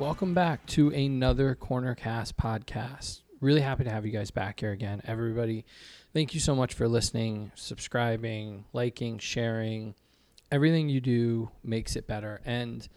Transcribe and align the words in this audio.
Welcome 0.00 0.32
back 0.32 0.64
to 0.68 0.88
another 0.88 1.54
Cornercast 1.54 2.32
podcast. 2.32 3.20
Really 3.42 3.60
happy 3.60 3.84
to 3.84 3.90
have 3.90 4.06
you 4.06 4.12
guys 4.12 4.30
back 4.30 4.60
here 4.60 4.72
again. 4.72 5.02
Everybody, 5.04 5.66
thank 6.14 6.32
you 6.32 6.40
so 6.40 6.54
much 6.54 6.72
for 6.72 6.88
listening, 6.88 7.52
subscribing, 7.54 8.64
liking, 8.72 9.18
sharing. 9.18 9.94
Everything 10.50 10.88
you 10.88 11.02
do 11.02 11.50
makes 11.62 11.96
it 11.96 12.06
better. 12.06 12.40
And, 12.46 12.88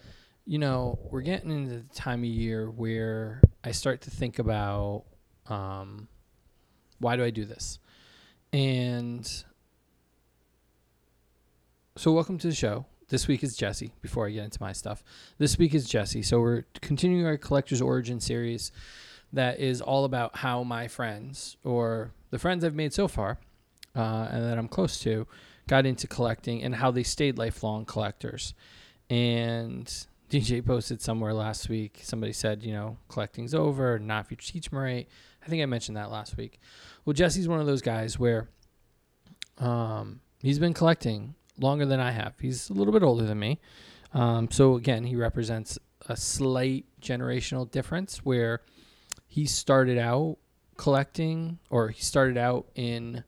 you 0.45 0.59
know, 0.59 0.97
we're 1.11 1.23
getting 1.23 1.51
into 1.51 1.79
the 1.79 1.93
time 1.93 2.19
of 2.19 2.29
year 2.29 2.69
where 2.71 3.41
I 3.65 3.71
start 3.71 3.99
to 4.03 4.09
think 4.09 4.39
about 4.39 5.03
um, 5.47 6.07
why 6.99 7.17
do 7.17 7.23
I 7.25 7.31
do 7.31 7.43
this? 7.43 7.79
And 8.53 9.29
so, 11.97 12.13
welcome 12.13 12.37
to 12.37 12.47
the 12.47 12.55
show. 12.55 12.85
This 13.09 13.27
week 13.27 13.43
is 13.43 13.55
Jesse. 13.55 13.93
Before 14.01 14.27
I 14.27 14.31
get 14.31 14.45
into 14.45 14.61
my 14.61 14.71
stuff, 14.71 15.03
this 15.37 15.57
week 15.57 15.73
is 15.73 15.87
Jesse. 15.87 16.21
So 16.21 16.39
we're 16.39 16.63
continuing 16.81 17.25
our 17.25 17.37
collector's 17.37 17.81
origin 17.81 18.19
series, 18.19 18.71
that 19.33 19.59
is 19.59 19.81
all 19.81 20.05
about 20.05 20.37
how 20.37 20.63
my 20.63 20.87
friends 20.87 21.57
or 21.63 22.11
the 22.29 22.39
friends 22.39 22.63
I've 22.63 22.75
made 22.75 22.93
so 22.93 23.07
far, 23.07 23.39
uh, 23.95 24.27
and 24.31 24.43
that 24.43 24.57
I'm 24.57 24.67
close 24.67 24.99
to, 24.99 25.27
got 25.67 25.85
into 25.85 26.07
collecting 26.07 26.63
and 26.63 26.75
how 26.75 26.91
they 26.91 27.03
stayed 27.03 27.37
lifelong 27.37 27.85
collectors. 27.85 28.53
And 29.09 29.85
DJ 30.29 30.65
posted 30.65 31.01
somewhere 31.01 31.33
last 31.33 31.67
week. 31.67 31.99
Somebody 32.03 32.33
said, 32.33 32.63
you 32.63 32.73
know, 32.73 32.97
collecting's 33.09 33.53
over, 33.53 33.99
not 33.99 34.25
if 34.25 34.31
you 34.31 34.37
teach 34.37 34.69
them 34.69 34.79
right. 34.79 35.07
I 35.43 35.49
think 35.49 35.61
I 35.61 35.65
mentioned 35.65 35.97
that 35.97 36.11
last 36.11 36.37
week. 36.37 36.59
Well, 37.05 37.13
Jesse's 37.13 37.47
one 37.47 37.59
of 37.59 37.65
those 37.65 37.81
guys 37.81 38.17
where 38.17 38.49
um, 39.57 40.21
he's 40.39 40.59
been 40.59 40.73
collecting 40.73 41.35
longer 41.59 41.85
than 41.85 41.99
I 41.99 42.11
have. 42.11 42.33
He's 42.39 42.69
a 42.69 42.73
little 42.73 42.93
bit 42.93 43.03
older 43.03 43.25
than 43.25 43.39
me. 43.39 43.59
Um, 44.13 44.49
so 44.51 44.75
again, 44.75 45.03
he 45.05 45.15
represents 45.15 45.79
a 46.07 46.15
slight 46.15 46.85
generational 47.01 47.69
difference 47.69 48.17
where 48.17 48.61
he 49.27 49.45
started 49.45 49.97
out 49.97 50.37
collecting 50.77 51.59
or 51.69 51.89
he 51.89 52.01
started 52.01 52.37
out 52.37 52.67
in 52.75 53.23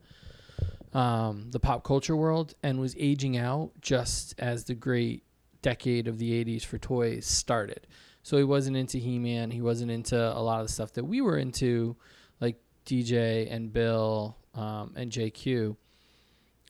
um, 0.93 1.51
the 1.51 1.59
pop 1.59 1.83
culture 1.83 2.15
world 2.15 2.53
and 2.63 2.79
was 2.79 2.95
aging 2.97 3.37
out 3.37 3.71
just 3.81 4.33
as 4.37 4.63
the 4.65 4.73
great 4.73 5.23
decade 5.61 6.07
of 6.07 6.19
the 6.19 6.43
80s 6.45 6.63
for 6.63 6.77
toys 6.77 7.25
started. 7.25 7.87
So 8.23 8.37
he 8.37 8.43
wasn't 8.43 8.77
into 8.77 8.97
He 8.97 9.19
Man. 9.19 9.51
He 9.51 9.61
wasn't 9.61 9.91
into 9.91 10.17
a 10.17 10.39
lot 10.39 10.61
of 10.61 10.67
the 10.67 10.73
stuff 10.73 10.93
that 10.93 11.03
we 11.03 11.21
were 11.21 11.37
into, 11.37 11.95
like 12.39 12.59
DJ 12.85 13.51
and 13.51 13.71
Bill 13.71 14.37
um, 14.55 14.93
and 14.95 15.11
JQ. 15.11 15.75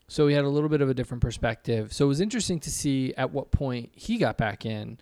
So 0.07 0.27
he 0.27 0.35
had 0.35 0.45
a 0.45 0.49
little 0.49 0.69
bit 0.69 0.81
of 0.81 0.89
a 0.89 0.93
different 0.93 1.21
perspective. 1.21 1.91
So 1.91 2.05
it 2.05 2.07
was 2.07 2.21
interesting 2.21 2.59
to 2.61 2.71
see 2.71 3.13
at 3.15 3.31
what 3.31 3.51
point 3.51 3.91
he 3.93 4.17
got 4.17 4.37
back 4.37 4.65
in. 4.65 4.99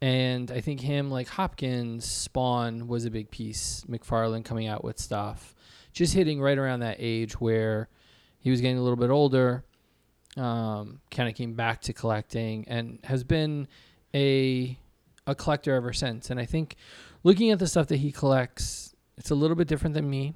And 0.00 0.50
I 0.50 0.60
think 0.60 0.80
him, 0.80 1.10
like 1.10 1.28
Hopkins, 1.28 2.04
Spawn 2.04 2.86
was 2.86 3.04
a 3.04 3.10
big 3.10 3.30
piece. 3.30 3.84
McFarlane 3.88 4.44
coming 4.44 4.66
out 4.66 4.84
with 4.84 4.98
stuff, 4.98 5.54
just 5.92 6.14
hitting 6.14 6.40
right 6.40 6.58
around 6.58 6.80
that 6.80 6.96
age 6.98 7.40
where 7.40 7.88
he 8.38 8.50
was 8.50 8.60
getting 8.60 8.78
a 8.78 8.82
little 8.82 8.96
bit 8.96 9.10
older, 9.10 9.64
um, 10.36 11.00
kind 11.10 11.28
of 11.28 11.34
came 11.34 11.54
back 11.54 11.80
to 11.82 11.92
collecting, 11.92 12.66
and 12.68 12.98
has 13.04 13.24
been 13.24 13.66
a 14.14 14.78
a 15.26 15.34
collector 15.34 15.74
ever 15.74 15.92
since. 15.92 16.28
And 16.28 16.38
I 16.38 16.44
think 16.44 16.76
looking 17.22 17.50
at 17.50 17.58
the 17.58 17.66
stuff 17.66 17.86
that 17.88 17.96
he 17.96 18.12
collects, 18.12 18.94
it's 19.16 19.30
a 19.30 19.34
little 19.34 19.56
bit 19.56 19.68
different 19.68 19.94
than 19.94 20.08
me. 20.08 20.34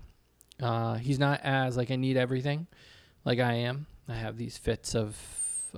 Uh, 0.62 0.94
he's 0.94 1.19
not 1.19 1.41
as 1.44 1.77
like 1.77 1.91
I 1.91 1.96
need 1.96 2.16
everything, 2.16 2.66
like 3.24 3.39
I 3.39 3.52
am. 3.52 3.86
I 4.09 4.14
have 4.14 4.37
these 4.37 4.56
fits 4.56 4.95
of 4.95 5.17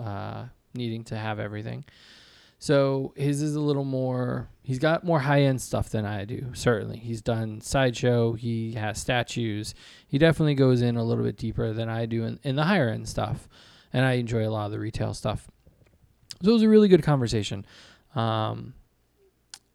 uh, 0.00 0.45
needing 0.75 1.05
to 1.05 1.17
have 1.17 1.39
everything. 1.39 1.84
So 2.59 3.14
his 3.17 3.41
is 3.41 3.55
a 3.55 3.61
little 3.61 3.84
more. 3.84 4.50
He's 4.62 4.78
got 4.78 5.03
more 5.03 5.20
high 5.20 5.42
end 5.42 5.62
stuff 5.62 5.89
than 5.89 6.05
I 6.05 6.27
do. 6.27 6.51
Certainly, 6.52 6.98
he's 6.98 7.23
done 7.23 7.63
sideshow. 7.63 8.35
He 8.35 8.73
has 8.73 9.01
statues. 9.01 9.74
He 10.07 10.19
definitely 10.19 10.55
goes 10.55 10.83
in 10.83 10.96
a 10.96 11.02
little 11.02 11.24
bit 11.24 11.39
deeper 11.39 11.73
than 11.73 11.89
I 11.89 12.05
do 12.05 12.24
in, 12.24 12.39
in 12.42 12.57
the 12.57 12.64
higher 12.64 12.90
end 12.90 13.08
stuff, 13.08 13.48
and 13.95 14.05
I 14.05 14.13
enjoy 14.13 14.46
a 14.46 14.51
lot 14.51 14.67
of 14.67 14.73
the 14.73 14.79
retail 14.79 15.14
stuff. 15.14 15.48
So 16.42 16.51
it 16.51 16.52
was 16.52 16.63
a 16.63 16.69
really 16.69 16.89
good 16.89 17.02
conversation. 17.02 17.64
Um, 18.14 18.74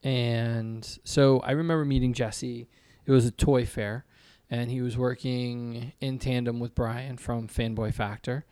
and 0.04 0.88
so 1.04 1.40
I 1.40 1.52
remember 1.52 1.86
meeting 1.86 2.14
Jesse. 2.14 2.68
It 3.08 3.12
was 3.12 3.26
a 3.26 3.32
toy 3.32 3.66
fair, 3.66 4.05
and 4.50 4.70
he 4.70 4.82
was 4.82 4.98
working 4.98 5.94
in 6.00 6.20
tandem 6.20 6.60
with 6.60 6.76
Brian 6.76 7.18
from 7.18 7.48
Fanboy 7.48 7.94
Factor. 7.94 8.46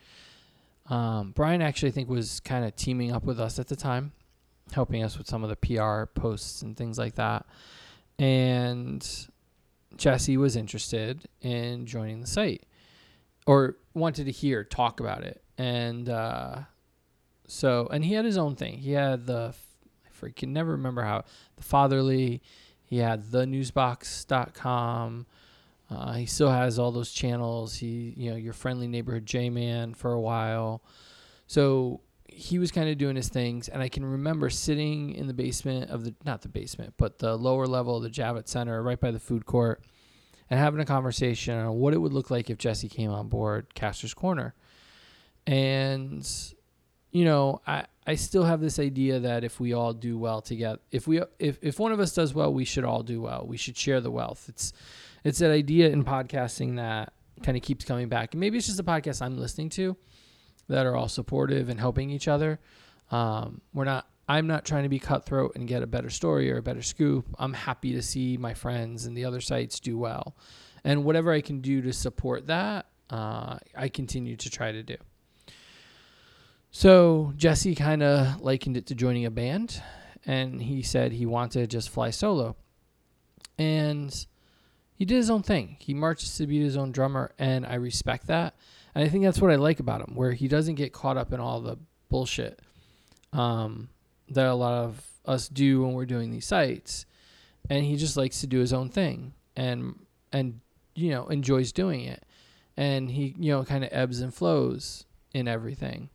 Um, 0.88 1.32
Brian 1.32 1.62
actually, 1.62 1.90
I 1.90 1.94
think, 1.94 2.10
was 2.10 2.40
kind 2.40 2.66
of 2.66 2.76
teaming 2.76 3.12
up 3.12 3.24
with 3.24 3.40
us 3.40 3.60
at 3.60 3.68
the 3.68 3.76
time, 3.76 4.12
helping 4.74 5.04
us 5.04 5.18
with 5.18 5.28
some 5.28 5.44
of 5.44 5.50
the 5.50 5.56
PR 5.56 6.06
posts 6.06 6.62
and 6.62 6.76
things 6.76 6.98
like 6.98 7.16
that. 7.16 7.46
And 8.20 9.08
Jesse 9.98 10.38
was 10.38 10.56
interested 10.56 11.28
in 11.42 11.86
joining 11.86 12.22
the 12.22 12.28
site 12.28 12.64
or 13.46 13.78
wanted 13.94 14.26
to 14.26 14.32
hear 14.32 14.64
talk 14.64 15.00
about 15.00 15.24
it. 15.24 15.42
And 15.58 16.10
uh, 16.10 16.60
so, 17.48 17.88
and 17.92 18.04
he 18.04 18.14
had 18.14 18.26
his 18.26 18.38
own 18.38 18.56
thing. 18.56 18.80
He 18.80 18.92
had 18.92 19.26
the, 19.26 19.54
I 20.06 20.26
freaking 20.26 20.50
never 20.50 20.72
remember 20.72 21.04
how, 21.04 21.24
the 21.56 21.64
Fatherly, 21.64 22.42
he 22.86 22.98
had 22.98 23.32
the 23.32 23.46
newsbox.com. 23.46 25.26
Uh, 25.94 26.14
he 26.14 26.26
still 26.26 26.50
has 26.50 26.80
all 26.80 26.92
those 26.92 27.12
channels. 27.12 27.76
He, 27.76 28.14
you 28.18 28.32
know, 28.32 28.36
your 28.36 28.54
friendly 28.54 28.88
neighborhood 28.88 29.26
J 29.26 29.50
Man 29.50 29.94
for 29.94 30.12
a 30.12 30.20
while. 30.20 30.84
So 31.48 32.02
he 32.26 32.58
was 32.58 32.72
kind 32.72 32.90
of 32.90 32.98
doing 32.98 33.16
his 33.16 33.30
things, 33.30 33.70
and 33.70 33.82
I 33.82 33.90
can 33.90 34.04
remember 34.04 34.50
sitting 34.50 35.14
in 35.14 35.28
the 35.28 35.34
basement 35.34 35.92
of 35.92 36.04
the 36.04 36.16
not 36.26 36.42
the 36.42 36.50
basement, 36.50 36.96
but 36.98 37.20
the 37.20 37.38
lower 37.38 37.68
level 37.68 37.96
of 37.96 38.04
the 38.04 38.10
Javits 38.10 38.50
Center, 38.50 38.82
right 38.82 39.00
by 39.00 39.12
the 39.12 39.20
food 39.20 39.46
court, 39.46 39.84
and 40.50 40.60
having 40.60 40.80
a 40.80 40.86
conversation 40.86 41.58
on 41.58 41.76
what 41.76 41.94
it 41.94 41.98
would 41.98 42.14
look 42.14 42.32
like 42.32 42.50
if 42.50 42.58
Jesse 42.58 42.90
came 42.90 43.12
on 43.12 43.28
board 43.28 43.74
Caster's 43.76 44.14
Corner. 44.14 44.56
And 45.46 46.28
you 47.12 47.26
know, 47.26 47.62
I 47.68 47.86
I 48.06 48.16
still 48.16 48.44
have 48.44 48.60
this 48.60 48.80
idea 48.80 49.20
that 49.20 49.44
if 49.44 49.60
we 49.60 49.74
all 49.74 49.94
do 49.94 50.18
well 50.18 50.42
together, 50.42 50.80
if 50.92 51.08
we 51.08 51.22
if 51.40 51.60
if 51.62 51.80
one 51.80 51.92
of 51.92 52.00
us 52.00 52.14
does 52.14 52.34
well, 52.34 52.52
we 52.54 52.66
should 52.66 52.84
all 52.84 53.04
do 53.04 53.22
well. 53.22 53.46
We 53.48 53.58
should 53.58 53.78
share 53.78 54.02
the 54.02 54.12
wealth. 54.12 54.46
It's 54.50 54.74
it's 55.24 55.40
that 55.40 55.52
idea 55.52 55.90
in 55.90 56.04
podcasting 56.04 56.76
that 56.78 57.14
kind 57.44 57.58
of 57.58 57.64
keeps 57.64 57.86
coming 57.86 58.10
back. 58.10 58.34
And 58.34 58.40
maybe 58.40 58.58
it's 58.58 58.68
just 58.68 58.78
the 58.78 58.84
podcast 58.84 59.22
I'm 59.22 59.38
listening 59.38 59.70
to 59.72 59.98
that 60.70 60.86
are 60.86 60.96
all 60.96 61.10
supportive 61.10 61.70
and 61.70 61.80
helping 61.80 62.10
each 62.10 62.28
other. 62.28 62.60
Um, 63.12 63.62
we're 63.74 63.86
not. 63.86 64.08
I'm 64.26 64.48
not 64.48 64.64
trying 64.64 64.84
to 64.84 64.90
be 64.90 65.00
cutthroat 65.00 65.58
and 65.58 65.68
get 65.68 65.84
a 65.84 65.88
better 65.88 66.10
story 66.10 66.50
or 66.50 66.58
a 66.58 66.62
better 66.62 66.82
scoop. 66.82 67.26
I'm 67.38 67.52
happy 67.52 67.92
to 67.94 68.02
see 68.02 68.38
my 68.38 68.54
friends 68.54 69.06
and 69.06 69.18
the 69.18 69.26
other 69.26 69.42
sites 69.42 69.82
do 69.82 69.98
well, 69.98 70.38
and 70.86 71.04
whatever 71.04 71.34
I 71.34 71.42
can 71.42 71.60
do 71.60 71.82
to 71.82 71.92
support 71.92 72.48
that, 72.48 72.86
uh, 73.10 73.58
I 73.76 73.90
continue 73.90 74.38
to 74.38 74.50
try 74.50 74.72
to 74.72 74.82
do. 74.82 74.96
So 76.72 77.34
Jesse 77.36 77.76
kind 77.76 78.02
of 78.02 78.40
likened 78.40 78.78
it 78.78 78.86
to 78.88 78.96
joining 78.96 79.26
a 79.26 79.30
band, 79.30 79.84
and 80.26 80.62
he 80.62 80.82
said 80.82 81.12
he 81.12 81.26
wanted 81.26 81.60
to 81.60 81.68
just 81.68 81.90
fly 81.90 82.10
solo, 82.10 82.56
and 83.58 84.26
he 85.04 85.06
did 85.06 85.18
his 85.18 85.30
own 85.30 85.44
thing. 85.44 85.76
He 85.80 85.94
marches 85.94 86.38
to 86.38 86.48
be 86.48 86.62
his 86.62 86.78
own 86.78 86.94
drummer, 86.94 87.34
and 87.38 87.66
I 87.66 87.74
respect 87.74 88.28
that. 88.28 88.56
And 88.96 89.04
I 89.04 89.10
think 89.10 89.26
that's 89.26 89.42
what 89.42 89.52
I 89.52 89.56
like 89.56 89.82
about 89.82 90.00
him, 90.00 90.16
where 90.16 90.32
he 90.32 90.48
doesn't 90.48 90.76
get 90.76 90.94
caught 90.94 91.18
up 91.18 91.34
in 91.34 91.42
all 91.42 91.60
the 91.60 91.78
bullshit 92.08 92.62
um, 93.34 93.90
that 94.30 94.46
a 94.46 94.54
lot 94.54 94.86
of 94.86 95.06
us 95.26 95.50
do 95.50 95.82
when 95.82 95.92
we're 95.92 96.06
doing 96.06 96.32
these 96.32 96.46
sites, 96.46 97.06
and 97.70 97.84
he 97.84 97.98
just 97.98 98.16
likes 98.16 98.40
to 98.40 98.48
do 98.48 98.60
his 98.60 98.72
own 98.72 98.88
thing 98.88 99.34
and 99.58 100.00
and 100.32 100.62
you 100.96 101.10
know 101.10 101.28
enjoys 101.28 101.74
doing 101.74 102.06
it, 102.06 102.24
and 102.78 103.12
he 103.12 103.36
you 103.38 103.52
know 103.52 103.66
kind 103.66 103.84
of 103.84 103.90
ebbs 103.92 104.22
and 104.22 104.34
flows 104.34 105.06
in 105.34 105.50
everything. 105.50 106.12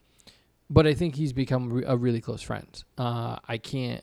But 0.71 0.87
I 0.87 0.95
think 0.95 1.17
he's 1.17 1.35
become 1.35 1.85
a 1.87 1.95
really 1.99 2.23
close 2.23 2.41
friend. 2.41 2.83
Uh, 2.97 3.37
I 3.47 3.59
can't 3.59 4.03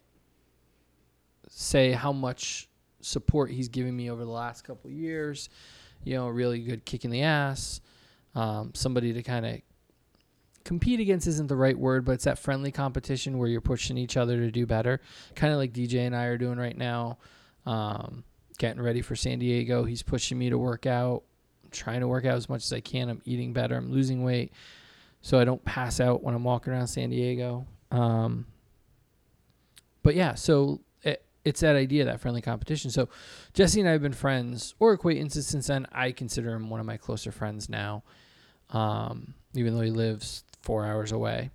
say 1.50 1.94
how 1.94 2.12
much 2.12 2.70
support 3.06 3.52
he's 3.52 3.70
given 3.70 3.96
me 3.96 4.10
over 4.10 4.24
the 4.24 4.32
last 4.32 4.64
couple 4.64 4.90
years. 4.90 5.50
You 6.04 6.16
know, 6.16 6.28
really 6.28 6.60
good 6.60 6.86
kick 6.86 7.06
in 7.06 7.12
the 7.12 7.22
ass. 7.22 7.82
Um, 8.36 8.72
somebody 8.74 9.14
to 9.14 9.24
kind 9.24 9.46
of 9.46 9.62
compete 10.64 11.00
against 11.00 11.28
isn't 11.28 11.48
the 11.48 11.56
right 11.56 11.78
word, 11.78 12.06
but 12.06 12.14
it's 12.14 12.26
that 12.26 12.40
friendly 12.40 12.72
competition 12.72 13.38
where 13.38 13.48
you're 13.48 13.62
pushing 13.62 13.98
each 13.98 14.18
other 14.18 14.38
to 14.38 14.52
do 14.52 14.66
better. 14.66 15.00
Kind 15.36 15.54
of 15.54 15.60
like 15.60 15.74
DJ 15.74 16.06
and 16.06 16.16
I 16.16 16.26
are 16.26 16.38
doing 16.38 16.58
right 16.58 16.78
now. 16.78 17.18
Um, 17.66 18.24
getting 18.58 18.82
ready 18.82 19.02
for 19.02 19.16
San 19.16 19.40
Diego. 19.40 19.84
He's 19.84 20.04
pushing 20.04 20.38
me 20.38 20.50
to 20.50 20.58
work 20.58 20.86
out. 20.86 21.24
I'm 21.64 21.72
trying 21.72 22.02
to 22.02 22.08
work 22.08 22.26
out 22.26 22.36
as 22.36 22.50
much 22.50 22.64
as 22.64 22.74
I 22.74 22.82
can. 22.82 23.10
I'm 23.10 23.22
eating 23.26 23.54
better. 23.54 23.76
I'm 23.76 23.92
losing 23.92 24.24
weight 24.24 24.52
so 25.26 25.40
I 25.40 25.44
don't 25.44 25.66
pass 25.66 26.00
out 26.00 26.22
when 26.22 26.36
I'm 26.36 26.44
walking 26.44 26.72
around 26.72 26.86
San 26.86 27.10
Diego. 27.10 27.66
Um, 27.90 28.46
but 30.04 30.14
yeah, 30.14 30.36
so 30.36 30.82
it's 31.46 31.62
that 31.62 31.76
idea, 31.76 32.06
that 32.06 32.20
friendly 32.20 32.42
competition. 32.42 32.92
So 32.92 33.08
Jesse 33.54 33.80
and 33.80 33.88
I 33.88 33.94
have 33.94 34.02
been 34.02 34.14
friends 34.14 34.74
or 34.80 34.94
acquaintances 34.94 35.48
since 35.48 35.68
then. 35.68 35.88
I 35.92 36.12
consider 36.12 36.54
him 36.54 36.70
one 36.70 36.80
of 36.80 36.86
my 36.86 36.98
closer 36.98 37.32
friends 37.32 37.70
now, 37.70 38.04
um, 38.72 39.36
even 39.54 39.76
though 39.76 39.82
he 39.82 39.92
lives 39.92 40.44
four 40.62 40.86
hours 40.86 41.12
away. 41.12 41.52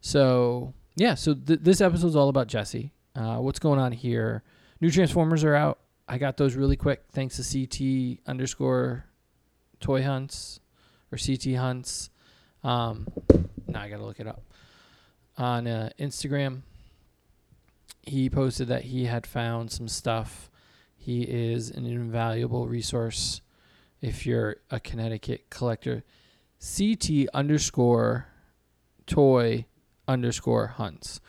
So 0.00 0.74
yeah, 0.96 1.14
so 1.14 1.34
th- 1.34 1.60
this 1.62 1.80
episode 1.80 2.08
is 2.08 2.16
all 2.16 2.30
about 2.30 2.48
Jesse. 2.48 2.92
Uh, 3.14 3.36
what's 3.36 3.58
going 3.58 3.78
on 3.78 3.92
here? 3.92 4.42
New 4.80 4.90
Transformers 4.90 5.44
are 5.44 5.54
out. 5.54 5.78
I 6.08 6.18
got 6.18 6.36
those 6.36 6.56
really 6.56 6.76
quick 6.76 7.04
thanks 7.12 7.36
to 7.36 7.66
CT 7.66 8.20
underscore 8.26 9.04
toy 9.80 10.02
hunts 10.02 10.60
or 11.12 11.18
CT 11.18 11.54
hunts. 11.54 12.10
Um, 12.64 13.06
now 13.66 13.82
I 13.82 13.88
got 13.88 13.98
to 13.98 14.04
look 14.04 14.20
it 14.20 14.26
up. 14.26 14.42
On 15.38 15.66
uh, 15.66 15.90
Instagram, 15.98 16.62
he 18.02 18.28
posted 18.28 18.68
that 18.68 18.84
he 18.84 19.04
had 19.04 19.26
found 19.26 19.70
some 19.70 19.88
stuff. 19.88 20.50
He 20.96 21.22
is 21.22 21.70
an 21.70 21.86
invaluable 21.86 22.66
resource 22.66 23.40
if 24.00 24.26
you're 24.26 24.56
a 24.70 24.80
Connecticut 24.80 25.48
collector. 25.50 26.04
CT 26.60 27.28
underscore 27.32 28.26
toy 29.06 29.66
underscore 30.06 30.68
hunts. 30.68 31.20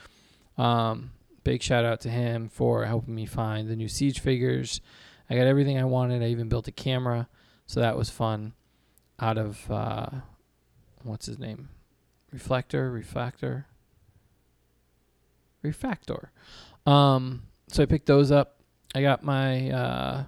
Um, 0.57 1.11
big 1.43 1.61
shout 1.61 1.85
out 1.85 2.01
to 2.01 2.09
him 2.09 2.49
for 2.49 2.85
helping 2.85 3.15
me 3.15 3.25
find 3.25 3.69
the 3.69 3.75
new 3.75 3.87
siege 3.87 4.19
figures. 4.19 4.81
I 5.29 5.35
got 5.35 5.47
everything 5.47 5.77
I 5.77 5.85
wanted. 5.85 6.21
I 6.21 6.27
even 6.27 6.49
built 6.49 6.67
a 6.67 6.71
camera, 6.71 7.27
so 7.65 7.79
that 7.79 7.97
was 7.97 8.09
fun. 8.09 8.53
Out 9.19 9.37
of 9.37 9.69
uh, 9.71 10.09
what's 11.03 11.27
his 11.27 11.39
name? 11.39 11.69
Reflector, 12.31 12.91
refractor, 12.91 13.67
refactor. 15.63 16.27
Um, 16.85 17.43
so 17.67 17.83
I 17.83 17.85
picked 17.85 18.05
those 18.05 18.31
up. 18.31 18.59
I 18.95 19.01
got 19.01 19.23
my 19.23 19.69
uh, 19.71 20.23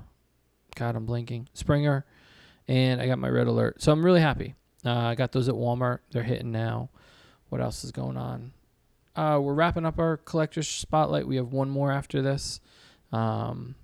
God, 0.76 0.96
I'm 0.96 1.06
blinking 1.06 1.48
Springer, 1.54 2.06
and 2.68 3.02
I 3.02 3.08
got 3.08 3.20
my 3.20 3.30
Red 3.30 3.48
Alert. 3.48 3.82
So 3.82 3.92
I'm 3.92 4.04
really 4.06 4.22
happy. 4.22 4.56
Uh, 4.86 4.94
I 4.94 5.16
got 5.16 5.32
those 5.32 5.50
at 5.50 5.56
Walmart. 5.56 6.00
They're 6.12 6.24
hitting 6.24 6.52
now. 6.52 6.90
What 7.50 7.62
else 7.62 7.84
is 7.84 7.92
going 7.92 8.18
on? 8.18 8.54
Uh, 9.16 9.40
we're 9.42 9.54
wrapping 9.54 9.86
up 9.86 9.98
our 9.98 10.18
collector's 10.18 10.68
spotlight. 10.68 11.28
We 11.28 11.38
have 11.38 11.54
one 11.54 11.70
more 11.70 11.92
after 11.92 12.22
this. 12.22 12.60
Um, 13.12 13.76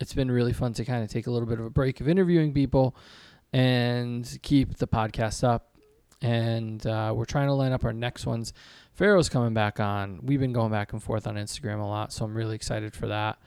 it's 0.00 0.14
been 0.14 0.30
really 0.30 0.54
fun 0.54 0.72
to 0.74 0.84
kind 0.84 1.04
of 1.04 1.10
take 1.10 1.26
a 1.26 1.30
little 1.30 1.46
bit 1.48 1.60
of 1.60 1.66
a 1.66 1.70
break 1.70 2.00
of 2.00 2.08
interviewing 2.08 2.54
people 2.54 2.96
and 3.52 4.38
keep 4.42 4.78
the 4.78 4.86
podcast 4.86 5.44
up. 5.44 5.76
And 6.22 6.84
uh, 6.86 7.12
we're 7.14 7.26
trying 7.26 7.48
to 7.48 7.52
line 7.52 7.72
up 7.72 7.84
our 7.84 7.92
next 7.92 8.26
ones. 8.26 8.52
Pharaoh's 8.92 9.28
coming 9.28 9.54
back 9.54 9.80
on. 9.80 10.20
We've 10.22 10.40
been 10.40 10.52
going 10.52 10.70
back 10.70 10.92
and 10.92 11.02
forth 11.02 11.26
on 11.26 11.36
Instagram 11.36 11.80
a 11.80 11.86
lot, 11.86 12.12
so 12.12 12.24
I'm 12.24 12.34
really 12.34 12.54
excited 12.54 12.94
for 12.94 13.06
that. 13.08 13.38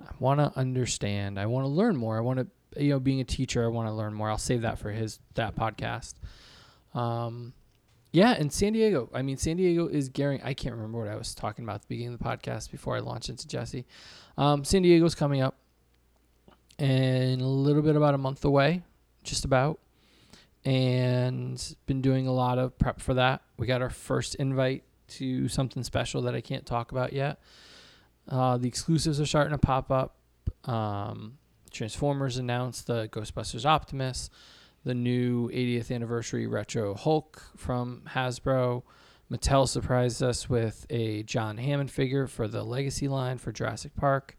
I 0.00 0.10
want 0.18 0.40
to 0.40 0.58
understand. 0.58 1.38
I 1.38 1.46
want 1.46 1.64
to 1.64 1.68
learn 1.68 1.96
more. 1.96 2.16
I 2.16 2.20
want 2.20 2.38
to, 2.38 2.82
you 2.82 2.90
know, 2.90 3.00
being 3.00 3.20
a 3.20 3.24
teacher, 3.24 3.64
I 3.64 3.68
want 3.68 3.88
to 3.88 3.92
learn 3.92 4.14
more. 4.14 4.30
I'll 4.30 4.38
save 4.38 4.62
that 4.62 4.78
for 4.78 4.90
his 4.90 5.18
that 5.34 5.54
podcast. 5.54 6.14
Um, 6.94 7.52
yeah, 8.12 8.32
and 8.32 8.52
San 8.52 8.72
Diego. 8.72 9.08
I 9.14 9.22
mean, 9.22 9.36
San 9.36 9.56
Diego 9.56 9.86
is 9.86 10.08
gearing. 10.08 10.40
I 10.42 10.54
can't 10.54 10.74
remember 10.74 10.98
what 10.98 11.08
I 11.08 11.16
was 11.16 11.34
talking 11.34 11.64
about 11.64 11.76
at 11.76 11.82
the 11.82 11.88
beginning 11.88 12.14
of 12.14 12.18
the 12.18 12.24
podcast 12.24 12.70
before 12.70 12.96
I 12.96 13.00
launched 13.00 13.28
into 13.28 13.46
Jesse. 13.46 13.86
Um, 14.36 14.64
San 14.64 14.82
Diego's 14.82 15.14
coming 15.14 15.42
up, 15.42 15.56
and 16.78 17.40
a 17.40 17.46
little 17.46 17.82
bit 17.82 17.94
about 17.94 18.14
a 18.14 18.18
month 18.18 18.44
away, 18.44 18.82
just 19.22 19.44
about. 19.44 19.78
And 20.64 21.76
been 21.86 22.02
doing 22.02 22.26
a 22.26 22.32
lot 22.32 22.58
of 22.58 22.78
prep 22.78 23.00
for 23.00 23.14
that. 23.14 23.42
We 23.56 23.66
got 23.66 23.80
our 23.80 23.90
first 23.90 24.34
invite 24.34 24.84
to 25.08 25.48
something 25.48 25.82
special 25.82 26.22
that 26.22 26.34
I 26.34 26.40
can't 26.40 26.66
talk 26.66 26.92
about 26.92 27.12
yet. 27.12 27.40
Uh, 28.28 28.58
the 28.58 28.68
exclusives 28.68 29.20
are 29.20 29.26
starting 29.26 29.52
to 29.52 29.58
pop 29.58 29.90
up. 29.90 30.16
Um, 30.68 31.38
Transformers 31.70 32.36
announced 32.36 32.86
the 32.86 33.08
Ghostbusters 33.08 33.64
Optimus 33.64 34.28
the 34.84 34.94
new 34.94 35.48
80th 35.50 35.94
anniversary 35.94 36.46
retro 36.46 36.94
Hulk 36.94 37.42
from 37.56 38.02
Hasbro. 38.08 38.82
Mattel 39.30 39.68
surprised 39.68 40.22
us 40.22 40.48
with 40.48 40.86
a 40.90 41.22
John 41.24 41.58
Hammond 41.58 41.90
figure 41.90 42.26
for 42.26 42.48
the 42.48 42.64
Legacy 42.64 43.06
line 43.06 43.38
for 43.38 43.52
Jurassic 43.52 43.94
Park. 43.94 44.36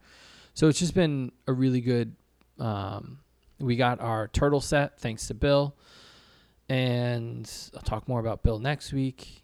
So 0.53 0.67
it's 0.67 0.79
just 0.79 0.93
been 0.93 1.31
a 1.47 1.53
really 1.53 1.81
good. 1.81 2.15
Um, 2.59 3.19
we 3.59 3.75
got 3.75 4.01
our 4.01 4.27
turtle 4.27 4.59
set 4.59 4.99
thanks 4.99 5.27
to 5.27 5.33
Bill, 5.33 5.75
and 6.71 7.51
I'll 7.75 7.81
talk 7.81 8.07
more 8.07 8.21
about 8.21 8.43
Bill 8.43 8.57
next 8.57 8.93
week. 8.93 9.43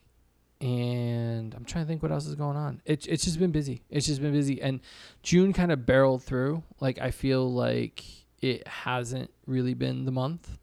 And 0.61 1.53
I'm 1.53 1.65
trying 1.65 1.83
to 1.83 1.87
think 1.87 2.01
what 2.01 2.11
else 2.11 2.25
is 2.25 2.35
going 2.35 2.55
on. 2.55 2.81
It, 2.85 3.05
it's 3.05 3.25
just 3.25 3.37
been 3.37 3.51
busy. 3.51 3.83
It's 3.89 4.07
just 4.07 4.21
been 4.21 4.31
busy, 4.31 4.61
and 4.61 4.79
June 5.21 5.51
kind 5.51 5.71
of 5.71 5.85
barreled 5.85 6.23
through. 6.23 6.63
Like 6.79 6.99
I 6.99 7.11
feel 7.11 7.51
like 7.51 8.03
it 8.41 8.65
hasn't 8.65 9.29
really 9.45 9.73
been 9.73 10.05
the 10.05 10.11
month. 10.11 10.57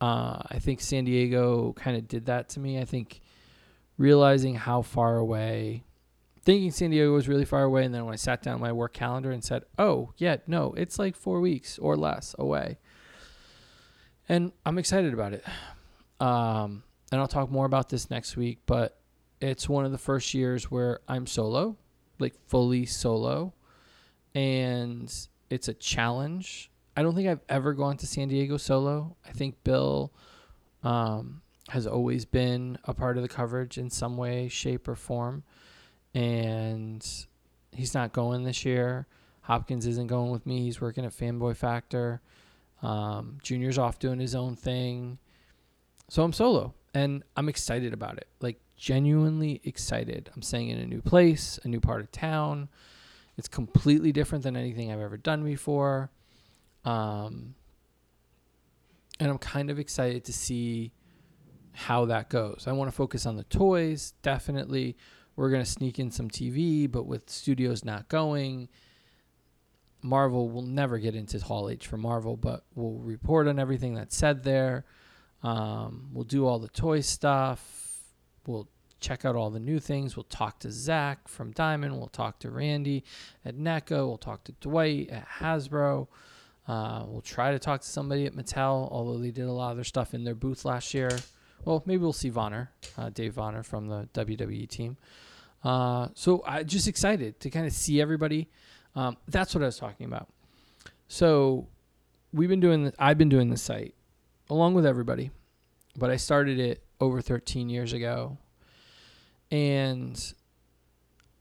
Uh, 0.00 0.42
I 0.50 0.58
think 0.58 0.80
San 0.80 1.04
Diego 1.04 1.74
kind 1.74 1.98
of 1.98 2.08
did 2.08 2.26
that 2.26 2.48
to 2.50 2.60
me. 2.60 2.80
I 2.80 2.86
think 2.86 3.20
realizing 3.98 4.54
how 4.54 4.80
far 4.82 5.18
away, 5.18 5.84
thinking 6.42 6.70
San 6.70 6.90
Diego 6.90 7.12
was 7.12 7.28
really 7.28 7.44
far 7.44 7.62
away, 7.62 7.84
and 7.84 7.94
then 7.94 8.06
when 8.06 8.14
I 8.14 8.16
sat 8.16 8.42
down 8.42 8.58
my 8.58 8.72
work 8.72 8.94
calendar 8.94 9.30
and 9.30 9.44
said, 9.44 9.64
"Oh, 9.78 10.12
yeah, 10.16 10.38
no, 10.46 10.72
it's 10.78 10.98
like 10.98 11.14
four 11.14 11.40
weeks 11.40 11.78
or 11.78 11.94
less 11.94 12.34
away," 12.38 12.78
and 14.30 14.50
I'm 14.64 14.78
excited 14.78 15.12
about 15.12 15.34
it. 15.34 15.44
Um, 16.20 16.82
and 17.12 17.20
I'll 17.20 17.28
talk 17.28 17.50
more 17.50 17.66
about 17.66 17.88
this 17.88 18.10
next 18.10 18.36
week, 18.36 18.60
but 18.66 18.98
it's 19.40 19.68
one 19.68 19.84
of 19.84 19.92
the 19.92 19.98
first 19.98 20.34
years 20.34 20.70
where 20.70 21.00
I'm 21.08 21.26
solo, 21.26 21.76
like 22.18 22.34
fully 22.46 22.86
solo, 22.86 23.52
and 24.34 25.12
it's 25.50 25.68
a 25.68 25.74
challenge 25.74 26.70
I 26.96 27.02
don't 27.02 27.14
think 27.14 27.28
I've 27.28 27.40
ever 27.48 27.72
gone 27.72 27.96
to 27.98 28.06
San 28.06 28.28
Diego 28.28 28.56
solo. 28.56 29.16
I 29.26 29.32
think 29.32 29.62
Bill 29.64 30.12
um, 30.82 31.42
has 31.68 31.86
always 31.86 32.24
been 32.24 32.78
a 32.84 32.94
part 32.94 33.16
of 33.16 33.22
the 33.22 33.28
coverage 33.28 33.78
in 33.78 33.90
some 33.90 34.16
way, 34.16 34.48
shape, 34.48 34.86
or 34.86 34.94
form. 34.94 35.42
And 36.14 37.04
he's 37.72 37.94
not 37.94 38.12
going 38.12 38.44
this 38.44 38.64
year. 38.64 39.06
Hopkins 39.42 39.86
isn't 39.86 40.06
going 40.06 40.30
with 40.30 40.46
me. 40.46 40.60
He's 40.60 40.80
working 40.80 41.04
at 41.04 41.12
Fanboy 41.12 41.56
Factor. 41.56 42.20
Um, 42.80 43.38
Junior's 43.42 43.78
off 43.78 43.98
doing 43.98 44.20
his 44.20 44.34
own 44.34 44.54
thing. 44.54 45.18
So 46.14 46.22
I'm 46.22 46.32
solo 46.32 46.74
and 46.94 47.24
I'm 47.36 47.48
excited 47.48 47.92
about 47.92 48.18
it. 48.18 48.28
Like, 48.40 48.60
genuinely 48.76 49.60
excited. 49.64 50.30
I'm 50.32 50.42
staying 50.42 50.68
in 50.68 50.78
a 50.78 50.86
new 50.86 51.02
place, 51.02 51.58
a 51.64 51.66
new 51.66 51.80
part 51.80 52.02
of 52.02 52.12
town. 52.12 52.68
It's 53.36 53.48
completely 53.48 54.12
different 54.12 54.44
than 54.44 54.56
anything 54.56 54.92
I've 54.92 55.00
ever 55.00 55.16
done 55.16 55.42
before. 55.42 56.12
Um, 56.84 57.56
and 59.18 59.28
I'm 59.28 59.38
kind 59.38 59.70
of 59.70 59.80
excited 59.80 60.24
to 60.26 60.32
see 60.32 60.92
how 61.72 62.04
that 62.04 62.30
goes. 62.30 62.66
I 62.68 62.72
want 62.74 62.92
to 62.92 62.96
focus 62.96 63.26
on 63.26 63.34
the 63.34 63.42
toys, 63.42 64.14
definitely. 64.22 64.96
We're 65.34 65.50
going 65.50 65.64
to 65.64 65.68
sneak 65.68 65.98
in 65.98 66.12
some 66.12 66.30
TV, 66.30 66.88
but 66.88 67.06
with 67.06 67.28
studios 67.28 67.84
not 67.84 68.08
going, 68.08 68.68
Marvel 70.00 70.48
will 70.48 70.62
never 70.62 70.98
get 70.98 71.16
into 71.16 71.40
Hall 71.40 71.68
H 71.68 71.88
for 71.88 71.96
Marvel, 71.96 72.36
but 72.36 72.62
we'll 72.76 73.00
report 73.00 73.48
on 73.48 73.58
everything 73.58 73.94
that's 73.94 74.16
said 74.16 74.44
there. 74.44 74.84
Um, 75.44 76.08
we'll 76.12 76.24
do 76.24 76.46
all 76.46 76.58
the 76.58 76.68
toy 76.68 77.00
stuff. 77.00 78.00
We'll 78.46 78.66
check 78.98 79.26
out 79.26 79.36
all 79.36 79.50
the 79.50 79.60
new 79.60 79.78
things. 79.78 80.16
We'll 80.16 80.24
talk 80.24 80.58
to 80.60 80.72
Zach 80.72 81.28
from 81.28 81.52
Diamond. 81.52 81.98
We'll 81.98 82.08
talk 82.08 82.38
to 82.40 82.50
Randy 82.50 83.04
at 83.44 83.54
NECA. 83.54 84.06
We'll 84.06 84.16
talk 84.16 84.44
to 84.44 84.52
Dwight 84.52 85.10
at 85.10 85.28
Hasbro. 85.28 86.08
Uh, 86.66 87.04
we'll 87.06 87.20
try 87.20 87.52
to 87.52 87.58
talk 87.58 87.82
to 87.82 87.86
somebody 87.86 88.24
at 88.24 88.32
Mattel, 88.32 88.90
although 88.90 89.18
they 89.18 89.30
did 89.30 89.44
a 89.44 89.52
lot 89.52 89.72
of 89.72 89.76
their 89.76 89.84
stuff 89.84 90.14
in 90.14 90.24
their 90.24 90.34
booth 90.34 90.64
last 90.64 90.94
year. 90.94 91.10
Well, 91.66 91.82
maybe 91.84 92.02
we'll 92.02 92.14
see 92.14 92.30
Vonner, 92.30 92.68
uh, 92.96 93.10
Dave 93.10 93.34
Vonner 93.34 93.64
from 93.64 93.88
the 93.88 94.08
WWE 94.14 94.66
team. 94.66 94.96
Uh, 95.62 96.08
so 96.14 96.42
I'm 96.46 96.66
just 96.66 96.88
excited 96.88 97.38
to 97.40 97.50
kind 97.50 97.66
of 97.66 97.72
see 97.72 98.00
everybody. 98.00 98.48
Um, 98.96 99.18
that's 99.28 99.54
what 99.54 99.62
I 99.62 99.66
was 99.66 99.76
talking 99.76 100.06
about. 100.06 100.28
So 101.08 101.66
we've 102.32 102.48
been 102.48 102.60
doing. 102.60 102.92
I've 102.98 103.18
been 103.18 103.28
doing 103.28 103.50
the 103.50 103.56
site 103.58 103.94
along 104.50 104.74
with 104.74 104.86
everybody, 104.86 105.30
but 105.96 106.10
I 106.10 106.16
started 106.16 106.58
it 106.58 106.84
over 107.00 107.20
13 107.20 107.68
years 107.68 107.92
ago, 107.92 108.38
and 109.50 110.34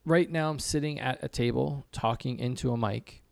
right 0.06 0.30
now 0.30 0.50
I'm 0.50 0.60
sitting 0.60 1.00
at 1.00 1.24
a 1.24 1.28
table 1.28 1.86
talking 1.92 2.40
into 2.40 2.72
a 2.72 2.78
mic 2.78 3.24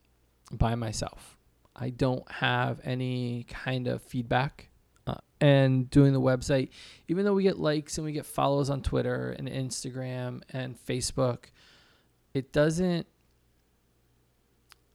by 0.51 0.75
myself. 0.75 1.38
I 1.75 1.90
don't 1.90 2.30
have 2.32 2.82
any 2.84 3.46
kind 3.50 3.88
of 3.88 4.01
feedback. 4.01 4.68
Uh, 5.08 5.16
and 5.40 5.90
doing 5.90 6.13
the 6.13 6.22
website, 6.22 6.70
even 7.08 7.25
though 7.25 7.34
we 7.34 7.42
get 7.42 7.58
likes 7.58 7.98
and 7.98 8.06
we 8.06 8.12
get 8.12 8.24
follows 8.24 8.70
on 8.70 8.84
Twitter 8.84 9.32
and 9.32 9.50
Instagram 9.50 10.44
and 10.51 10.78
Facebook, 10.86 11.46
it 12.36 12.54
doesn't, 12.54 13.08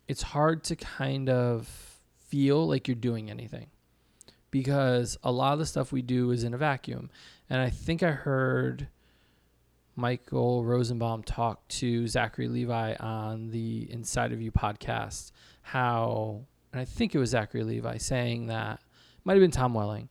it's 0.07 0.23
hard 0.23 0.63
to 0.63 0.77
kind 0.77 1.29
of 1.29 1.69
feel 2.29 2.69
like 2.69 2.87
you're 2.87 2.95
doing 2.95 3.31
anything 3.31 3.67
because 4.57 5.19
a 5.23 5.31
lot 5.31 5.53
of 5.53 5.59
the 5.59 5.67
stuff 5.67 5.93
we 5.93 6.01
do 6.01 6.31
is 6.31 6.43
in 6.43 6.55
a 6.55 6.57
vacuum. 6.57 7.11
And 7.51 7.61
I 7.61 7.69
think 7.69 8.03
I 8.03 8.11
heard 8.11 8.89
Michael 9.97 10.65
Rosenbaum 10.65 11.25
talk 11.25 11.69
to 11.69 12.09
Zachary 12.09 12.49
Levi 12.49 12.95
on 12.95 13.51
the 13.51 13.87
Inside 13.91 14.33
of 14.33 14.41
You 14.41 14.51
podcast 14.51 15.31
how 15.61 16.47
and 16.73 16.81
I 16.81 16.87
think 16.87 17.15
it 17.15 17.19
was 17.19 17.31
Zachary 17.31 17.65
Levi 17.65 17.99
saying 17.99 18.47
that, 18.47 18.81
might 19.25 19.35
have 19.35 19.43
been 19.43 19.51
Tom 19.51 19.75
Welling, 19.75 20.09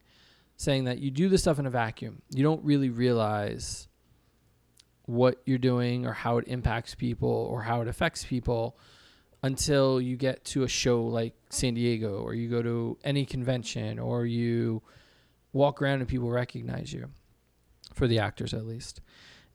saying 0.58 0.84
that 0.86 1.00
you 1.00 1.10
do 1.10 1.28
the 1.28 1.38
stuff 1.38 1.58
in 1.58 1.66
a 1.66 1.72
vacuum. 1.72 2.22
You 2.30 2.44
don't 2.44 2.64
really 2.64 2.90
realize 2.90 3.88
what 5.06 5.42
you're 5.46 5.58
doing 5.58 6.06
or 6.06 6.14
how 6.14 6.38
it 6.38 6.48
impacts 6.48 6.94
people 6.94 7.30
or 7.30 7.64
how 7.64 7.82
it 7.82 7.88
affects 7.88 8.24
people 8.24 8.78
until 9.46 10.02
you 10.02 10.18
get 10.18 10.44
to 10.44 10.64
a 10.64 10.68
show 10.68 11.04
like 11.04 11.36
San 11.52 11.76
Diego 11.76 12.18
or 12.24 12.34
you 12.34 12.50
go 12.50 12.64
to 12.64 12.98
any 13.04 13.28
convention 13.28 14.00
or 14.00 14.26
you 14.26 14.82
walk 15.54 15.84
around 15.84 16.00
and 16.00 16.08
people 16.08 16.32
recognize 16.32 16.92
you 16.92 17.12
for 17.94 18.08
the 18.08 18.18
actors 18.18 18.56
at 18.56 18.66
least. 18.66 19.02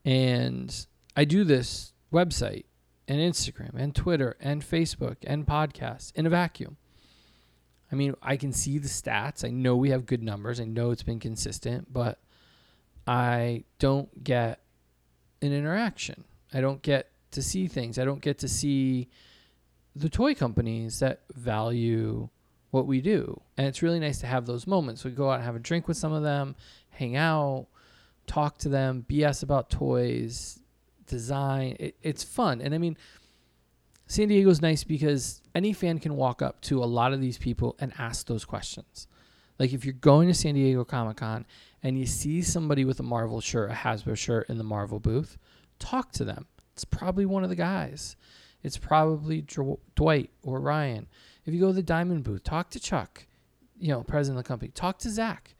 And 0.04 0.86
I 1.16 1.24
do 1.24 1.42
this 1.42 1.92
website 2.12 2.66
and 3.08 3.18
Instagram 3.18 3.74
and 3.74 3.92
Twitter 3.92 4.36
and 4.38 4.62
Facebook 4.62 5.16
and 5.24 5.44
podcasts 5.44 6.14
in 6.14 6.24
a 6.24 6.30
vacuum. 6.30 6.76
I 7.90 7.96
mean, 7.96 8.14
I 8.22 8.36
can 8.36 8.52
see 8.52 8.78
the 8.78 8.86
stats. 8.86 9.44
I 9.44 9.50
know 9.50 9.74
we 9.74 9.90
have 9.90 10.06
good 10.06 10.22
numbers. 10.22 10.60
I 10.60 10.66
know 10.66 10.92
it's 10.92 11.02
been 11.02 11.18
consistent, 11.18 11.92
but 11.92 12.20
I 13.08 13.64
don't 13.80 14.22
get 14.22 14.60
an 15.42 15.52
interaction. 15.52 16.22
I 16.54 16.60
don't 16.60 16.80
get 16.80 17.10
to 17.32 17.42
see 17.42 17.66
things. 17.66 17.98
I 17.98 18.04
don't 18.04 18.22
get 18.22 18.38
to 18.38 18.48
see 18.48 19.08
the 20.00 20.08
toy 20.08 20.34
companies 20.34 20.98
that 21.00 21.20
value 21.34 22.28
what 22.70 22.86
we 22.86 23.00
do. 23.00 23.40
And 23.56 23.66
it's 23.66 23.82
really 23.82 24.00
nice 24.00 24.18
to 24.20 24.26
have 24.26 24.46
those 24.46 24.66
moments. 24.66 25.04
We 25.04 25.10
go 25.10 25.30
out 25.30 25.36
and 25.36 25.44
have 25.44 25.56
a 25.56 25.60
drink 25.60 25.88
with 25.88 25.96
some 25.96 26.12
of 26.12 26.22
them, 26.22 26.56
hang 26.90 27.16
out, 27.16 27.66
talk 28.26 28.58
to 28.58 28.68
them, 28.68 29.04
BS 29.08 29.42
about 29.42 29.70
toys, 29.70 30.60
design. 31.06 31.76
It, 31.78 31.96
it's 32.02 32.22
fun. 32.22 32.60
And 32.60 32.74
I 32.74 32.78
mean, 32.78 32.96
San 34.06 34.28
Diego's 34.28 34.62
nice 34.62 34.84
because 34.84 35.42
any 35.54 35.72
fan 35.72 35.98
can 35.98 36.16
walk 36.16 36.40
up 36.40 36.60
to 36.62 36.82
a 36.82 36.86
lot 36.86 37.12
of 37.12 37.20
these 37.20 37.38
people 37.38 37.76
and 37.78 37.92
ask 37.98 38.26
those 38.26 38.44
questions. 38.44 39.06
Like 39.58 39.72
if 39.74 39.84
you're 39.84 39.92
going 39.92 40.28
to 40.28 40.34
San 40.34 40.54
Diego 40.54 40.84
Comic 40.84 41.18
Con 41.18 41.44
and 41.82 41.98
you 41.98 42.06
see 42.06 42.40
somebody 42.40 42.84
with 42.84 42.98
a 43.00 43.02
Marvel 43.02 43.40
shirt, 43.40 43.70
a 43.70 43.74
Hasbro 43.74 44.16
shirt 44.16 44.48
in 44.48 44.56
the 44.56 44.64
Marvel 44.64 45.00
booth, 45.00 45.36
talk 45.78 46.12
to 46.12 46.24
them. 46.24 46.46
It's 46.72 46.84
probably 46.84 47.26
one 47.26 47.44
of 47.44 47.50
the 47.50 47.56
guys. 47.56 48.16
It's 48.62 48.76
probably 48.76 49.44
Dwight 49.94 50.30
or 50.42 50.60
Ryan. 50.60 51.06
If 51.44 51.54
you 51.54 51.60
go 51.60 51.68
to 51.68 51.72
the 51.72 51.82
Diamond 51.82 52.24
booth, 52.24 52.44
talk 52.44 52.70
to 52.70 52.80
Chuck, 52.80 53.26
you 53.78 53.88
know, 53.88 54.02
president 54.02 54.38
of 54.38 54.44
the 54.44 54.48
company. 54.48 54.70
Talk 54.74 54.98
to 54.98 55.10
Zach. 55.10 55.54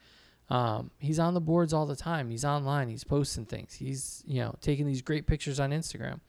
Um, 0.51 0.91
he's 0.99 1.19
on 1.19 1.35
the 1.35 1.41
boards 1.41 1.73
all 1.73 1.87
the 1.87 1.97
time. 1.97 2.31
He's 2.31 2.45
online. 2.45 2.89
He's 2.89 3.05
posting 3.05 3.47
things. 3.47 3.75
He's 3.75 4.23
you 4.27 4.41
know 4.41 4.57
taking 4.61 4.87
these 4.87 5.01
great 5.01 5.27
pictures 5.27 5.61
on 5.61 5.71
Instagram. 5.71 6.21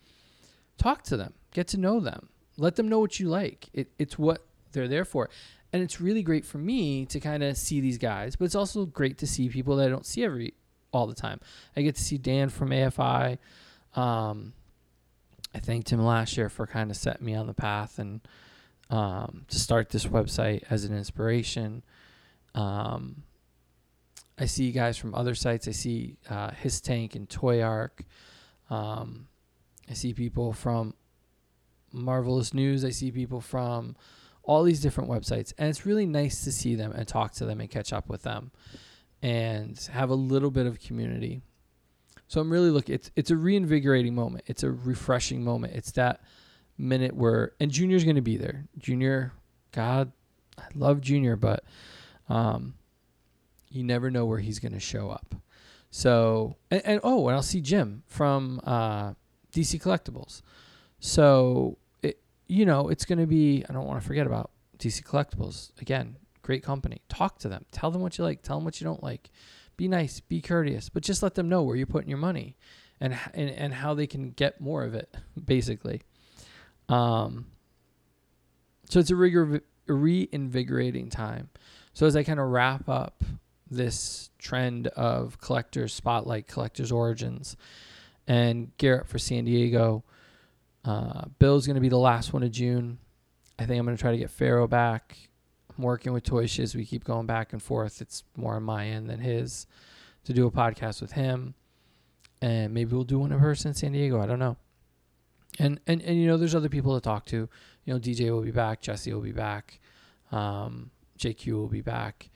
Talk 0.77 1.03
to 1.05 1.17
them. 1.17 1.33
Get 1.53 1.67
to 1.69 1.77
know 1.77 1.99
them. 1.99 2.29
Let 2.57 2.75
them 2.75 2.87
know 2.87 2.99
what 2.99 3.19
you 3.19 3.27
like. 3.27 3.69
It, 3.73 3.89
it's 3.97 4.17
what 4.17 4.45
they're 4.71 4.87
there 4.87 5.05
for. 5.05 5.29
And 5.73 5.81
it's 5.81 6.01
really 6.01 6.21
great 6.21 6.45
for 6.45 6.57
me 6.57 7.05
to 7.07 7.19
kind 7.19 7.43
of 7.43 7.57
see 7.57 7.79
these 7.79 7.97
guys, 7.97 8.35
but 8.35 8.45
it's 8.45 8.55
also 8.55 8.85
great 8.85 9.17
to 9.19 9.27
see 9.27 9.47
people 9.47 9.77
that 9.77 9.87
I 9.87 9.89
don't 9.89 10.05
see 10.05 10.23
every 10.23 10.53
all 10.91 11.07
the 11.07 11.15
time. 11.15 11.39
I 11.75 11.81
get 11.81 11.95
to 11.95 12.01
see 12.01 12.17
Dan 12.17 12.49
from 12.49 12.69
AFI. 12.69 13.37
Um, 13.95 14.53
I 15.53 15.59
thanked 15.59 15.91
him 15.91 16.03
last 16.03 16.37
year 16.37 16.49
for 16.49 16.65
kind 16.65 16.91
of 16.91 16.97
setting 16.97 17.25
me 17.25 17.35
on 17.35 17.47
the 17.47 17.53
path 17.53 17.99
and 17.99 18.21
um, 18.89 19.45
to 19.49 19.59
start 19.59 19.89
this 19.89 20.05
website 20.05 20.63
as 20.69 20.83
an 20.83 20.95
inspiration. 20.95 21.83
Um, 22.55 23.23
I 24.37 24.45
see 24.45 24.65
you 24.65 24.71
guys 24.71 24.97
from 24.97 25.13
other 25.13 25.35
sites. 25.35 25.67
I 25.67 25.71
see 25.71 26.17
uh, 26.29 26.51
HISS 26.51 26.81
Tank 26.81 27.15
and 27.15 27.29
Toyark. 27.29 28.05
Um, 28.69 29.27
I 29.89 29.93
see 29.93 30.13
people 30.13 30.53
from 30.53 30.93
Marvelous 31.91 32.53
News. 32.53 32.83
I 32.83 32.89
see 32.89 33.11
people 33.11 33.41
from 33.41 33.95
all 34.43 34.63
these 34.63 34.81
different 34.81 35.09
websites, 35.09 35.53
and 35.57 35.69
it's 35.69 35.85
really 35.85 36.05
nice 36.05 36.43
to 36.43 36.51
see 36.51 36.75
them 36.75 36.91
and 36.91 37.07
talk 37.07 37.33
to 37.33 37.45
them 37.45 37.61
and 37.61 37.69
catch 37.69 37.93
up 37.93 38.09
with 38.09 38.23
them, 38.23 38.51
and 39.21 39.77
have 39.93 40.09
a 40.09 40.15
little 40.15 40.49
bit 40.49 40.65
of 40.65 40.79
community. 40.79 41.41
So 42.31 42.39
I'm 42.39 42.49
really 42.49 42.69
looking. 42.69 42.95
It's 42.95 43.11
it's 43.17 43.29
a 43.29 43.35
reinvigorating 43.35 44.15
moment. 44.15 44.45
It's 44.47 44.63
a 44.63 44.71
refreshing 44.71 45.43
moment. 45.43 45.73
It's 45.75 45.91
that 45.91 46.21
minute 46.77 47.13
where 47.13 47.51
and 47.59 47.69
Junior's 47.69 48.05
going 48.05 48.15
to 48.15 48.21
be 48.21 48.37
there. 48.37 48.69
Junior, 48.77 49.33
God, 49.73 50.13
I 50.57 50.63
love 50.73 51.01
Junior, 51.01 51.35
but 51.35 51.65
um, 52.29 52.75
you 53.69 53.83
never 53.83 54.09
know 54.09 54.23
where 54.23 54.39
he's 54.39 54.59
going 54.59 54.71
to 54.71 54.79
show 54.79 55.09
up. 55.09 55.35
So 55.89 56.55
and, 56.71 56.81
and, 56.85 57.01
oh, 57.03 57.27
and 57.27 57.35
I'll 57.35 57.43
see 57.43 57.59
Jim 57.59 58.03
from 58.07 58.61
uh, 58.63 59.11
DC 59.51 59.81
Collectibles. 59.81 60.41
So 61.01 61.79
it 62.01 62.21
you 62.47 62.65
know 62.65 62.87
it's 62.87 63.03
going 63.03 63.19
to 63.19 63.27
be. 63.27 63.65
I 63.67 63.73
don't 63.73 63.85
want 63.85 64.01
to 64.01 64.07
forget 64.07 64.25
about 64.25 64.51
DC 64.77 65.03
Collectibles 65.03 65.77
again. 65.81 66.15
Great 66.43 66.63
company. 66.63 67.01
Talk 67.09 67.39
to 67.39 67.49
them. 67.49 67.65
Tell 67.73 67.91
them 67.91 68.01
what 68.01 68.17
you 68.17 68.23
like. 68.23 68.41
Tell 68.41 68.55
them 68.55 68.63
what 68.63 68.79
you 68.79 68.85
don't 68.85 69.03
like 69.03 69.31
be 69.81 69.87
nice, 69.87 70.19
be 70.19 70.41
courteous, 70.41 70.89
but 70.89 71.01
just 71.01 71.23
let 71.23 71.33
them 71.33 71.49
know 71.49 71.63
where 71.63 71.75
you're 71.75 71.87
putting 71.87 72.07
your 72.07 72.19
money 72.19 72.55
and 72.99 73.17
and, 73.33 73.49
and 73.49 73.73
how 73.73 73.95
they 73.95 74.05
can 74.05 74.29
get 74.29 74.61
more 74.61 74.83
of 74.83 74.93
it, 74.93 75.11
basically. 75.45 76.03
Um, 76.87 77.47
so 78.89 78.99
it's 78.99 79.09
a, 79.09 79.15
rigor, 79.15 79.63
reinvigorating 79.87 81.09
time. 81.09 81.49
So 81.93 82.05
as 82.05 82.15
I 82.15 82.21
kind 82.21 82.39
of 82.39 82.49
wrap 82.49 82.89
up 82.89 83.23
this 83.71 84.29
trend 84.37 84.87
of 84.87 85.41
collectors 85.41 85.95
spotlight, 85.95 86.45
collectors 86.45 86.91
origins, 86.91 87.57
and 88.27 88.77
Garrett 88.77 89.07
for 89.07 89.17
San 89.17 89.45
Diego, 89.45 90.03
uh, 90.85 91.23
Bill's 91.39 91.65
going 91.65 91.75
to 91.75 91.81
be 91.81 91.89
the 91.89 91.97
last 91.97 92.33
one 92.33 92.43
of 92.43 92.51
June. 92.51 92.99
I 93.57 93.65
think 93.65 93.79
I'm 93.79 93.85
going 93.85 93.97
to 93.97 94.01
try 94.01 94.11
to 94.11 94.17
get 94.17 94.29
Pharaoh 94.29 94.67
back. 94.67 95.17
Working 95.77 96.13
with 96.13 96.23
Toy 96.23 96.45
Shiz. 96.45 96.75
We 96.75 96.85
keep 96.85 97.03
going 97.03 97.25
back 97.25 97.53
and 97.53 97.61
forth. 97.61 98.01
It's 98.01 98.23
more 98.35 98.55
on 98.55 98.63
my 98.63 98.87
end 98.87 99.09
than 99.09 99.19
his 99.19 99.67
to 100.25 100.33
do 100.33 100.45
a 100.45 100.51
podcast 100.51 101.01
with 101.01 101.13
him. 101.13 101.55
And 102.41 102.73
maybe 102.73 102.93
we'll 102.93 103.03
do 103.03 103.19
one 103.19 103.31
in 103.31 103.39
person 103.39 103.69
in 103.69 103.75
San 103.75 103.91
Diego. 103.91 104.21
I 104.21 104.25
don't 104.25 104.39
know. 104.39 104.57
And, 105.59 105.79
and, 105.85 106.01
and, 106.01 106.17
you 106.17 106.27
know, 106.27 106.37
there's 106.37 106.55
other 106.55 106.69
people 106.69 106.95
to 106.95 107.01
talk 107.01 107.25
to. 107.27 107.47
You 107.85 107.93
know, 107.93 107.99
DJ 107.99 108.31
will 108.31 108.41
be 108.41 108.51
back. 108.51 108.81
Jesse 108.81 109.13
will 109.13 109.21
be 109.21 109.31
back. 109.31 109.79
Um, 110.31 110.91
JQ 111.19 111.53
will 111.53 111.67
be 111.67 111.81
back. 111.81 112.29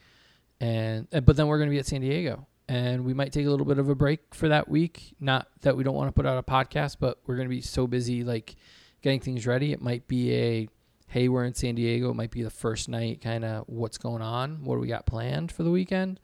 And, 0.60 1.08
but 1.10 1.36
then 1.36 1.46
we're 1.48 1.58
going 1.58 1.68
to 1.68 1.74
be 1.74 1.78
at 1.78 1.86
San 1.86 2.02
Diego 2.02 2.46
and 2.68 3.04
we 3.04 3.14
might 3.14 3.32
take 3.32 3.46
a 3.46 3.50
little 3.50 3.66
bit 3.66 3.78
of 3.78 3.88
a 3.88 3.94
break 3.94 4.34
for 4.34 4.48
that 4.48 4.68
week. 4.68 5.14
Not 5.20 5.48
that 5.60 5.76
we 5.76 5.84
don't 5.84 5.94
want 5.94 6.08
to 6.08 6.12
put 6.12 6.26
out 6.26 6.38
a 6.38 6.42
podcast, 6.42 6.96
but 6.98 7.18
we're 7.26 7.36
going 7.36 7.48
to 7.48 7.54
be 7.54 7.60
so 7.60 7.86
busy 7.86 8.24
like 8.24 8.56
getting 9.02 9.20
things 9.20 9.46
ready. 9.46 9.72
It 9.72 9.80
might 9.80 10.08
be 10.08 10.34
a 10.34 10.68
hey, 11.08 11.28
we're 11.28 11.44
in 11.44 11.54
San 11.54 11.74
Diego. 11.74 12.10
It 12.10 12.14
might 12.14 12.30
be 12.30 12.42
the 12.42 12.50
first 12.50 12.88
night, 12.88 13.20
kind 13.20 13.44
of 13.44 13.64
what's 13.68 13.98
going 13.98 14.22
on, 14.22 14.64
what 14.64 14.76
do 14.76 14.80
we 14.80 14.88
got 14.88 15.06
planned 15.06 15.52
for 15.52 15.62
the 15.62 15.70
weekend. 15.70 16.20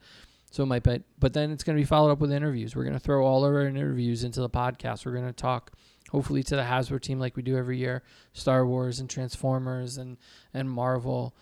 So 0.51 0.63
it 0.63 0.67
might 0.67 0.83
be, 0.83 1.01
but 1.17 1.33
then 1.33 1.51
it's 1.51 1.63
going 1.63 1.75
to 1.75 1.81
be 1.81 1.85
followed 1.85 2.11
up 2.11 2.19
with 2.19 2.31
interviews. 2.31 2.75
We're 2.75 2.83
going 2.83 2.93
to 2.93 2.99
throw 2.99 3.25
all 3.25 3.43
of 3.43 3.51
our 3.53 3.65
interviews 3.65 4.23
into 4.23 4.39
the 4.39 4.49
podcast. 4.49 5.05
We're 5.05 5.13
going 5.13 5.25
to 5.25 5.33
talk, 5.33 5.71
hopefully, 6.11 6.43
to 6.43 6.55
the 6.55 6.61
Hasbro 6.61 7.01
team 7.01 7.19
like 7.19 7.35
we 7.35 7.41
do 7.41 7.57
every 7.57 7.79
year, 7.79 8.03
Star 8.33 8.65
Wars 8.67 8.99
and 8.99 9.09
Transformers 9.09 9.97
and 9.97 10.17
and 10.53 10.69
Marvel. 10.69 11.35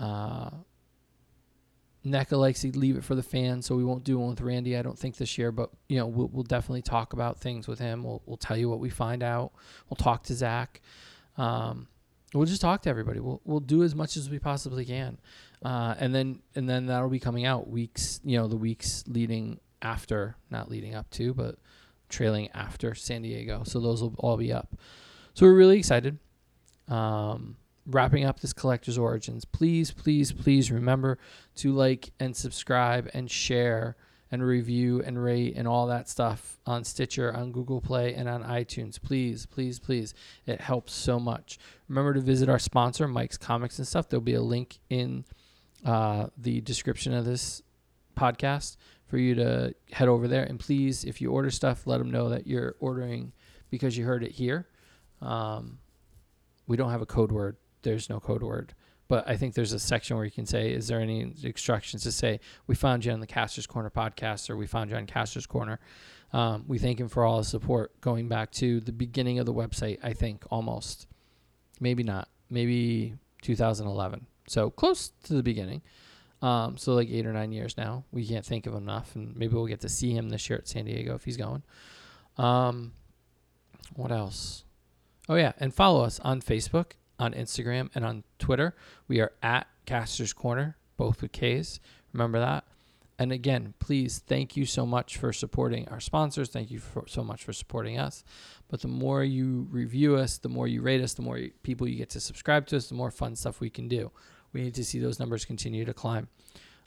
Uh, 0.00 0.48
NECA 2.06 2.38
likes 2.38 2.62
to 2.62 2.78
leave 2.78 2.96
it 2.96 3.04
for 3.04 3.14
the 3.14 3.22
fans, 3.22 3.66
so 3.66 3.76
we 3.76 3.84
won't 3.84 4.02
do 4.04 4.18
one 4.18 4.30
with 4.30 4.40
Randy. 4.40 4.76
I 4.78 4.82
don't 4.82 4.98
think 4.98 5.16
this 5.16 5.36
year, 5.36 5.52
but 5.52 5.70
you 5.88 5.98
know 5.98 6.06
we'll, 6.06 6.28
we'll 6.28 6.42
definitely 6.42 6.82
talk 6.82 7.12
about 7.12 7.40
things 7.40 7.68
with 7.68 7.78
him. 7.78 8.02
We'll 8.02 8.22
we'll 8.24 8.38
tell 8.38 8.56
you 8.56 8.70
what 8.70 8.80
we 8.80 8.88
find 8.88 9.22
out. 9.22 9.52
We'll 9.90 9.96
talk 9.96 10.22
to 10.24 10.34
Zach. 10.34 10.80
Um, 11.36 11.88
we'll 12.34 12.46
just 12.46 12.60
talk 12.60 12.82
to 12.82 12.90
everybody. 12.90 13.20
We'll 13.20 13.40
we'll 13.44 13.60
do 13.60 13.82
as 13.82 13.94
much 13.94 14.16
as 14.16 14.28
we 14.28 14.38
possibly 14.38 14.84
can, 14.84 15.18
uh, 15.64 15.94
and 15.98 16.14
then 16.14 16.42
and 16.54 16.68
then 16.68 16.86
that'll 16.86 17.08
be 17.08 17.20
coming 17.20 17.46
out 17.46 17.68
weeks. 17.68 18.20
You 18.24 18.38
know, 18.38 18.48
the 18.48 18.56
weeks 18.56 19.04
leading 19.06 19.60
after, 19.80 20.36
not 20.50 20.70
leading 20.70 20.94
up 20.94 21.08
to, 21.10 21.34
but 21.34 21.56
trailing 22.08 22.48
after 22.52 22.94
San 22.94 23.22
Diego. 23.22 23.62
So 23.64 23.80
those 23.80 24.02
will 24.02 24.14
all 24.18 24.36
be 24.36 24.52
up. 24.52 24.76
So 25.34 25.46
we're 25.46 25.54
really 25.54 25.78
excited. 25.78 26.18
Um, 26.88 27.56
wrapping 27.86 28.24
up 28.24 28.40
this 28.40 28.52
collector's 28.52 28.98
origins. 28.98 29.44
Please, 29.44 29.90
please, 29.90 30.32
please 30.32 30.70
remember 30.70 31.18
to 31.56 31.72
like 31.72 32.12
and 32.18 32.36
subscribe 32.36 33.10
and 33.14 33.30
share 33.30 33.96
and 34.34 34.44
review 34.44 35.00
and 35.00 35.22
rate 35.22 35.54
and 35.56 35.68
all 35.68 35.86
that 35.86 36.08
stuff 36.08 36.58
on 36.66 36.82
Stitcher, 36.82 37.32
on 37.32 37.52
Google 37.52 37.80
Play, 37.80 38.14
and 38.14 38.28
on 38.28 38.42
iTunes. 38.42 39.00
Please, 39.00 39.46
please, 39.46 39.78
please. 39.78 40.12
It 40.44 40.60
helps 40.60 40.92
so 40.92 41.20
much. 41.20 41.56
Remember 41.88 42.12
to 42.14 42.20
visit 42.20 42.48
our 42.48 42.58
sponsor, 42.58 43.06
Mike's 43.06 43.38
Comics 43.38 43.78
and 43.78 43.86
stuff. 43.86 44.08
There'll 44.08 44.20
be 44.22 44.34
a 44.34 44.42
link 44.42 44.80
in 44.90 45.24
uh, 45.84 46.26
the 46.36 46.60
description 46.62 47.14
of 47.14 47.24
this 47.24 47.62
podcast 48.16 48.76
for 49.06 49.18
you 49.18 49.36
to 49.36 49.72
head 49.92 50.08
over 50.08 50.26
there. 50.26 50.42
And 50.42 50.58
please, 50.58 51.04
if 51.04 51.20
you 51.20 51.30
order 51.30 51.50
stuff, 51.50 51.86
let 51.86 51.98
them 51.98 52.10
know 52.10 52.28
that 52.30 52.46
you're 52.46 52.74
ordering 52.80 53.32
because 53.70 53.96
you 53.96 54.04
heard 54.04 54.24
it 54.24 54.32
here. 54.32 54.66
Um, 55.22 55.78
we 56.66 56.76
don't 56.76 56.90
have 56.90 57.02
a 57.02 57.06
code 57.06 57.30
word. 57.30 57.56
There's 57.82 58.10
no 58.10 58.18
code 58.18 58.42
word 58.42 58.74
but 59.08 59.28
I 59.28 59.36
think 59.36 59.54
there's 59.54 59.72
a 59.72 59.78
section 59.78 60.16
where 60.16 60.24
you 60.24 60.30
can 60.30 60.46
say, 60.46 60.72
is 60.72 60.88
there 60.88 61.00
any 61.00 61.20
instructions 61.20 62.02
to 62.04 62.12
say, 62.12 62.40
we 62.66 62.74
found 62.74 63.04
you 63.04 63.12
on 63.12 63.20
the 63.20 63.26
Caster's 63.26 63.66
Corner 63.66 63.90
podcast 63.90 64.48
or 64.48 64.56
we 64.56 64.66
found 64.66 64.90
you 64.90 64.96
on 64.96 65.06
Caster's 65.06 65.46
Corner. 65.46 65.78
Um, 66.32 66.64
we 66.66 66.78
thank 66.78 66.98
him 66.98 67.08
for 67.08 67.24
all 67.24 67.38
his 67.38 67.48
support 67.48 68.00
going 68.00 68.28
back 68.28 68.50
to 68.52 68.80
the 68.80 68.92
beginning 68.92 69.38
of 69.38 69.46
the 69.46 69.54
website, 69.54 69.98
I 70.02 70.14
think 70.14 70.44
almost. 70.50 71.06
Maybe 71.80 72.02
not. 72.02 72.28
Maybe 72.50 73.14
2011. 73.42 74.26
So 74.48 74.70
close 74.70 75.10
to 75.24 75.34
the 75.34 75.42
beginning. 75.42 75.82
Um, 76.42 76.76
so 76.76 76.94
like 76.94 77.08
eight 77.08 77.26
or 77.26 77.32
nine 77.32 77.52
years 77.52 77.76
now. 77.76 78.04
We 78.10 78.26
can't 78.26 78.44
think 78.44 78.66
of 78.66 78.74
enough. 78.74 79.14
And 79.14 79.36
maybe 79.36 79.54
we'll 79.54 79.66
get 79.66 79.80
to 79.80 79.88
see 79.88 80.12
him 80.12 80.28
this 80.30 80.48
year 80.48 80.58
at 80.58 80.68
San 80.68 80.86
Diego 80.86 81.14
if 81.14 81.24
he's 81.24 81.36
going. 81.36 81.62
Um, 82.36 82.92
What 83.94 84.10
else? 84.10 84.64
Oh 85.28 85.36
yeah, 85.36 85.52
and 85.58 85.72
follow 85.72 86.04
us 86.04 86.20
on 86.20 86.40
Facebook, 86.42 86.92
on 87.24 87.32
Instagram, 87.32 87.90
and 87.94 88.04
on 88.04 88.24
Twitter. 88.38 88.74
We 89.08 89.20
are 89.20 89.32
at 89.42 89.66
Casters 89.86 90.32
Corner, 90.32 90.76
both 90.96 91.22
with 91.22 91.32
K's. 91.32 91.80
Remember 92.12 92.38
that. 92.38 92.64
And 93.18 93.30
again, 93.30 93.74
please, 93.78 94.22
thank 94.26 94.56
you 94.56 94.66
so 94.66 94.84
much 94.84 95.16
for 95.16 95.32
supporting 95.32 95.88
our 95.88 96.00
sponsors. 96.00 96.48
Thank 96.48 96.70
you 96.70 96.80
for, 96.80 97.04
so 97.06 97.22
much 97.22 97.44
for 97.44 97.52
supporting 97.52 97.98
us. 97.98 98.24
But 98.68 98.80
the 98.80 98.88
more 98.88 99.22
you 99.22 99.68
review 99.70 100.16
us, 100.16 100.38
the 100.38 100.48
more 100.48 100.66
you 100.66 100.82
rate 100.82 101.00
us, 101.00 101.14
the 101.14 101.22
more 101.22 101.38
people 101.62 101.86
you 101.86 101.96
get 101.96 102.10
to 102.10 102.20
subscribe 102.20 102.66
to 102.68 102.76
us, 102.76 102.88
the 102.88 102.94
more 102.94 103.12
fun 103.12 103.36
stuff 103.36 103.60
we 103.60 103.70
can 103.70 103.86
do. 103.86 104.10
We 104.52 104.62
need 104.62 104.74
to 104.74 104.84
see 104.84 104.98
those 104.98 105.20
numbers 105.20 105.44
continue 105.44 105.84
to 105.84 105.94
climb. 105.94 106.28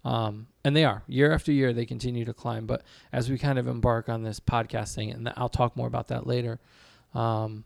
Um, 0.04 0.48
and 0.64 0.76
they 0.76 0.86
are 0.86 1.04
year 1.08 1.34
after 1.34 1.52
year, 1.52 1.74
they 1.74 1.86
continue 1.86 2.26
to 2.26 2.34
climb. 2.34 2.66
But 2.66 2.84
as 3.12 3.30
we 3.30 3.38
kind 3.38 3.58
of 3.58 3.68
embark 3.68 4.10
on 4.10 4.24
this 4.24 4.40
podcasting, 4.40 5.14
and 5.14 5.32
I'll 5.38 5.50
talk 5.50 5.78
more 5.78 5.88
about 5.88 6.10
that 6.10 6.28
later. 6.28 6.60
Um, 7.14 7.64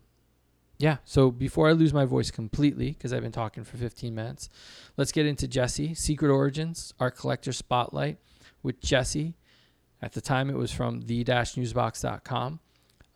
yeah. 0.81 0.97
So 1.05 1.29
before 1.29 1.69
I 1.69 1.73
lose 1.73 1.93
my 1.93 2.05
voice 2.05 2.31
completely, 2.31 2.91
because 2.91 3.13
I've 3.13 3.21
been 3.21 3.31
talking 3.31 3.63
for 3.63 3.77
15 3.77 4.15
minutes, 4.15 4.49
let's 4.97 5.11
get 5.11 5.27
into 5.27 5.47
Jesse, 5.47 5.93
Secret 5.93 6.31
Origins, 6.31 6.93
our 6.99 7.11
collector 7.11 7.53
spotlight 7.53 8.17
with 8.63 8.81
Jesse. 8.81 9.35
At 10.01 10.13
the 10.13 10.21
time, 10.21 10.49
it 10.49 10.55
was 10.55 10.71
from 10.71 11.01
the-newsbox.com. 11.01 12.59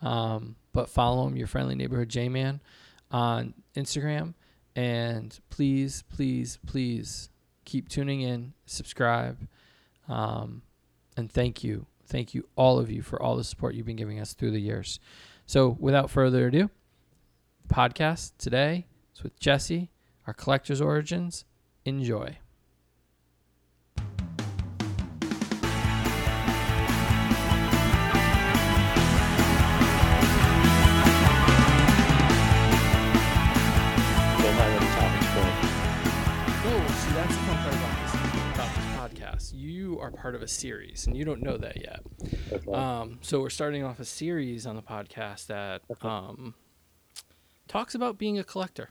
Um, 0.02 0.56
but 0.74 0.90
follow 0.90 1.26
him, 1.26 1.36
your 1.36 1.48
friendly 1.48 1.74
neighborhood 1.74 2.10
J-Man, 2.10 2.62
on 3.10 3.56
Instagram. 3.76 4.36
And 4.76 5.38
please, 5.50 6.04
please, 6.04 6.60
please 6.68 7.30
keep 7.64 7.90
tuning 7.90 8.22
in, 8.22 8.54
subscribe, 8.68 9.48
um, 10.08 10.62
and 11.18 11.32
thank 11.32 11.64
you. 11.64 11.88
Thank 12.06 12.36
you, 12.36 12.48
all 12.56 12.78
of 12.78 12.92
you, 12.92 13.02
for 13.02 13.20
all 13.20 13.36
the 13.36 13.44
support 13.44 13.74
you've 13.74 13.88
been 13.88 13.96
giving 13.96 14.20
us 14.20 14.34
through 14.34 14.52
the 14.52 14.60
years. 14.60 15.00
So, 15.48 15.76
without 15.80 16.12
further 16.12 16.48
ado, 16.48 16.70
podcast 17.66 18.32
today 18.38 18.88
is 19.16 19.24
with 19.24 19.40
Jesse, 19.40 19.92
our 20.28 20.34
collector's 20.34 20.82
origins. 20.82 21.46
Enjoy. 21.84 22.38
you 39.54 40.00
are 40.00 40.12
part 40.12 40.36
of 40.36 40.42
a 40.42 40.48
series, 40.48 41.08
and 41.08 41.16
you 41.16 41.26
don't 41.26 41.42
know 41.42 41.58
that 41.58 41.78
yet. 41.82 42.02
Okay. 42.52 42.72
Um, 42.72 43.20
so 43.22 43.42
we're 43.42 43.50
starting 43.50 43.84
off 43.84 44.00
a 44.00 44.06
series 44.06 44.66
on 44.66 44.76
the 44.76 44.82
podcast 44.82 45.48
that 45.48 45.82
um, 46.02 46.54
talks 47.68 47.96
about 47.96 48.18
being 48.18 48.38
a 48.40 48.44
collector. 48.44 48.90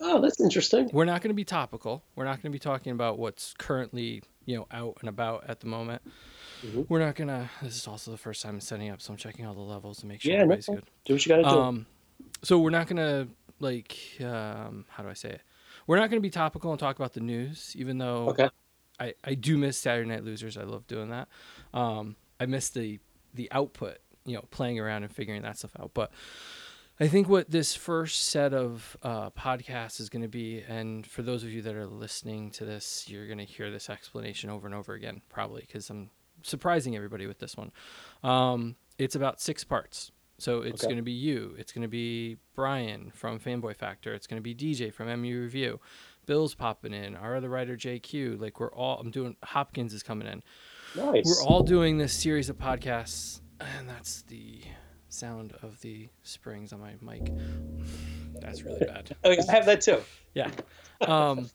Oh, 0.00 0.20
that's 0.20 0.40
interesting. 0.40 0.90
We're 0.92 1.06
not 1.06 1.22
going 1.22 1.30
to 1.30 1.34
be 1.34 1.44
topical. 1.44 2.02
We're 2.14 2.24
not 2.24 2.36
going 2.36 2.50
to 2.50 2.50
be 2.50 2.58
talking 2.58 2.92
about 2.92 3.18
what's 3.18 3.54
currently, 3.58 4.22
you 4.44 4.56
know, 4.56 4.66
out 4.70 4.98
and 5.00 5.08
about 5.08 5.44
at 5.48 5.60
the 5.60 5.66
moment. 5.66 6.02
Mm-hmm. 6.64 6.82
We're 6.88 7.00
not 7.00 7.14
going 7.14 7.28
to. 7.28 7.48
This 7.62 7.76
is 7.76 7.86
also 7.88 8.10
the 8.10 8.18
first 8.18 8.42
time 8.42 8.54
I'm 8.54 8.60
setting 8.60 8.90
up, 8.90 9.00
so 9.00 9.12
I'm 9.12 9.16
checking 9.16 9.46
all 9.46 9.54
the 9.54 9.60
levels 9.60 9.98
to 9.98 10.06
make 10.06 10.20
sure 10.20 10.32
yeah, 10.32 10.38
everybody's 10.38 10.68
no, 10.68 10.76
good. 10.76 10.84
Do 11.06 11.14
what 11.14 11.26
you 11.26 11.30
got 11.30 11.36
to 11.36 11.42
do. 11.42 11.48
Um, 11.48 11.86
so 12.42 12.58
we're 12.58 12.70
not 12.70 12.88
going 12.88 12.96
to 12.96 13.28
like, 13.60 13.96
um, 14.20 14.84
how 14.88 15.02
do 15.02 15.08
I 15.08 15.14
say 15.14 15.30
it? 15.30 15.40
We're 15.86 15.96
not 15.96 16.10
going 16.10 16.20
to 16.20 16.26
be 16.26 16.30
topical 16.30 16.72
and 16.72 16.80
talk 16.80 16.96
about 16.96 17.14
the 17.14 17.20
news, 17.20 17.74
even 17.76 17.98
though 17.98 18.28
okay. 18.30 18.50
I, 18.98 19.14
I 19.24 19.34
do 19.34 19.56
miss 19.56 19.78
Saturday 19.78 20.08
Night 20.08 20.24
Losers. 20.24 20.56
I 20.56 20.64
love 20.64 20.86
doing 20.86 21.10
that. 21.10 21.28
Um, 21.72 22.16
I 22.40 22.46
miss 22.46 22.70
the 22.70 22.98
the 23.34 23.48
output, 23.52 23.98
you 24.24 24.34
know, 24.34 24.44
playing 24.50 24.80
around 24.80 25.04
and 25.04 25.12
figuring 25.12 25.42
that 25.42 25.58
stuff 25.58 25.72
out. 25.78 25.92
But 25.94 26.10
I 26.98 27.08
think 27.08 27.28
what 27.28 27.50
this 27.50 27.74
first 27.74 28.28
set 28.28 28.54
of 28.54 28.96
uh, 29.02 29.30
podcasts 29.30 30.00
is 30.00 30.08
going 30.08 30.22
to 30.22 30.28
be, 30.28 30.62
and 30.66 31.06
for 31.06 31.22
those 31.22 31.42
of 31.42 31.50
you 31.50 31.60
that 31.62 31.74
are 31.74 31.86
listening 31.86 32.50
to 32.52 32.64
this, 32.64 33.06
you're 33.06 33.26
going 33.26 33.38
to 33.38 33.44
hear 33.44 33.70
this 33.70 33.90
explanation 33.90 34.48
over 34.48 34.66
and 34.66 34.74
over 34.74 34.94
again, 34.94 35.20
probably 35.28 35.60
because 35.60 35.90
I'm 35.90 36.10
surprising 36.42 36.96
everybody 36.96 37.26
with 37.26 37.38
this 37.38 37.54
one. 37.56 37.70
Um, 38.22 38.76
it's 38.98 39.14
about 39.14 39.40
six 39.40 39.62
parts. 39.62 40.10
So 40.38 40.60
it's 40.60 40.82
okay. 40.82 40.88
going 40.88 40.98
to 40.98 41.02
be 41.02 41.12
you. 41.12 41.54
It's 41.58 41.72
going 41.72 41.82
to 41.82 41.88
be 41.88 42.36
Brian 42.54 43.10
from 43.10 43.38
Fanboy 43.40 43.76
Factor. 43.76 44.12
It's 44.12 44.26
going 44.26 44.42
to 44.42 44.42
be 44.42 44.54
DJ 44.54 44.92
from 44.92 45.08
MU 45.20 45.40
Review. 45.40 45.80
Bill's 46.26 46.54
popping 46.54 46.92
in. 46.92 47.16
Our 47.16 47.36
other 47.36 47.48
writer 47.48 47.76
JQ. 47.76 48.40
Like 48.40 48.60
we're 48.60 48.72
all. 48.72 48.98
I'm 48.98 49.10
doing. 49.10 49.36
Hopkins 49.42 49.94
is 49.94 50.02
coming 50.02 50.28
in. 50.28 50.42
Nice. 50.94 51.24
We're 51.24 51.46
all 51.46 51.62
doing 51.62 51.96
this 51.96 52.12
series 52.12 52.50
of 52.50 52.58
podcasts, 52.58 53.40
and 53.60 53.88
that's 53.88 54.22
the 54.22 54.60
sound 55.16 55.54
of 55.62 55.80
the 55.80 56.08
springs 56.22 56.72
on 56.72 56.80
my 56.80 56.94
mic. 57.00 57.32
That's 58.40 58.62
really 58.62 58.84
bad. 58.84 59.16
I 59.24 59.36
have 59.48 59.66
that 59.66 59.80
too. 59.80 60.00
Yeah. 60.34 60.50
Um, 61.00 61.50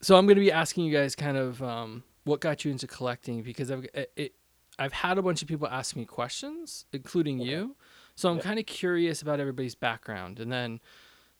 so 0.00 0.16
I'm 0.16 0.26
going 0.26 0.36
to 0.36 0.42
be 0.42 0.52
asking 0.52 0.84
you 0.84 0.92
guys 0.92 1.16
kind 1.16 1.36
of 1.36 1.62
um, 1.62 2.04
what 2.24 2.40
got 2.40 2.64
you 2.64 2.70
into 2.70 2.86
collecting 2.86 3.42
because 3.42 3.70
I've 3.70 3.86
it, 3.94 4.34
I've 4.78 4.92
had 4.92 5.16
a 5.16 5.22
bunch 5.22 5.42
of 5.42 5.48
people 5.48 5.66
ask 5.68 5.96
me 5.96 6.04
questions, 6.04 6.84
including 6.92 7.40
okay. 7.40 7.50
you. 7.50 7.76
So 8.14 8.28
I'm 8.28 8.36
yeah. 8.36 8.42
kind 8.42 8.58
of 8.58 8.66
curious 8.66 9.22
about 9.22 9.40
everybody's 9.40 9.74
background, 9.74 10.38
and 10.38 10.52
then 10.52 10.80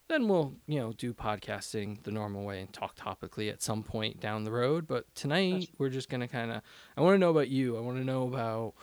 then 0.09 0.29
we'll 0.29 0.55
you 0.67 0.79
know 0.79 0.93
do 0.93 1.13
podcasting 1.13 2.03
the 2.05 2.11
normal 2.11 2.45
way 2.45 2.61
and 2.61 2.73
talk 2.73 2.97
topically 2.97 3.51
at 3.51 3.63
some 3.63 3.83
point 3.83 4.21
down 4.21 4.45
the 4.45 4.53
road 4.53 4.87
but 4.87 5.13
tonight 5.15 5.69
we're 5.79 5.89
just 5.89 6.09
gonna 6.09 6.29
kind 6.29 6.51
of 6.51 6.63
i 6.97 7.01
want 7.01 7.15
to 7.15 7.19
know 7.19 7.31
about 7.31 7.49
you 7.49 7.77
i 7.77 7.81
want 7.81 7.99
to 7.99 8.05
know 8.05 8.27
about 8.27 8.75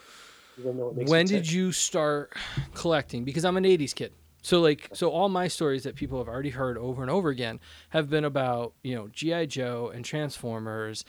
when 0.56 1.26
did 1.26 1.50
you 1.50 1.72
start 1.72 2.32
collecting 2.74 3.24
because 3.24 3.44
i'm 3.44 3.56
an 3.56 3.64
80s 3.64 3.94
kid 3.94 4.12
so 4.42 4.60
like 4.60 4.88
so 4.92 5.10
all 5.10 5.28
my 5.28 5.48
stories 5.48 5.84
that 5.84 5.94
people 5.94 6.18
have 6.18 6.28
already 6.28 6.50
heard 6.50 6.78
over 6.78 7.02
and 7.02 7.10
over 7.10 7.28
again 7.30 7.60
have 7.90 8.10
been 8.10 8.24
about 8.24 8.74
you 8.82 8.94
know 8.94 9.08
gi 9.08 9.46
joe 9.46 9.90
and 9.94 10.04
transformers 10.04 11.04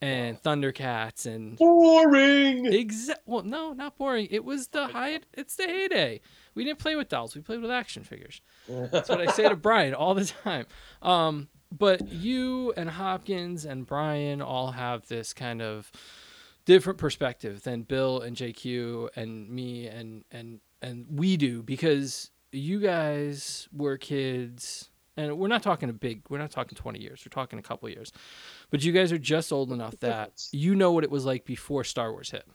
and 0.00 0.40
Thundercats 0.42 1.26
and 1.26 1.56
boring. 1.56 2.66
Exact. 2.66 3.20
Well, 3.26 3.42
no, 3.42 3.72
not 3.72 3.98
boring. 3.98 4.28
It 4.30 4.44
was 4.44 4.68
the 4.68 4.86
high. 4.86 5.20
It's 5.34 5.56
the 5.56 5.64
heyday. 5.64 6.20
We 6.54 6.64
didn't 6.64 6.78
play 6.78 6.96
with 6.96 7.08
dolls. 7.08 7.34
We 7.34 7.40
played 7.40 7.60
with 7.60 7.70
action 7.70 8.04
figures. 8.04 8.40
That's 8.68 9.08
what 9.08 9.20
I 9.20 9.26
say 9.32 9.48
to 9.48 9.56
Brian 9.56 9.94
all 9.94 10.14
the 10.14 10.24
time. 10.24 10.66
Um, 11.02 11.48
but 11.76 12.08
you 12.08 12.72
and 12.76 12.88
Hopkins 12.88 13.64
and 13.64 13.86
Brian 13.86 14.40
all 14.40 14.72
have 14.72 15.06
this 15.08 15.32
kind 15.32 15.60
of 15.60 15.90
different 16.68 16.98
perspective 16.98 17.62
than 17.62 17.80
Bill 17.80 18.20
and 18.20 18.36
JQ 18.36 19.08
and 19.16 19.48
me 19.48 19.86
and 19.86 20.22
and 20.30 20.60
and 20.82 21.06
we 21.10 21.38
do 21.38 21.62
because 21.62 22.30
you 22.52 22.78
guys 22.78 23.70
were 23.72 23.96
kids 23.96 24.90
and 25.16 25.38
we're 25.38 25.48
not 25.48 25.62
talking 25.62 25.88
a 25.88 25.94
big 25.94 26.20
we're 26.28 26.36
not 26.36 26.50
talking 26.50 26.76
20 26.76 27.00
years 27.00 27.24
we're 27.24 27.30
talking 27.30 27.58
a 27.58 27.62
couple 27.62 27.88
years 27.88 28.12
but 28.70 28.84
you 28.84 28.92
guys 28.92 29.12
are 29.12 29.18
just 29.18 29.50
old 29.50 29.72
enough 29.72 29.98
that 30.00 30.46
you 30.52 30.74
know 30.74 30.92
what 30.92 31.04
it 31.04 31.10
was 31.10 31.24
like 31.24 31.46
before 31.46 31.84
star 31.84 32.12
wars 32.12 32.30
hit 32.32 32.46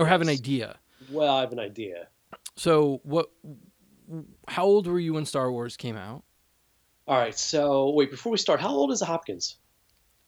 or 0.00 0.06
have 0.06 0.20
an 0.20 0.28
idea. 0.28 0.76
Well 1.08 1.36
i 1.36 1.40
have 1.40 1.52
an 1.52 1.60
idea. 1.60 2.08
So 2.56 3.02
what 3.04 3.30
how 4.48 4.64
old 4.64 4.88
were 4.88 4.98
you 4.98 5.14
when 5.14 5.26
star 5.26 5.52
wars 5.52 5.76
came 5.76 5.96
out? 5.96 6.24
All 7.06 7.18
right 7.18 7.38
so 7.38 7.90
wait 7.90 8.10
before 8.10 8.32
we 8.32 8.38
start 8.38 8.58
how 8.58 8.70
old 8.70 8.90
is 8.90 9.00
hopkins 9.00 9.58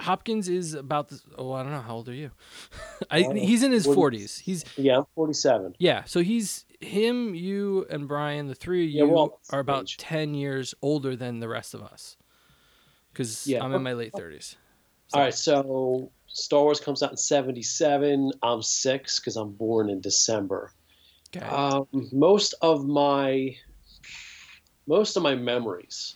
Hopkins 0.01 0.49
is 0.49 0.75
about 0.75 1.09
this. 1.09 1.23
Oh, 1.37 1.53
I 1.53 1.63
don't 1.63 1.73
know. 1.73 1.81
How 1.81 1.95
old 1.95 2.09
are 2.09 2.15
you? 2.15 2.31
I, 3.11 3.23
he's 3.23 3.63
in 3.63 3.73
his 3.73 3.87
40s. 3.87 4.41
He's 4.41 4.65
yeah, 4.77 4.99
I'm 4.99 5.07
47. 5.15 5.77
Yeah, 5.79 6.05
so 6.05 6.21
he's 6.21 6.65
him, 6.81 7.35
you, 7.35 7.87
and 7.89 8.07
Brian. 8.07 8.47
The 8.47 8.55
three 8.55 8.85
of 8.85 8.91
you 8.91 9.17
yeah, 9.17 9.27
are 9.51 9.61
about 9.61 9.85
age. 9.85 9.97
10 9.97 10.35
years 10.35 10.75
older 10.83 11.17
than 11.17 11.41
the 11.41 11.49
rest 11.49 11.75
of 11.75 11.83
us. 11.83 12.17
Because 13.13 13.47
yeah, 13.47 13.65
I'm 13.65 13.75
in 13.75 13.83
my 13.83 13.95
late 13.95 14.13
30s. 14.13 14.57
So. 15.09 15.19
All 15.19 15.23
right, 15.23 15.35
so 15.35 16.11
Star 16.27 16.63
Wars 16.63 16.81
comes 16.81 17.03
out 17.03 17.11
in 17.11 17.17
77. 17.17 18.33
I'm 18.43 18.63
six 18.63 19.19
because 19.19 19.37
I'm 19.37 19.53
born 19.53 19.89
in 19.89 20.01
December. 20.01 20.73
Okay. 21.35 21.47
Um, 21.47 21.87
most 22.13 22.55
of 22.61 22.87
my 22.87 23.57
most 24.87 25.17
of 25.17 25.23
my 25.23 25.35
memories 25.35 26.15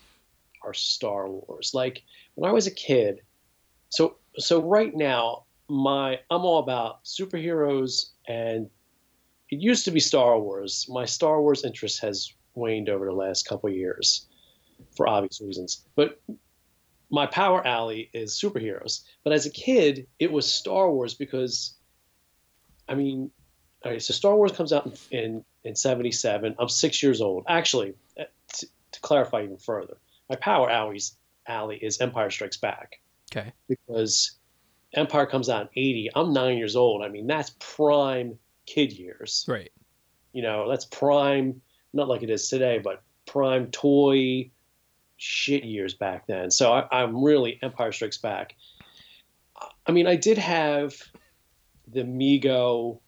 are 0.62 0.74
Star 0.74 1.28
Wars. 1.28 1.72
Like 1.72 2.02
when 2.34 2.48
I 2.48 2.52
was 2.52 2.66
a 2.66 2.70
kid 2.70 3.22
so 3.90 4.16
so 4.38 4.62
right 4.62 4.94
now, 4.94 5.44
my 5.68 6.20
I'm 6.30 6.44
all 6.44 6.60
about 6.60 7.04
superheroes 7.04 8.10
and 8.26 8.70
it 9.50 9.60
used 9.60 9.84
to 9.84 9.90
be 9.90 10.00
Star 10.00 10.38
Wars. 10.38 10.86
My 10.88 11.04
Star 11.04 11.42
Wars 11.42 11.64
interest 11.64 12.00
has 12.00 12.32
waned 12.54 12.88
over 12.88 13.04
the 13.04 13.12
last 13.12 13.48
couple 13.48 13.68
years 13.68 14.26
for 14.96 15.08
obvious 15.08 15.40
reasons. 15.40 15.84
But 15.96 16.20
my 17.10 17.26
power 17.26 17.66
alley 17.66 18.08
is 18.12 18.40
superheroes. 18.40 19.02
But 19.24 19.32
as 19.32 19.46
a 19.46 19.50
kid, 19.50 20.06
it 20.20 20.30
was 20.30 20.50
Star 20.50 20.90
Wars 20.90 21.14
because 21.14 21.74
I 22.88 22.94
mean, 22.94 23.30
all 23.84 23.92
right, 23.92 24.02
so 24.02 24.14
Star 24.14 24.36
Wars 24.36 24.52
comes 24.52 24.72
out 24.72 24.86
in 25.10 25.18
in, 25.18 25.44
in 25.64 25.74
77. 25.74 26.54
I'm 26.58 26.68
6 26.68 27.02
years 27.02 27.20
old. 27.20 27.44
Actually, 27.48 27.94
uh, 28.18 28.24
to, 28.54 28.66
to 28.92 29.00
clarify 29.00 29.42
even 29.42 29.56
further, 29.56 29.96
my 30.28 30.36
power 30.36 30.70
alley's 30.70 31.16
alley 31.46 31.76
is 31.76 32.00
Empire 32.00 32.30
Strikes 32.30 32.56
Back. 32.56 32.99
Okay. 33.32 33.52
Because 33.68 34.38
Empire 34.94 35.26
comes 35.26 35.48
out 35.48 35.62
in 35.62 35.68
80. 35.82 36.10
I'm 36.14 36.32
nine 36.32 36.58
years 36.58 36.76
old. 36.76 37.02
I 37.02 37.08
mean, 37.08 37.26
that's 37.26 37.54
prime 37.58 38.38
kid 38.66 38.92
years. 38.92 39.44
Right. 39.48 39.70
You 40.32 40.42
know, 40.42 40.68
that's 40.68 40.84
prime 40.84 41.60
not 41.92 42.08
like 42.08 42.22
it 42.22 42.30
is 42.30 42.48
today, 42.48 42.78
but 42.78 43.02
prime 43.26 43.68
toy 43.68 44.50
shit 45.16 45.64
years 45.64 45.94
back 45.94 46.26
then. 46.26 46.50
So 46.50 46.72
I, 46.72 47.02
am 47.02 47.22
really 47.22 47.58
Empire 47.62 47.92
Strikes 47.92 48.18
Back. 48.18 48.54
I 49.86 49.92
mean, 49.92 50.06
I 50.06 50.16
did 50.16 50.38
have 50.38 50.94
the 51.88 52.02
Mego 52.02 53.00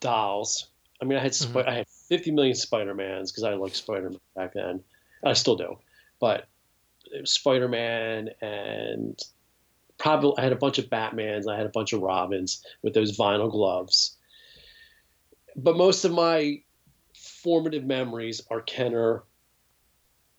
dolls. 0.00 0.68
I 1.00 1.04
mean, 1.04 1.18
I 1.18 1.22
had 1.22 1.32
mm-hmm. 1.32 1.68
I 1.68 1.74
had 1.74 1.88
50 2.08 2.32
million 2.32 2.54
Spider 2.54 2.94
Mans 2.94 3.32
because 3.32 3.44
I 3.44 3.54
liked 3.54 3.76
Spider 3.76 4.10
Man 4.10 4.20
back 4.36 4.52
then. 4.52 4.82
I 5.24 5.32
still 5.32 5.56
do, 5.56 5.78
but 6.20 6.48
Spider 7.24 7.68
Man 7.68 8.30
and 8.40 9.20
probably 10.00 10.32
I 10.38 10.42
had 10.42 10.52
a 10.52 10.56
bunch 10.56 10.78
of 10.78 10.86
Batmans. 10.86 11.46
I 11.48 11.56
had 11.56 11.66
a 11.66 11.70
bunch 11.70 11.92
of 11.92 12.00
Robins 12.00 12.64
with 12.82 12.94
those 12.94 13.16
vinyl 13.16 13.50
gloves. 13.50 14.16
But 15.56 15.76
most 15.76 16.04
of 16.04 16.12
my 16.12 16.62
formative 17.14 17.84
memories 17.84 18.40
are 18.50 18.62
Kenner, 18.62 19.24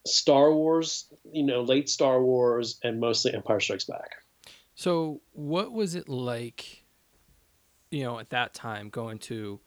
Star 0.06 0.54
Wars, 0.54 1.08
you 1.32 1.44
know, 1.44 1.62
late 1.62 1.90
Star 1.90 2.24
Wars, 2.24 2.80
and 2.84 3.00
mostly 3.00 3.34
Empire 3.34 3.60
Strikes 3.60 3.86
Back. 3.86 4.16
So, 4.76 5.22
what 5.34 5.72
was 5.72 5.96
it 5.96 6.10
like, 6.10 6.84
you 7.92 8.04
know, 8.04 8.20
at 8.20 8.30
that 8.32 8.54
time 8.54 8.90
going 8.90 9.20
to, 9.20 9.60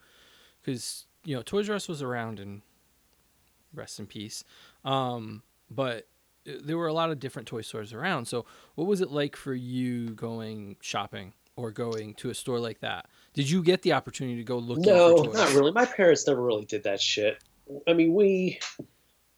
because 0.61 1.07
you 1.25 1.37
know, 1.37 1.43
Toys 1.43 1.71
R 1.71 1.77
Us 1.77 1.89
was 1.89 2.03
around 2.03 2.41
and 2.41 2.63
rest 3.73 4.01
in 4.01 4.07
peace, 4.07 4.45
um, 4.85 5.43
but 5.71 6.09
there 6.45 6.77
were 6.77 6.87
a 6.87 6.93
lot 6.93 7.11
of 7.11 7.19
different 7.21 7.49
toy 7.49 7.63
stores 7.63 7.93
around. 7.93 8.27
So, 8.27 8.45
what 8.75 8.87
was 8.87 9.01
it 9.01 9.11
like 9.11 9.37
for 9.37 9.55
you 9.55 10.11
going 10.11 10.77
shopping 10.81 11.33
or 11.57 11.71
going 11.71 12.15
to 12.15 12.31
a 12.31 12.35
store 12.35 12.59
like 12.59 12.81
that? 12.81 13.07
Did 13.33 13.51
you 13.51 13.63
get 13.63 13.83
the 13.83 13.93
opportunity 13.93 14.37
to 14.37 14.45
go 14.45 14.59
look? 14.59 14.79
At 14.79 14.85
it? 14.85 14.87
No, 14.87 15.15
not 15.33 15.53
really. 15.55 15.73
My 15.73 15.87
parents 15.87 16.27
never 16.27 16.43
really 16.43 16.65
did 16.65 16.85
that 16.85 17.01
shit. 17.01 17.43
I 17.89 17.93
mean, 17.93 18.15
we. 18.15 18.61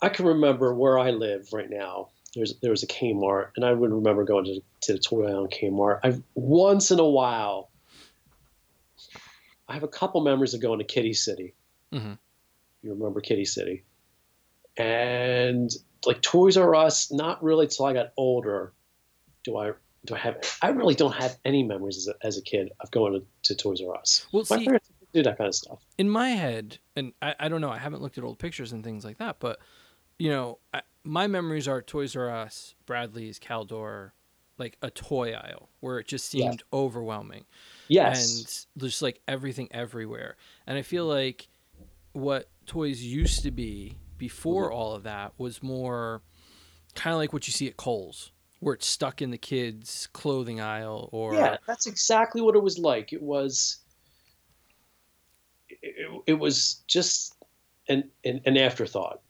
I 0.03 0.09
can 0.11 0.27
remember 0.27 0.75
where 0.75 0.99
I 0.99 1.11
live 1.11 1.53
right 1.53 1.71
now. 1.71 2.09
There's 2.35 2.55
there 2.61 2.71
was 2.71 2.83
a 2.83 2.87
Kmart, 2.87 3.51
and 3.57 3.65
I 3.65 3.73
would 3.73 3.93
remember 3.93 4.25
going 4.25 4.45
to 4.45 4.61
to 4.83 4.93
the 4.93 4.99
Toy 4.99 5.27
Island 5.27 5.55
Kmart. 5.59 6.01
I 6.05 6.21
once 6.35 6.91
in 6.91 6.99
a 6.99 7.09
while. 7.09 7.71
I 9.69 9.75
have 9.75 9.83
a 9.83 9.89
couple 9.89 10.21
memories 10.21 10.55
of 10.55 10.61
going 10.61 10.79
to 10.79 10.85
Kiddie 10.85 11.15
City. 11.15 11.55
Mm-hmm. 11.93 12.13
You 12.83 12.91
remember 12.93 13.21
Kiddie 13.21 13.47
City, 13.47 13.85
and 14.77 15.71
like 16.05 16.21
Toys 16.23 16.57
R 16.57 16.75
Us. 16.75 17.11
Not 17.11 17.43
really 17.43 17.67
till 17.67 17.87
I 17.87 17.93
got 17.93 18.13
older. 18.17 18.73
Do 19.45 19.57
I 19.57 19.73
do 20.05 20.15
I 20.15 20.19
have? 20.19 20.59
I 20.63 20.69
really 20.69 20.95
don't 20.95 21.15
have 21.15 21.37
any 21.45 21.63
memories 21.63 21.97
as 21.97 22.09
a, 22.09 22.27
as 22.27 22.39
a 22.39 22.43
kid 22.43 22.71
of 22.81 22.91
going 22.91 23.15
to, 23.15 23.27
to 23.45 23.55
Toys 23.55 23.81
R 23.87 23.95
Us. 23.97 24.27
Well, 24.33 24.45
my 24.51 24.59
see, 24.59 24.65
parents 24.65 24.91
do 25.13 25.23
that 25.23 25.39
kind 25.39 25.49
of 25.49 25.55
stuff. 25.55 25.85
In 25.99 26.09
my 26.09 26.31
head, 26.31 26.79
and 26.95 27.13
I, 27.23 27.35
I 27.41 27.49
don't 27.49 27.61
know. 27.61 27.71
I 27.71 27.79
haven't 27.79 28.03
looked 28.03 28.19
at 28.19 28.25
old 28.25 28.39
pictures 28.39 28.73
and 28.73 28.85
things 28.85 29.05
like 29.05 29.19
that, 29.19 29.37
but 29.41 29.59
you 30.19 30.31
know, 30.31 30.59
I, 30.73 30.83
my 31.05 31.27
memories 31.27 31.69
are 31.69 31.83
Toys 31.83 32.17
R 32.17 32.31
Us, 32.31 32.75
Bradley's, 32.87 33.39
Caldor, 33.39 34.13
like 34.59 34.77
a 34.83 34.91
toy 34.91 35.33
aisle 35.33 35.69
where 35.81 35.99
it 35.99 36.09
just 36.09 36.29
seemed 36.29 36.63
overwhelming. 36.73 37.45
Yes. 37.89 38.67
And 38.75 38.85
just 38.85 39.03
like 39.03 39.21
everything 39.29 39.69
everywhere. 39.71 40.37
And 40.67 40.79
I 40.79 40.83
feel 40.83 41.07
like 41.07 41.49
what 42.13 42.49
toys 42.65 43.03
used 43.03 43.43
to 43.43 43.51
be 43.51 43.97
before 44.19 44.67
mm-hmm. 44.67 44.79
all 44.79 44.95
of 44.95 45.03
that 45.05 45.33
was 45.39 45.63
more 45.63 46.23
kind 46.95 47.13
of 47.13 47.19
like 47.19 47.33
what 47.33 47.47
you 47.47 47.53
see 47.53 47.67
at 47.67 47.77
Kohl's 47.77 48.33
where 48.61 48.75
it's 48.75 48.87
stuck 48.87 49.21
in 49.21 49.31
the 49.31 49.39
kids' 49.39 50.09
clothing 50.13 50.61
aisle 50.61 51.09
or 51.13 51.35
yeah 51.35 51.57
that's 51.67 51.87
exactly 51.87 52.41
what 52.41 52.57
it 52.57 52.63
was 52.63 52.79
like 52.79 53.13
it 53.13 53.23
was 53.23 53.79
it, 55.69 56.23
it 56.27 56.35
was 56.35 56.83
just 56.87 57.35
an, 57.89 58.05
an, 58.25 58.41
an 58.47 58.57
afterthought 58.57 59.21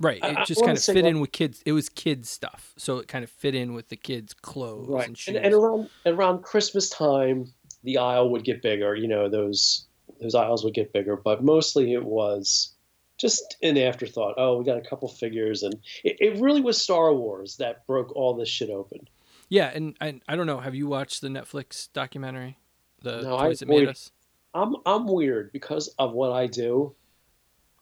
right 0.00 0.20
it 0.22 0.46
just 0.46 0.62
I 0.62 0.66
kind 0.66 0.78
of 0.78 0.84
fit 0.84 1.04
in 1.04 1.20
with 1.20 1.32
kids 1.32 1.62
it 1.66 1.72
was 1.72 1.88
kids 1.88 2.28
stuff 2.28 2.72
so 2.76 2.98
it 2.98 3.08
kind 3.08 3.24
of 3.24 3.30
fit 3.30 3.54
in 3.54 3.74
with 3.74 3.88
the 3.88 3.96
kids 3.96 4.34
clothes 4.34 4.88
right. 4.88 5.08
and 5.08 5.18
shoes 5.18 5.34
and, 5.34 5.44
and 5.44 5.54
around 5.54 5.88
around 6.06 6.42
christmas 6.42 6.88
time 6.88 7.52
the 7.82 7.98
aisle 7.98 8.30
would 8.30 8.44
get 8.44 8.62
bigger 8.62 8.94
you 8.94 9.08
know 9.08 9.28
those 9.28 9.86
those 10.20 10.34
aisles 10.34 10.62
would 10.62 10.74
get 10.74 10.92
bigger 10.92 11.16
but 11.16 11.42
mostly 11.42 11.94
it 11.94 12.04
was 12.04 12.74
just 13.18 13.56
an 13.62 13.76
afterthought. 13.76 14.34
Oh, 14.36 14.58
we 14.58 14.64
got 14.64 14.78
a 14.78 14.88
couple 14.88 15.08
figures, 15.08 15.62
and 15.62 15.74
it, 16.04 16.16
it 16.20 16.40
really 16.40 16.60
was 16.60 16.80
Star 16.80 17.12
Wars 17.12 17.56
that 17.56 17.86
broke 17.86 18.14
all 18.16 18.34
this 18.34 18.48
shit 18.48 18.70
open. 18.70 19.08
Yeah, 19.48 19.70
and 19.74 19.96
I, 20.00 20.20
I 20.28 20.36
don't 20.36 20.46
know. 20.46 20.60
Have 20.60 20.74
you 20.74 20.86
watched 20.86 21.20
the 21.20 21.28
Netflix 21.28 21.88
documentary, 21.92 22.58
the 23.02 23.22
no, 23.22 23.38
toys 23.38 23.62
I, 23.62 23.66
that 23.66 23.68
made 23.68 23.88
us? 23.88 24.12
I'm 24.54 24.76
I'm 24.86 25.06
weird 25.06 25.52
because 25.52 25.88
of 25.98 26.12
what 26.12 26.32
I 26.32 26.46
do. 26.46 26.94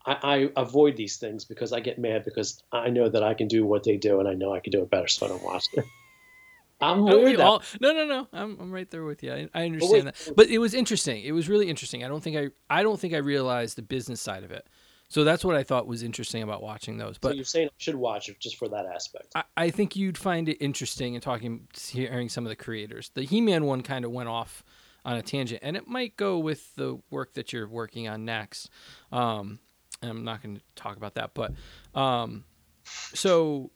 I, 0.05 0.19
I, 0.23 0.61
avoid 0.61 0.97
these 0.97 1.17
things 1.17 1.45
because 1.45 1.73
I 1.73 1.81
get 1.81 1.99
mad 1.99 2.25
because 2.25 2.63
I 2.71 2.91
know 2.91 3.09
that 3.09 3.25
I 3.25 3.35
can 3.35 3.49
do 3.49 3.67
what 3.67 3.83
they 3.83 3.97
do, 3.97 4.21
and 4.21 4.29
I 4.29 4.35
know 4.35 4.55
I 4.55 4.61
can 4.61 4.71
do 4.71 4.83
it 4.83 4.91
better, 4.91 5.09
so 5.09 5.27
I 5.27 5.29
don't 5.31 5.43
watch 5.43 5.67
it. 5.73 5.85
I'm 6.81 7.05
weird. 7.05 7.41
All, 7.41 7.63
no, 7.81 7.93
no, 7.93 8.05
no. 8.05 8.29
I'm, 8.33 8.59
I'm 8.61 8.71
right 8.71 8.91
there 8.91 9.05
with 9.05 9.23
you. 9.23 9.33
I, 9.33 9.49
I 9.55 9.65
understand 9.65 10.05
wait, 10.05 10.15
that, 10.15 10.37
but 10.37 10.49
it 10.49 10.59
was 10.59 10.75
interesting. 10.75 11.25
It 11.25 11.33
was 11.33 11.49
really 11.49 11.69
interesting. 11.69 12.05
I 12.05 12.09
don't 12.09 12.23
think 12.23 12.37
I 12.37 12.51
I 12.69 12.83
don't 12.83 13.01
think 13.01 13.15
I 13.15 13.19
realized 13.19 13.77
the 13.77 13.83
business 13.83 14.21
side 14.21 14.45
of 14.45 14.51
it. 14.51 14.67
So 15.09 15.23
that's 15.23 15.45
what 15.45 15.55
I 15.55 15.63
thought 15.63 15.87
was 15.87 16.03
interesting 16.03 16.43
about 16.43 16.63
watching 16.63 16.99
those. 16.99 17.19
But 17.19 17.31
so 17.31 17.35
you're 17.35 17.45
saying 17.45 17.69
I 17.69 17.77
should 17.79 17.95
watch 17.95 18.29
it 18.29 18.41
just 18.41 18.57
for 18.57 18.69
that 18.69 18.87
aspect. 18.87 19.29
I, 19.35 19.45
I 19.57 19.71
think 19.71 19.95
you'd 19.95 20.19
find 20.19 20.49
it 20.49 20.57
interesting 20.61 21.15
in 21.15 21.21
talking, 21.21 21.69
hearing 21.89 22.29
some 22.29 22.45
of 22.45 22.49
the 22.49 22.57
creators. 22.57 23.11
The 23.15 23.23
He-Man 23.23 23.65
one 23.65 23.83
kind 23.83 24.05
of 24.05 24.11
went 24.11 24.29
off 24.29 24.65
on 25.05 25.17
a 25.17 25.23
tangent, 25.23 25.61
and 25.63 25.77
it 25.77 25.87
might 25.87 26.17
go 26.17 26.39
with 26.39 26.75
the 26.75 26.99
work 27.11 27.35
that 27.35 27.53
you're 27.53 27.69
working 27.69 28.09
on 28.09 28.25
next. 28.25 28.69
Um, 29.13 29.61
I'm 30.03 30.25
not 30.25 30.43
going 30.43 30.57
to 30.57 30.63
talk 30.75 30.97
about 30.97 31.15
that, 31.15 31.33
but 31.35 31.53
um, 31.95 32.45
so 32.85 33.71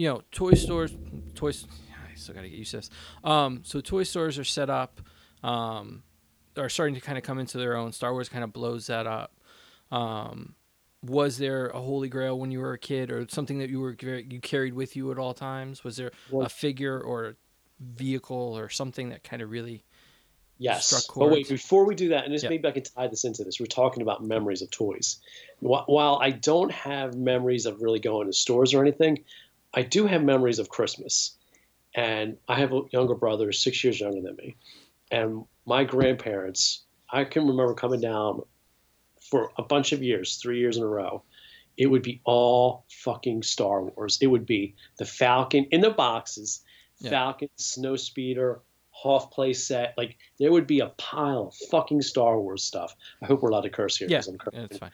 you 0.00 0.08
know, 0.08 0.22
toy 0.32 0.54
stores, 0.54 0.94
toys. 1.34 1.66
I 1.92 2.14
still 2.14 2.34
got 2.34 2.40
to 2.40 2.48
get 2.48 2.58
used 2.58 2.70
to 2.70 2.78
this. 2.78 2.90
Um, 3.22 3.60
so 3.64 3.82
toy 3.82 4.02
stores 4.04 4.38
are 4.38 4.44
set 4.44 4.70
up, 4.70 5.00
um, 5.42 6.02
are 6.56 6.70
starting 6.70 6.94
to 6.94 7.02
kind 7.02 7.18
of 7.18 7.24
come 7.24 7.38
into 7.38 7.58
their 7.58 7.76
own. 7.76 7.92
Star 7.92 8.12
Wars 8.12 8.30
kind 8.30 8.42
of 8.42 8.50
blows 8.50 8.86
that 8.86 9.06
up. 9.06 9.36
Um, 9.92 10.54
was 11.02 11.38
there 11.38 11.68
a 11.68 11.80
holy 11.80 12.08
grail 12.08 12.38
when 12.38 12.50
you 12.50 12.60
were 12.60 12.72
a 12.72 12.78
kid 12.78 13.10
or 13.10 13.26
something 13.28 13.58
that 13.58 13.70
you 13.70 13.80
were 13.80 13.96
you 14.00 14.40
carried 14.40 14.74
with 14.74 14.96
you 14.96 15.10
at 15.10 15.18
all 15.18 15.34
times? 15.34 15.82
Was 15.82 15.96
there 15.96 16.10
well, 16.30 16.46
a 16.46 16.48
figure 16.48 17.00
or 17.00 17.26
a 17.26 17.34
vehicle 17.80 18.56
or 18.56 18.68
something 18.68 19.08
that 19.08 19.24
kind 19.24 19.40
of 19.40 19.50
really 19.50 19.82
yes. 20.58 21.06
but 21.16 21.30
wait 21.30 21.48
before 21.48 21.86
we 21.86 21.94
do 21.94 22.10
that 22.10 22.24
and 22.24 22.34
this 22.34 22.42
yep. 22.42 22.50
maybe 22.50 22.68
i 22.68 22.70
can 22.70 22.82
tie 22.82 23.06
this 23.06 23.24
into 23.24 23.42
this 23.42 23.58
we're 23.58 23.64
talking 23.64 24.02
about 24.02 24.22
memories 24.22 24.60
of 24.60 24.70
toys. 24.70 25.18
While 25.60 26.18
i 26.20 26.30
don't 26.30 26.70
have 26.70 27.16
memories 27.16 27.64
of 27.64 27.80
really 27.80 28.00
going 28.00 28.26
to 28.26 28.34
stores 28.34 28.74
or 28.74 28.82
anything 28.82 29.24
i 29.72 29.82
do 29.82 30.06
have 30.06 30.22
memories 30.22 30.58
of 30.58 30.68
christmas. 30.68 31.36
And 31.94 32.36
i 32.48 32.56
have 32.56 32.72
a 32.72 32.82
younger 32.90 33.14
brother 33.14 33.50
six 33.52 33.82
years 33.82 33.98
younger 33.98 34.20
than 34.20 34.36
me. 34.36 34.56
And 35.10 35.46
my 35.64 35.84
grandparents 35.84 36.82
i 37.08 37.24
can 37.24 37.46
remember 37.46 37.72
coming 37.72 38.00
down 38.02 38.42
for 39.30 39.52
a 39.56 39.62
bunch 39.62 39.92
of 39.92 40.02
years, 40.02 40.36
three 40.36 40.58
years 40.58 40.76
in 40.76 40.82
a 40.82 40.86
row, 40.86 41.22
it 41.76 41.86
would 41.86 42.02
be 42.02 42.20
all 42.24 42.84
fucking 42.90 43.42
Star 43.42 43.82
Wars. 43.82 44.18
It 44.20 44.26
would 44.26 44.46
be 44.46 44.74
the 44.98 45.04
Falcon 45.04 45.66
in 45.70 45.80
the 45.80 45.90
boxes, 45.90 46.62
yeah. 46.98 47.10
Falcon, 47.10 47.48
Snowspeeder, 47.58 48.60
Hoth 48.90 49.30
play 49.30 49.54
set. 49.54 49.94
Like 49.96 50.18
there 50.38 50.52
would 50.52 50.66
be 50.66 50.80
a 50.80 50.88
pile 50.98 51.48
of 51.48 51.68
fucking 51.70 52.02
Star 52.02 52.38
Wars 52.38 52.64
stuff. 52.64 52.94
I 53.22 53.26
hope 53.26 53.42
we're 53.42 53.50
allowed 53.50 53.62
to 53.62 53.70
curse 53.70 53.96
here. 53.96 54.08
Yeah, 54.10 54.20
I'm 54.28 54.36
cursing. 54.36 54.60
yeah, 54.60 54.66
it's 54.66 54.78
fine. 54.78 54.90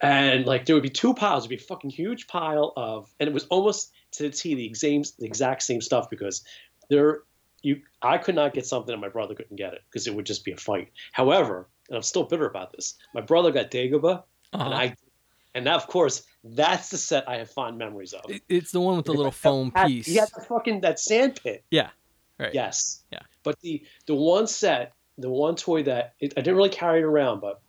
And 0.00 0.46
like 0.46 0.64
there 0.64 0.74
would 0.74 0.82
be 0.82 0.90
two 0.90 1.14
piles. 1.14 1.44
It'd 1.44 1.50
be 1.50 1.62
a 1.62 1.66
fucking 1.66 1.90
huge 1.90 2.26
pile 2.26 2.72
of, 2.76 3.12
and 3.20 3.28
it 3.28 3.32
was 3.32 3.44
almost 3.44 3.92
to 4.12 4.24
the 4.24 4.30
T 4.30 4.54
the 4.54 4.66
exact 4.66 5.18
the 5.18 5.26
exact 5.26 5.62
same 5.62 5.80
stuff 5.80 6.10
because 6.10 6.42
there 6.88 7.22
you 7.62 7.82
I 8.02 8.18
could 8.18 8.34
not 8.34 8.54
get 8.54 8.66
something 8.66 8.92
and 8.92 9.00
my 9.00 9.08
brother 9.08 9.34
couldn't 9.34 9.56
get 9.56 9.74
it 9.74 9.82
because 9.88 10.06
it 10.06 10.14
would 10.14 10.26
just 10.26 10.44
be 10.44 10.52
a 10.52 10.56
fight. 10.56 10.90
However, 11.12 11.68
and 11.88 11.96
I'm 11.96 12.02
still 12.02 12.24
bitter 12.24 12.46
about 12.46 12.72
this. 12.72 12.94
My 13.14 13.20
brother 13.20 13.50
got 13.50 13.70
Dagobah, 13.70 14.22
uh-huh. 14.52 14.64
and 14.64 14.74
I, 14.74 14.96
and 15.54 15.68
of 15.68 15.86
course, 15.86 16.22
that's 16.44 16.90
the 16.90 16.98
set 16.98 17.28
I 17.28 17.38
have 17.38 17.50
fond 17.50 17.78
memories 17.78 18.12
of. 18.12 18.30
It's 18.48 18.70
the 18.70 18.80
one 18.80 18.96
with 18.96 19.06
the 19.06 19.12
little 19.12 19.32
foam 19.32 19.70
piece. 19.70 20.06
He 20.06 20.16
had 20.16 20.28
the 20.34 20.42
fucking 20.42 20.82
that 20.82 21.00
sand 21.00 21.40
pit. 21.42 21.64
Yeah. 21.70 21.90
Right. 22.38 22.54
Yes. 22.54 23.02
Yeah. 23.10 23.20
But 23.42 23.58
the 23.60 23.84
the 24.06 24.14
one 24.14 24.46
set, 24.46 24.92
the 25.16 25.30
one 25.30 25.56
toy 25.56 25.82
that 25.84 26.14
it, 26.20 26.34
I 26.36 26.40
didn't 26.40 26.56
really 26.56 26.68
carry 26.68 27.00
it 27.00 27.04
around, 27.04 27.40
but 27.40 27.60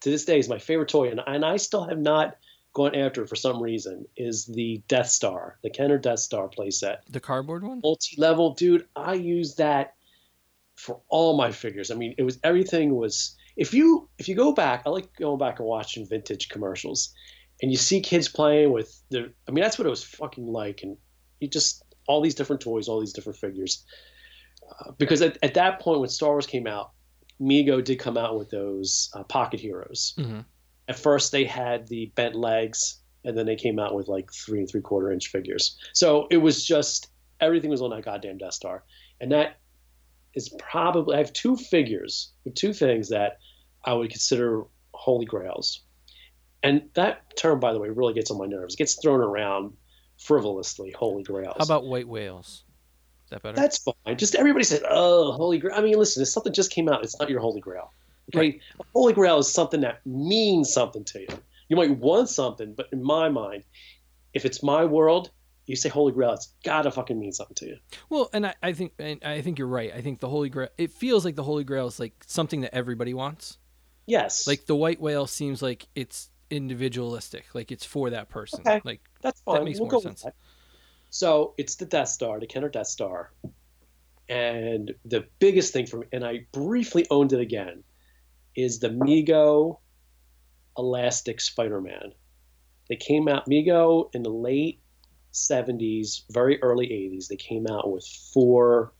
to 0.00 0.10
this 0.10 0.24
day 0.24 0.38
is 0.38 0.48
my 0.48 0.58
favorite 0.58 0.88
toy, 0.88 1.10
and 1.10 1.20
and 1.24 1.44
I 1.44 1.56
still 1.56 1.84
have 1.84 1.98
not 1.98 2.36
gone 2.72 2.94
after 2.94 3.22
it 3.22 3.28
for 3.28 3.36
some 3.36 3.60
reason 3.62 4.06
is 4.16 4.46
the 4.46 4.80
Death 4.88 5.08
Star, 5.08 5.58
the 5.62 5.70
Kenner 5.70 5.98
Death 5.98 6.20
Star 6.20 6.48
playset. 6.48 6.98
The 7.10 7.20
cardboard 7.20 7.64
one? 7.64 7.80
Multi 7.82 8.16
level, 8.16 8.54
dude. 8.54 8.86
I 8.94 9.14
use 9.14 9.56
that 9.56 9.94
for 10.76 11.00
all 11.08 11.36
my 11.36 11.50
figures. 11.52 11.90
I 11.90 11.94
mean, 11.94 12.14
it 12.16 12.22
was 12.22 12.38
everything 12.42 12.94
was 12.94 13.36
if 13.56 13.74
you 13.74 14.08
if 14.18 14.28
you 14.28 14.34
go 14.34 14.52
back, 14.52 14.82
I 14.86 14.90
like 14.90 15.14
going 15.16 15.38
back 15.38 15.58
and 15.58 15.68
watching 15.68 16.06
vintage 16.06 16.48
commercials, 16.48 17.12
and 17.62 17.70
you 17.70 17.76
see 17.76 18.00
kids 18.00 18.28
playing 18.28 18.72
with 18.72 19.00
the. 19.10 19.32
I 19.48 19.52
mean, 19.52 19.62
that's 19.62 19.78
what 19.78 19.86
it 19.86 19.90
was 19.90 20.04
fucking 20.04 20.46
like, 20.46 20.82
and 20.82 20.96
you 21.40 21.48
just 21.48 21.84
all 22.06 22.20
these 22.20 22.34
different 22.34 22.62
toys, 22.62 22.88
all 22.88 23.00
these 23.00 23.12
different 23.12 23.38
figures. 23.38 23.84
Uh, 24.68 24.92
because 24.98 25.22
at, 25.22 25.38
at 25.42 25.54
that 25.54 25.80
point, 25.80 26.00
when 26.00 26.08
Star 26.08 26.30
Wars 26.30 26.46
came 26.46 26.66
out, 26.66 26.92
Mego 27.40 27.82
did 27.82 27.98
come 27.98 28.16
out 28.16 28.38
with 28.38 28.50
those 28.50 29.10
uh, 29.14 29.22
pocket 29.24 29.60
heroes, 29.60 30.14
mm-hmm. 30.18 30.40
at 30.88 30.98
first 30.98 31.32
they 31.32 31.44
had 31.44 31.86
the 31.88 32.12
bent 32.14 32.34
legs, 32.34 33.00
and 33.24 33.36
then 33.36 33.46
they 33.46 33.56
came 33.56 33.78
out 33.78 33.94
with 33.94 34.08
like 34.08 34.30
three 34.32 34.58
and 34.58 34.68
three 34.68 34.80
quarter 34.80 35.12
inch 35.12 35.28
figures. 35.28 35.78
So 35.92 36.26
it 36.30 36.38
was 36.38 36.64
just 36.64 37.08
everything 37.40 37.70
was 37.70 37.82
on 37.82 37.90
that 37.90 38.04
goddamn 38.04 38.38
Death 38.38 38.54
Star, 38.54 38.84
and 39.20 39.32
that 39.32 39.59
is 40.34 40.48
probably 40.58 41.16
I 41.16 41.18
have 41.18 41.32
two 41.32 41.56
figures 41.56 42.32
two 42.54 42.72
things 42.72 43.08
that 43.08 43.38
I 43.84 43.92
would 43.92 44.10
consider 44.10 44.64
holy 44.92 45.26
grails. 45.26 45.82
And 46.62 46.82
that 46.94 47.36
term, 47.36 47.60
by 47.60 47.72
the 47.72 47.78
way, 47.78 47.88
really 47.88 48.12
gets 48.12 48.30
on 48.30 48.38
my 48.38 48.46
nerves. 48.46 48.74
It 48.74 48.78
gets 48.78 49.00
thrown 49.00 49.20
around 49.20 49.72
frivolously, 50.18 50.90
holy 50.90 51.22
grails. 51.22 51.56
How 51.58 51.64
about 51.64 51.86
white 51.86 52.06
whales? 52.06 52.64
Is 53.24 53.30
that 53.30 53.42
better? 53.42 53.56
That's 53.56 53.78
fine. 53.78 54.18
Just 54.18 54.34
everybody 54.34 54.64
said, 54.64 54.82
"Oh, 54.88 55.32
holy 55.32 55.58
grail." 55.58 55.74
I 55.76 55.80
mean, 55.80 55.96
listen, 55.96 56.22
if 56.22 56.28
something 56.28 56.52
just 56.52 56.70
came 56.70 56.88
out, 56.88 57.02
it's 57.02 57.18
not 57.18 57.30
your 57.30 57.40
holy 57.40 57.60
grail. 57.60 57.92
Okay, 58.34 58.38
right. 58.38 58.60
a 58.78 58.84
holy 58.92 59.12
grail 59.12 59.38
is 59.38 59.52
something 59.52 59.80
that 59.80 60.04
means 60.04 60.72
something 60.72 61.04
to 61.04 61.20
you. 61.20 61.28
You 61.68 61.76
might 61.76 61.96
want 61.96 62.28
something, 62.28 62.74
but 62.74 62.88
in 62.92 63.02
my 63.02 63.28
mind, 63.28 63.64
if 64.34 64.44
it's 64.44 64.62
my 64.62 64.84
world, 64.84 65.30
you 65.70 65.76
say 65.76 65.88
holy 65.88 66.12
grail, 66.12 66.32
it's 66.32 66.52
gotta 66.64 66.90
fucking 66.90 67.18
mean 67.18 67.30
something 67.30 67.54
to 67.54 67.66
you. 67.66 67.76
Well, 68.08 68.28
and 68.32 68.44
I, 68.44 68.54
I 68.60 68.72
think 68.72 68.92
and 68.98 69.22
I 69.24 69.40
think 69.40 69.56
you're 69.58 69.68
right. 69.68 69.92
I 69.94 70.00
think 70.00 70.18
the 70.18 70.28
holy 70.28 70.48
grail. 70.48 70.68
It 70.76 70.90
feels 70.90 71.24
like 71.24 71.36
the 71.36 71.44
holy 71.44 71.62
grail 71.62 71.86
is 71.86 72.00
like 72.00 72.12
something 72.26 72.62
that 72.62 72.74
everybody 72.74 73.14
wants. 73.14 73.58
Yes. 74.06 74.48
Like 74.48 74.66
the 74.66 74.74
white 74.74 75.00
whale 75.00 75.28
seems 75.28 75.62
like 75.62 75.86
it's 75.94 76.28
individualistic, 76.50 77.46
like 77.54 77.70
it's 77.70 77.84
for 77.84 78.10
that 78.10 78.28
person. 78.28 78.62
Okay. 78.66 78.80
Like 78.84 79.00
that's 79.22 79.40
fine. 79.42 79.58
That 79.58 79.64
makes 79.64 79.78
we'll 79.78 79.90
more 79.90 80.02
sense. 80.02 80.26
So 81.10 81.54
it's 81.56 81.76
the 81.76 81.86
Death 81.86 82.08
Star, 82.08 82.40
the 82.40 82.48
Kenner 82.48 82.68
Death 82.68 82.88
Star, 82.88 83.32
and 84.28 84.92
the 85.04 85.26
biggest 85.38 85.72
thing 85.72 85.86
for 85.86 85.98
me, 85.98 86.06
and 86.12 86.24
I 86.24 86.46
briefly 86.50 87.06
owned 87.10 87.32
it 87.32 87.40
again, 87.40 87.84
is 88.56 88.80
the 88.80 88.88
Mego 88.88 89.78
Elastic 90.76 91.40
Spider-Man. 91.40 92.12
They 92.88 92.96
came 92.96 93.28
out 93.28 93.48
Mego 93.48 94.12
in 94.14 94.24
the 94.24 94.30
late 94.30 94.80
70s, 95.32 96.22
very 96.30 96.60
early 96.62 96.86
80s. 96.86 97.28
They 97.28 97.36
came 97.36 97.66
out 97.66 97.90
with 97.90 98.06
four. 98.32 98.92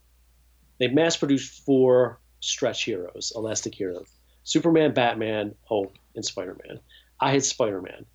They 0.79 0.87
mass-produced 0.87 1.63
four 1.65 2.19
stretch 2.39 2.83
heroes, 2.85 3.31
elastic 3.35 3.75
heroes: 3.75 4.07
Superman, 4.43 4.93
Batman, 4.93 5.55
Hulk, 5.67 5.93
and 6.15 6.25
Spider-Man. 6.25 6.79
I 7.19 7.31
had 7.31 7.45
Spider 7.45 7.81
Man, 7.81 8.05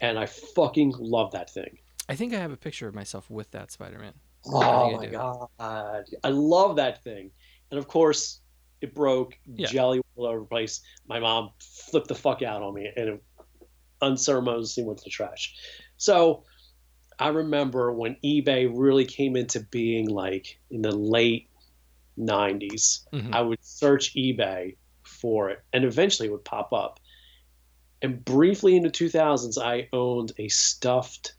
and 0.00 0.18
I 0.18 0.26
fucking 0.26 0.94
love 0.98 1.32
that 1.32 1.50
thing. 1.50 1.78
I 2.08 2.14
think 2.14 2.32
I 2.32 2.38
have 2.38 2.52
a 2.52 2.56
picture 2.56 2.86
of 2.86 2.94
myself 2.94 3.28
with 3.28 3.50
that 3.50 3.72
Spider 3.72 3.98
Man. 3.98 4.14
Oh 4.46 4.96
my 4.96 5.06
god, 5.06 5.48
I 5.58 6.28
love 6.28 6.76
that 6.76 7.02
thing, 7.02 7.30
and 7.70 7.78
of 7.78 7.88
course 7.88 8.40
it 8.80 8.94
broke, 8.94 9.38
yeah. 9.46 9.66
jelly 9.66 10.02
all 10.14 10.26
over 10.26 10.40
the 10.40 10.44
place. 10.44 10.82
My 11.08 11.18
mom 11.18 11.50
flipped 11.58 12.08
the 12.08 12.14
fuck 12.14 12.42
out 12.42 12.62
on 12.62 12.74
me, 12.74 12.90
and 12.94 13.08
it 13.08 13.22
unceremoniously 14.02 14.84
went 14.84 14.98
to 14.98 15.04
the 15.04 15.10
trash. 15.10 15.54
So 15.96 16.44
I 17.18 17.28
remember 17.28 17.92
when 17.92 18.16
eBay 18.24 18.70
really 18.72 19.04
came 19.04 19.36
into 19.36 19.60
being, 19.60 20.08
like 20.08 20.58
in 20.70 20.82
the 20.82 20.94
late 20.94 21.48
'90s. 22.18 23.06
Mm-hmm. 23.12 23.34
I 23.34 23.40
would 23.40 23.64
search 23.64 24.14
eBay 24.14 24.76
for 25.02 25.50
it, 25.50 25.62
and 25.72 25.84
eventually 25.84 26.28
it 26.28 26.32
would 26.32 26.44
pop 26.44 26.72
up. 26.72 27.00
And 28.02 28.24
briefly 28.24 28.76
in 28.76 28.82
the 28.82 28.90
2000s, 28.90 29.56
I 29.62 29.88
owned 29.92 30.32
a 30.38 30.48
stuffed. 30.48 31.34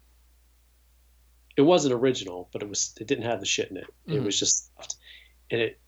It 1.58 1.62
wasn't 1.62 1.94
original, 1.94 2.50
but 2.52 2.64
it 2.64 2.70
was. 2.70 2.96
It 3.00 3.08
didn't 3.08 3.26
have 3.26 3.40
the 3.40 3.46
shit 3.46 3.72
in 3.72 3.78
it. 3.78 3.88
Mm-hmm. 4.08 4.18
It 4.18 4.24
was 4.24 4.40
just 4.40 4.66
stuffed, 4.66 4.96
and 5.52 5.62
it. 5.62 5.80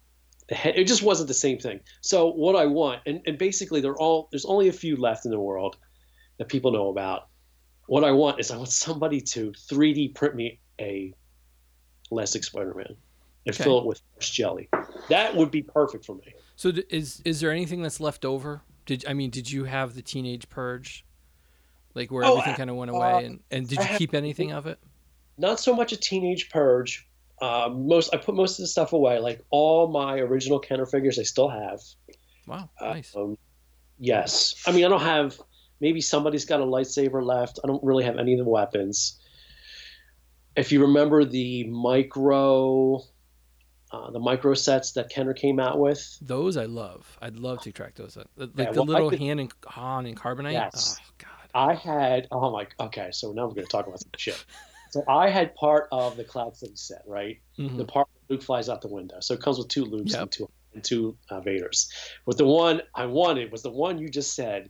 It 0.50 0.86
just 0.86 1.04
wasn't 1.04 1.28
the 1.28 1.34
same 1.34 1.60
thing. 1.60 1.82
So 2.00 2.32
what 2.32 2.56
I 2.56 2.68
want, 2.68 3.02
and, 3.06 3.20
and 3.28 3.38
basically, 3.38 3.82
they're 3.82 3.98
all. 3.98 4.30
There's 4.32 4.46
only 4.46 4.70
a 4.70 4.74
few 4.74 4.96
left 4.96 5.26
in 5.26 5.32
the 5.32 5.40
world 5.40 5.76
that 6.38 6.48
people 6.48 6.72
know 6.72 6.88
about. 6.88 7.28
What 7.88 8.04
I 8.04 8.12
want 8.12 8.40
is 8.40 8.52
I 8.52 8.58
want 8.58 8.70
somebody 8.70 9.22
to 9.22 9.52
3D 9.52 10.14
print 10.16 10.36
me 10.36 10.60
a 10.80 11.14
Elastic 12.12 12.44
Spider-Man 12.44 12.96
and 13.46 13.56
okay. 13.56 13.64
fill 13.64 13.80
it 13.80 13.86
with 13.86 14.02
fresh 14.14 14.32
jelly. 14.32 14.70
That 15.10 15.36
would 15.36 15.52
be 15.52 15.64
perfect 15.64 16.06
for 16.06 16.16
me. 16.16 16.34
So 16.56 16.72
is 16.90 17.22
is 17.26 17.40
there 17.40 17.52
anything 17.52 17.82
that's 17.82 18.00
left 18.00 18.26
over 18.26 18.62
did 18.88 19.06
I 19.06 19.14
mean? 19.14 19.30
Did 19.30 19.52
you 19.52 19.66
have 19.66 19.94
the 19.94 20.02
teenage 20.02 20.50
purge, 20.50 21.06
like 21.94 22.10
where 22.10 22.24
oh, 22.24 22.32
everything 22.32 22.56
kind 22.56 22.70
of 22.70 22.78
went 22.78 22.90
away? 22.90 23.12
Uh, 23.12 23.20
and 23.20 23.40
and 23.52 23.68
did 23.68 23.80
you 23.80 23.98
keep 23.98 24.16
anything 24.16 24.54
of 24.54 24.66
it? 24.66 24.80
Not 25.38 25.60
so 25.60 25.76
much 25.76 25.92
a 25.92 25.98
teenage 25.98 26.50
purge. 26.50 27.06
Uh, 27.40 27.70
most 27.72 28.14
I 28.14 28.18
put 28.18 28.34
most 28.34 28.58
of 28.58 28.64
the 28.64 28.68
stuff 28.68 28.94
away. 28.94 29.20
Like 29.20 29.44
all 29.52 29.90
my 29.90 30.18
original 30.20 30.58
Kenner 30.58 30.86
figures, 30.86 31.20
I 31.20 31.24
still 31.24 31.50
have. 31.50 31.82
Wow, 32.48 32.70
uh, 32.80 32.86
nice. 32.86 33.14
Um, 33.16 33.38
yes, 34.00 34.56
I 34.66 34.72
mean 34.72 34.86
I 34.86 34.88
don't 34.88 35.02
have. 35.02 35.40
Maybe 35.80 36.02
somebody's 36.02 36.46
got 36.46 36.60
a 36.60 36.66
lightsaber 36.66 37.24
left. 37.24 37.60
I 37.64 37.68
don't 37.68 37.84
really 37.84 38.04
have 38.04 38.18
any 38.18 38.34
of 38.34 38.40
the 38.40 38.50
weapons. 38.50 39.20
If 40.56 40.72
you 40.72 40.82
remember 40.82 41.24
the 41.24 41.66
micro 41.66 43.04
uh, 43.92 44.12
the 44.12 44.20
micro 44.20 44.54
sets 44.54 44.92
that 44.94 45.10
Kenner 45.10 45.34
came 45.34 45.60
out 45.60 45.80
with. 45.80 46.18
Those 46.22 46.58
I 46.58 46.66
love. 46.66 47.18
I'd 47.22 47.38
love 47.38 47.62
to 47.62 47.72
track 47.72 47.96
those. 47.96 48.18
Like 48.36 48.50
yeah, 48.56 48.72
the 48.72 48.84
little 48.84 49.10
could, 49.10 49.20
Han 49.20 49.40
and 49.40 49.54
Han 49.66 50.06
and 50.06 50.18
Carbonite. 50.18 50.54
Yes. 50.54 50.98
Oh 51.00 51.12
God. 51.18 51.70
I 51.70 51.74
had. 51.74 52.28
Oh 52.32 52.52
my. 52.52 52.68
Okay, 52.80 53.10
so 53.12 53.32
now 53.32 53.44
we're 53.48 53.54
going 53.54 53.66
to 53.66 53.72
talk 53.72 53.88
about 53.88 54.00
some 54.00 54.10
shit. 54.18 54.44
So 54.92 55.04
I 55.08 55.30
had 55.30 55.56
part 55.56 55.88
of 55.92 56.18
the 56.18 56.24
Cloud 56.24 56.56
City 56.58 56.76
set, 56.76 57.02
right? 57.06 57.40
Mm-hmm. 57.58 57.78
The 57.78 57.86
part 57.86 58.08
Luke 58.30 58.44
flies 58.44 58.70
out 58.70 58.82
the 58.82 58.88
window. 58.88 59.18
So 59.22 59.34
it 59.34 59.42
comes 59.42 59.58
with 59.58 59.70
two 59.70 59.86
Lukes 59.86 60.12
yep. 60.12 60.24
and 60.24 60.32
two 60.32 60.50
and 60.74 60.84
two 60.84 61.18
uh, 61.30 61.40
Vaders. 61.42 61.88
But 62.26 62.38
the 62.38 62.46
one 62.46 62.82
I 62.94 63.06
wanted 63.06 63.52
was 63.52 63.64
the 63.64 63.72
one 63.72 63.98
you 63.98 64.10
just 64.10 64.36
said 64.36 64.70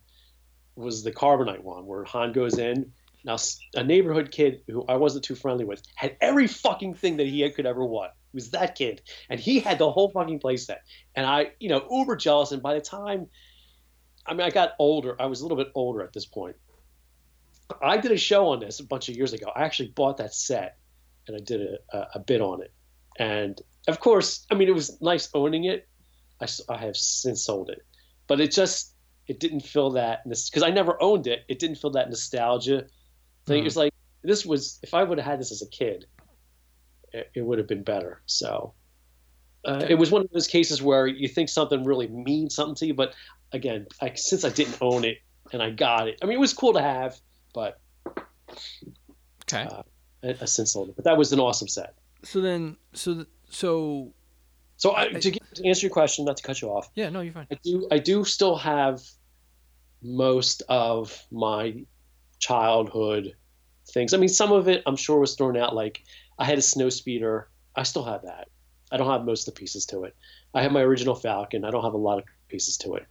was 0.77 1.03
the 1.03 1.11
Carbonite 1.11 1.63
one, 1.63 1.85
where 1.85 2.03
Han 2.05 2.31
goes 2.31 2.57
in. 2.57 2.91
Now, 3.23 3.37
a 3.75 3.83
neighborhood 3.83 4.31
kid 4.31 4.61
who 4.67 4.85
I 4.87 4.95
wasn't 4.95 5.25
too 5.25 5.35
friendly 5.35 5.65
with 5.65 5.81
had 5.95 6.15
every 6.21 6.47
fucking 6.47 6.93
thing 6.93 7.17
that 7.17 7.27
he 7.27 7.49
could 7.49 7.65
ever 7.65 7.85
want 7.85 8.11
It 8.11 8.35
was 8.35 8.51
that 8.51 8.75
kid, 8.75 9.01
and 9.29 9.39
he 9.39 9.59
had 9.59 9.79
the 9.79 9.91
whole 9.91 10.09
fucking 10.11 10.39
playset. 10.39 10.77
And 11.15 11.25
I, 11.25 11.51
you 11.59 11.69
know, 11.69 11.85
uber 11.91 12.15
jealous. 12.15 12.51
And 12.51 12.61
by 12.61 12.73
the 12.75 12.81
time, 12.81 13.27
I 14.25 14.33
mean, 14.33 14.45
I 14.45 14.49
got 14.49 14.73
older. 14.79 15.19
I 15.19 15.25
was 15.25 15.41
a 15.41 15.43
little 15.43 15.57
bit 15.57 15.71
older 15.75 16.03
at 16.03 16.13
this 16.13 16.25
point. 16.25 16.55
I 17.81 17.97
did 17.97 18.11
a 18.11 18.17
show 18.17 18.47
on 18.49 18.59
this 18.59 18.79
a 18.79 18.85
bunch 18.85 19.09
of 19.09 19.17
years 19.17 19.33
ago. 19.33 19.51
I 19.53 19.63
actually 19.63 19.89
bought 19.89 20.17
that 20.17 20.33
set, 20.33 20.77
and 21.27 21.35
I 21.35 21.39
did 21.39 21.61
a, 21.61 21.97
a, 21.97 22.07
a 22.15 22.19
bit 22.19 22.39
on 22.39 22.61
it. 22.61 22.71
And 23.17 23.59
of 23.87 23.99
course, 23.99 24.45
I 24.51 24.55
mean, 24.55 24.67
it 24.67 24.75
was 24.75 25.01
nice 25.01 25.29
owning 25.33 25.65
it. 25.65 25.87
I, 26.39 26.47
I 26.69 26.77
have 26.77 26.95
since 26.95 27.43
sold 27.43 27.69
it, 27.69 27.83
but 28.27 28.39
it 28.39 28.51
just 28.51 28.93
it 29.27 29.39
didn't 29.39 29.61
feel 29.61 29.91
that 29.91 30.23
because 30.25 30.63
I 30.63 30.69
never 30.69 31.01
owned 31.01 31.27
it. 31.27 31.43
It 31.47 31.59
didn't 31.59 31.77
feel 31.77 31.91
that 31.91 32.09
nostalgia 32.09 32.85
thing. 33.45 33.59
Mm. 33.59 33.61
It 33.61 33.63
was 33.63 33.77
like 33.77 33.93
this 34.23 34.45
was 34.45 34.79
if 34.83 34.93
I 34.93 35.03
would 35.03 35.17
have 35.17 35.27
had 35.27 35.39
this 35.39 35.51
as 35.51 35.61
a 35.61 35.67
kid, 35.67 36.05
it, 37.11 37.29
it 37.33 37.41
would 37.41 37.57
have 37.57 37.67
been 37.67 37.83
better. 37.83 38.21
So 38.25 38.73
uh, 39.65 39.85
it 39.87 39.95
was 39.95 40.11
one 40.11 40.21
of 40.21 40.29
those 40.31 40.47
cases 40.47 40.81
where 40.81 41.07
you 41.07 41.27
think 41.27 41.49
something 41.49 41.83
really 41.83 42.07
means 42.07 42.55
something 42.55 42.75
to 42.75 42.85
you, 42.87 42.93
but 42.93 43.13
again, 43.51 43.87
I, 44.01 44.13
since 44.15 44.45
I 44.45 44.49
didn't 44.49 44.77
own 44.81 45.03
it 45.03 45.17
and 45.51 45.61
I 45.61 45.71
got 45.71 46.07
it, 46.07 46.19
I 46.21 46.25
mean, 46.25 46.37
it 46.37 46.39
was 46.39 46.53
cool 46.53 46.73
to 46.73 46.81
have, 46.81 47.19
but 47.53 47.79
okay, 49.43 49.63
uh, 49.63 49.83
I, 50.23 50.35
I 50.41 50.45
since 50.45 50.75
it. 50.75 50.95
But 50.95 51.05
that 51.05 51.17
was 51.17 51.33
an 51.33 51.39
awesome 51.39 51.67
set. 51.67 51.95
So 52.23 52.41
then, 52.41 52.77
so 52.93 53.25
so 53.49 54.13
so 54.77 54.95
I, 54.95 55.09
to, 55.09 55.31
get, 55.31 55.55
to 55.55 55.67
answer 55.67 55.87
your 55.87 55.93
question, 55.93 56.25
not 56.25 56.37
to 56.37 56.43
cut 56.43 56.61
you 56.61 56.69
off. 56.69 56.89
Yeah, 56.95 57.09
no, 57.09 57.21
you're 57.21 57.33
fine. 57.33 57.47
I 57.51 57.57
do 57.63 57.87
I 57.91 57.97
do 57.97 58.23
still 58.23 58.55
have 58.57 59.01
most 60.01 60.63
of 60.69 61.25
my 61.31 61.83
childhood 62.39 63.35
things. 63.89 64.13
I 64.13 64.17
mean, 64.17 64.29
some 64.29 64.51
of 64.51 64.67
it 64.67 64.83
I'm 64.85 64.95
sure 64.95 65.19
was 65.19 65.35
thrown 65.35 65.57
out. 65.57 65.75
Like 65.75 66.03
I 66.37 66.45
had 66.45 66.57
a 66.57 66.61
snow 66.61 66.89
speeder. 66.89 67.49
I 67.75 67.83
still 67.83 68.03
have 68.03 68.23
that. 68.23 68.47
I 68.91 68.97
don't 68.97 69.09
have 69.09 69.25
most 69.25 69.47
of 69.47 69.53
the 69.53 69.59
pieces 69.59 69.85
to 69.87 70.03
it. 70.03 70.15
I 70.53 70.61
have 70.61 70.71
my 70.71 70.81
original 70.81 71.15
Falcon. 71.15 71.65
I 71.65 71.71
don't 71.71 71.83
have 71.83 71.93
a 71.93 71.97
lot 71.97 72.19
of 72.19 72.25
pieces 72.47 72.77
to 72.79 72.95
it. 72.95 73.05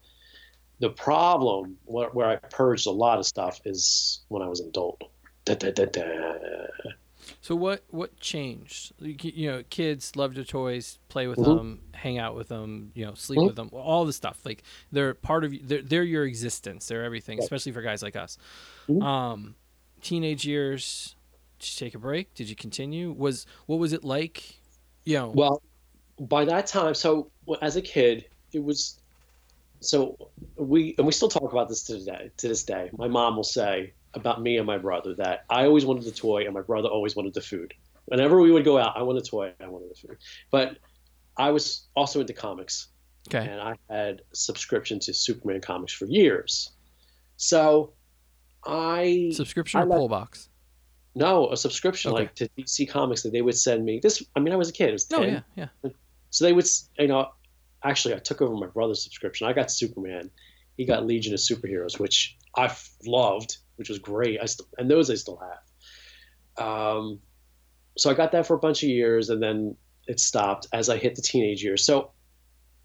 The 0.79 0.91
problem 0.91 1.77
where, 1.85 2.11
where 2.11 2.29
I 2.29 2.37
purged 2.37 2.87
a 2.87 2.91
lot 2.91 3.19
of 3.19 3.27
stuff 3.27 3.61
is 3.65 4.25
when 4.29 4.43
I 4.43 4.49
was 4.49 4.61
an 4.61 4.69
adult. 4.69 5.03
Da, 5.45 5.55
da, 5.55 5.71
da, 5.71 5.87
so 7.41 7.55
what 7.55 7.85
what 7.91 8.19
changed? 8.21 8.93
You 9.01 9.51
know, 9.51 9.63
kids 9.71 10.17
love 10.17 10.35
their 10.35 10.45
toys, 10.45 10.99
play 11.09 11.27
with 11.27 11.39
mm-hmm. 11.39 11.57
them, 11.57 11.83
hang 11.93 12.19
out 12.19 12.35
with 12.35 12.49
them, 12.49 12.93
you 12.95 13.05
know, 13.05 13.15
sleep 13.15 13.39
mm-hmm. 13.39 13.47
with 13.47 13.57
them, 13.57 13.71
all 13.73 14.05
the 14.05 14.13
stuff. 14.13 14.41
Like 14.45 14.63
they're 14.93 15.15
part 15.15 15.45
of 15.45 15.53
they're 15.63 15.83
they're 15.83 16.03
your 16.03 16.25
existence. 16.25 16.87
They're 16.89 17.05
everything, 17.05 17.39
especially 17.39 17.73
for 17.73 17.83
guys 17.83 18.03
like 18.03 18.17
us. 18.17 18.39
Mm-hmm. 18.89 19.03
Um, 19.03 19.55
teenage 20.03 20.45
years, 20.47 21.17
did 21.59 21.69
you 21.69 21.87
take 21.87 21.95
a 21.95 21.99
break? 21.99 22.35
Did 22.35 22.49
you 22.49 22.57
continue? 22.57 23.13
Was 23.13 23.47
what 23.67 23.79
was 23.79 23.93
it 23.93 24.05
like? 24.05 24.61
You 25.05 25.19
know. 25.19 25.33
Well, 25.35 25.63
by 26.19 26.45
that 26.45 26.67
time, 26.67 26.95
so 26.95 27.31
as 27.63 27.77
a 27.77 27.83
kid, 27.83 28.27
it 28.53 28.63
was. 28.63 29.01
So 29.81 30.31
we 30.57 30.95
and 30.97 31.07
we 31.07 31.13
still 31.13 31.29
talk 31.29 31.53
about 31.53 31.69
this 31.69 31.83
to 31.85 31.99
today. 31.99 32.31
To 32.39 32.49
this 32.49 32.65
day, 32.65 32.91
my 32.97 33.09
mom 33.09 33.37
will 33.37 33.45
say 33.45 33.93
about 34.17 34.43
me 34.43 34.57
and 34.57 34.67
my 34.67 34.79
brother 34.79 35.15
that 35.15 35.45
I 35.51 35.65
always 35.67 35.85
wanted 35.85 36.05
the 36.05 36.11
toy 36.11 36.45
and 36.45 36.55
my 36.55 36.63
brother 36.63 36.89
always 36.89 37.15
wanted 37.15 37.35
the 37.35 37.41
food. 37.41 37.73
Whenever 38.07 38.41
we 38.41 38.51
would 38.51 38.65
go 38.65 38.79
out, 38.79 38.97
I 38.97 39.03
wanted 39.03 39.25
the 39.25 39.29
toy, 39.29 39.53
I 39.61 39.69
wanted 39.69 39.91
the 39.91 39.95
food. 39.95 40.17
But 40.51 40.79
I 41.37 41.51
was 41.51 41.87
also 41.95 42.21
into 42.21 42.33
comics. 42.33 42.89
Okay. 43.29 43.47
And 43.47 43.61
I 43.61 43.75
had 43.91 44.23
a 44.33 44.37
subscription 44.37 44.99
to 45.01 45.13
Superman 45.13 45.61
comics 45.61 45.93
for 45.93 46.07
years. 46.07 46.71
So 47.37 47.93
I 48.65 49.31
subscription 49.35 49.81
I 49.81 49.83
or 49.83 49.87
let- 49.87 49.97
pull 49.97 50.09
box. 50.09 50.49
no 51.15 51.51
a 51.51 51.57
subscription 51.57 52.13
Okay. 52.13 52.21
like 52.23 52.35
to 52.37 52.49
DC 52.57 52.89
Comics 52.89 53.23
that 53.23 53.33
they 53.33 53.43
would 53.43 53.57
send 53.57 53.85
me. 53.85 54.01
This 54.03 54.23
I 54.35 54.41
mean 54.41 54.53
I 54.53 54.57
was 54.57 54.71
a 54.71 54.73
kid. 54.73 54.91
It 54.91 54.93
was 54.93 55.05
10. 55.05 55.21
Oh, 55.21 55.23
yeah, 55.25 55.41
yeah. 55.85 55.91
So 56.31 56.45
they 56.45 56.53
would, 56.53 56.67
you 56.99 57.07
know, 57.09 57.31
actually, 57.83 58.15
I 58.15 58.19
took 58.19 58.43
over 58.43 58.55
my 58.55 58.67
brother's 58.67 59.03
subscription. 59.03 59.47
I 59.47 59.53
got 59.53 59.71
Superman. 59.71 60.31
He 60.77 60.85
got 60.85 61.07
Legion 61.07 61.33
of 61.33 61.41
Superheroes, 61.41 61.99
which 61.99 62.37
I 62.57 62.71
loved, 63.07 63.59
which 63.77 63.89
was 63.89 63.99
great. 63.99 64.41
I 64.41 64.47
still, 64.47 64.67
and 64.79 64.91
those 64.91 65.11
I 65.11 65.15
still 65.15 65.41
have. 66.59 66.67
Um, 66.67 67.21
so 67.97 68.11
I 68.11 68.15
got 68.15 68.33
that 68.33 68.47
for 68.47 68.55
a 68.55 68.59
bunch 68.59 68.83
of 68.83 68.89
years, 68.89 69.31
and 69.31 69.43
then 69.43 69.77
it 70.07 70.21
stopped 70.21 70.67
as 70.73 70.89
I 70.89 70.97
hit 70.97 71.15
the 71.15 71.23
teenage 71.23 71.63
years. 71.63 71.85
So 71.85 72.13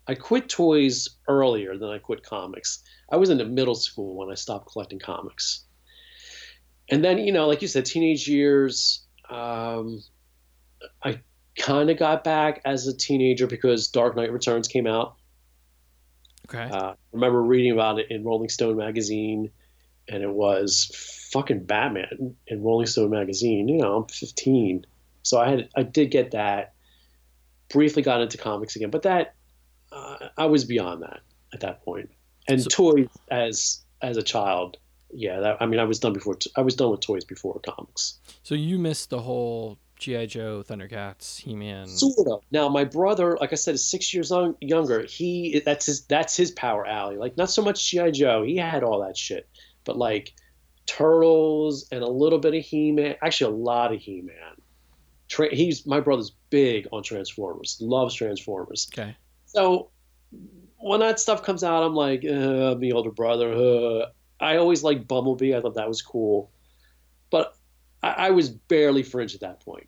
I 0.07 0.15
quit 0.15 0.49
toys 0.49 1.09
earlier 1.27 1.77
than 1.77 1.89
I 1.89 1.99
quit 1.99 2.23
comics. 2.23 2.83
I 3.11 3.17
was 3.17 3.29
in 3.29 3.37
the 3.37 3.45
middle 3.45 3.75
school 3.75 4.15
when 4.15 4.31
I 4.31 4.35
stopped 4.35 4.71
collecting 4.71 4.99
comics. 4.99 5.65
And 6.89 7.03
then, 7.03 7.19
you 7.19 7.31
know, 7.31 7.47
like 7.47 7.61
you 7.61 7.67
said, 7.67 7.85
teenage 7.85 8.27
years. 8.27 9.05
Um, 9.29 10.01
I 11.03 11.21
kind 11.57 11.89
of 11.89 11.97
got 11.97 12.23
back 12.23 12.61
as 12.65 12.87
a 12.87 12.97
teenager 12.97 13.47
because 13.47 13.87
Dark 13.87 14.15
Knight 14.15 14.31
Returns 14.31 14.67
came 14.67 14.87
out. 14.87 15.15
Okay. 16.49 16.63
Uh, 16.63 16.91
I 16.91 16.95
remember 17.13 17.41
reading 17.41 17.71
about 17.71 17.99
it 17.99 18.07
in 18.09 18.23
Rolling 18.23 18.49
Stone 18.49 18.77
magazine, 18.77 19.51
and 20.11 20.21
it 20.23 20.29
was 20.31 20.91
fucking 21.31 21.63
Batman 21.63 22.35
in 22.47 22.61
Rolling 22.61 22.87
Stone 22.87 23.09
magazine. 23.11 23.67
You 23.67 23.77
know, 23.77 23.95
I'm 23.97 24.07
15, 24.07 24.85
so 25.23 25.39
I 25.39 25.49
had 25.49 25.69
I 25.75 25.83
did 25.83 26.11
get 26.11 26.31
that. 26.31 26.73
Briefly 27.69 28.01
got 28.03 28.19
into 28.21 28.37
comics 28.37 28.75
again, 28.75 28.89
but 28.89 29.03
that 29.03 29.33
uh, 29.93 30.27
I 30.37 30.45
was 30.47 30.65
beyond 30.65 31.03
that 31.03 31.21
at 31.53 31.61
that 31.61 31.83
point. 31.85 32.09
And 32.49 32.61
So- 32.61 32.69
toys 32.69 33.07
as 33.29 33.81
as 34.01 34.17
a 34.17 34.23
child, 34.23 34.77
yeah. 35.13 35.39
That, 35.39 35.57
I 35.61 35.65
mean, 35.67 35.79
I 35.79 35.85
was 35.85 35.99
done 35.99 36.11
before. 36.11 36.37
I 36.57 36.61
was 36.61 36.75
done 36.75 36.91
with 36.91 36.99
toys 36.99 37.23
before 37.23 37.59
comics. 37.61 38.19
so 38.43 38.55
you 38.55 38.77
missed 38.77 39.09
the 39.09 39.21
whole 39.21 39.77
GI 39.99 40.27
Joe, 40.27 40.63
Thundercats, 40.67 41.37
He 41.39 41.55
Man. 41.55 41.87
Sort 41.87 42.27
of. 42.27 42.41
Now, 42.51 42.67
my 42.67 42.83
brother, 42.83 43.37
like 43.39 43.53
I 43.53 43.55
said, 43.55 43.75
is 43.75 43.87
six 43.87 44.11
years 44.13 44.31
young, 44.31 44.55
younger. 44.59 45.03
He 45.03 45.61
that's 45.63 45.85
his 45.85 46.01
that's 46.07 46.35
his 46.35 46.51
power 46.51 46.85
alley. 46.85 47.15
Like 47.15 47.37
not 47.37 47.49
so 47.51 47.61
much 47.61 47.89
GI 47.89 48.11
Joe. 48.11 48.43
He 48.43 48.57
had 48.57 48.83
all 48.83 48.99
that 49.05 49.15
shit, 49.15 49.47
but 49.83 49.97
like 49.97 50.33
Turtles 50.85 51.87
and 51.91 52.03
a 52.03 52.09
little 52.09 52.39
bit 52.39 52.53
of 52.53 52.63
He 52.63 52.91
Man. 52.91 53.15
Actually, 53.21 53.53
a 53.53 53.57
lot 53.57 53.93
of 53.93 53.99
He 53.99 54.21
Man. 54.21 54.35
Tra- 55.27 55.53
he's 55.53 55.85
my 55.85 55.99
brother's 55.99 56.31
big 56.49 56.87
on 56.91 57.03
Transformers. 57.03 57.77
Loves 57.79 58.15
Transformers. 58.15 58.89
Okay. 58.93 59.15
So 59.45 59.89
when 60.77 60.99
that 61.01 61.19
stuff 61.19 61.43
comes 61.43 61.63
out, 61.63 61.83
I'm 61.83 61.95
like, 61.95 62.25
uh, 62.25 62.75
the 62.75 62.91
older 62.93 63.11
brother. 63.11 63.53
Uh. 63.53 64.05
I 64.41 64.57
always 64.57 64.83
liked 64.83 65.07
Bumblebee. 65.07 65.55
I 65.55 65.61
thought 65.61 65.75
that 65.75 65.87
was 65.87 66.01
cool, 66.01 66.51
but 67.29 67.55
I, 68.01 68.09
I 68.09 68.29
was 68.31 68.49
barely 68.49 69.03
fringe 69.03 69.35
at 69.35 69.41
that 69.41 69.63
point. 69.63 69.87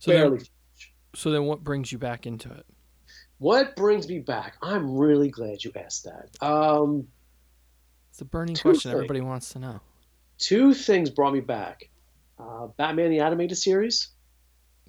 So 0.00 0.12
barely. 0.12 0.36
then, 0.36 0.46
so 1.14 1.30
then, 1.30 1.44
what 1.44 1.64
brings 1.64 1.90
you 1.90 1.96
back 1.96 2.26
into 2.26 2.52
it? 2.52 2.66
What 3.38 3.74
brings 3.74 4.06
me 4.06 4.18
back? 4.18 4.56
I'm 4.60 4.96
really 4.96 5.30
glad 5.30 5.64
you 5.64 5.72
asked 5.76 6.04
that. 6.04 6.46
Um, 6.46 7.08
It's 8.16 8.22
a 8.22 8.24
burning 8.24 8.54
Two 8.54 8.62
question 8.70 8.92
things. 8.92 8.94
everybody 8.94 9.20
wants 9.20 9.50
to 9.52 9.58
know. 9.58 9.78
two 10.38 10.72
things 10.72 11.10
brought 11.10 11.34
me 11.34 11.40
back: 11.40 11.90
uh, 12.38 12.68
Batman 12.78 13.10
the 13.10 13.20
animated 13.20 13.58
series, 13.58 14.08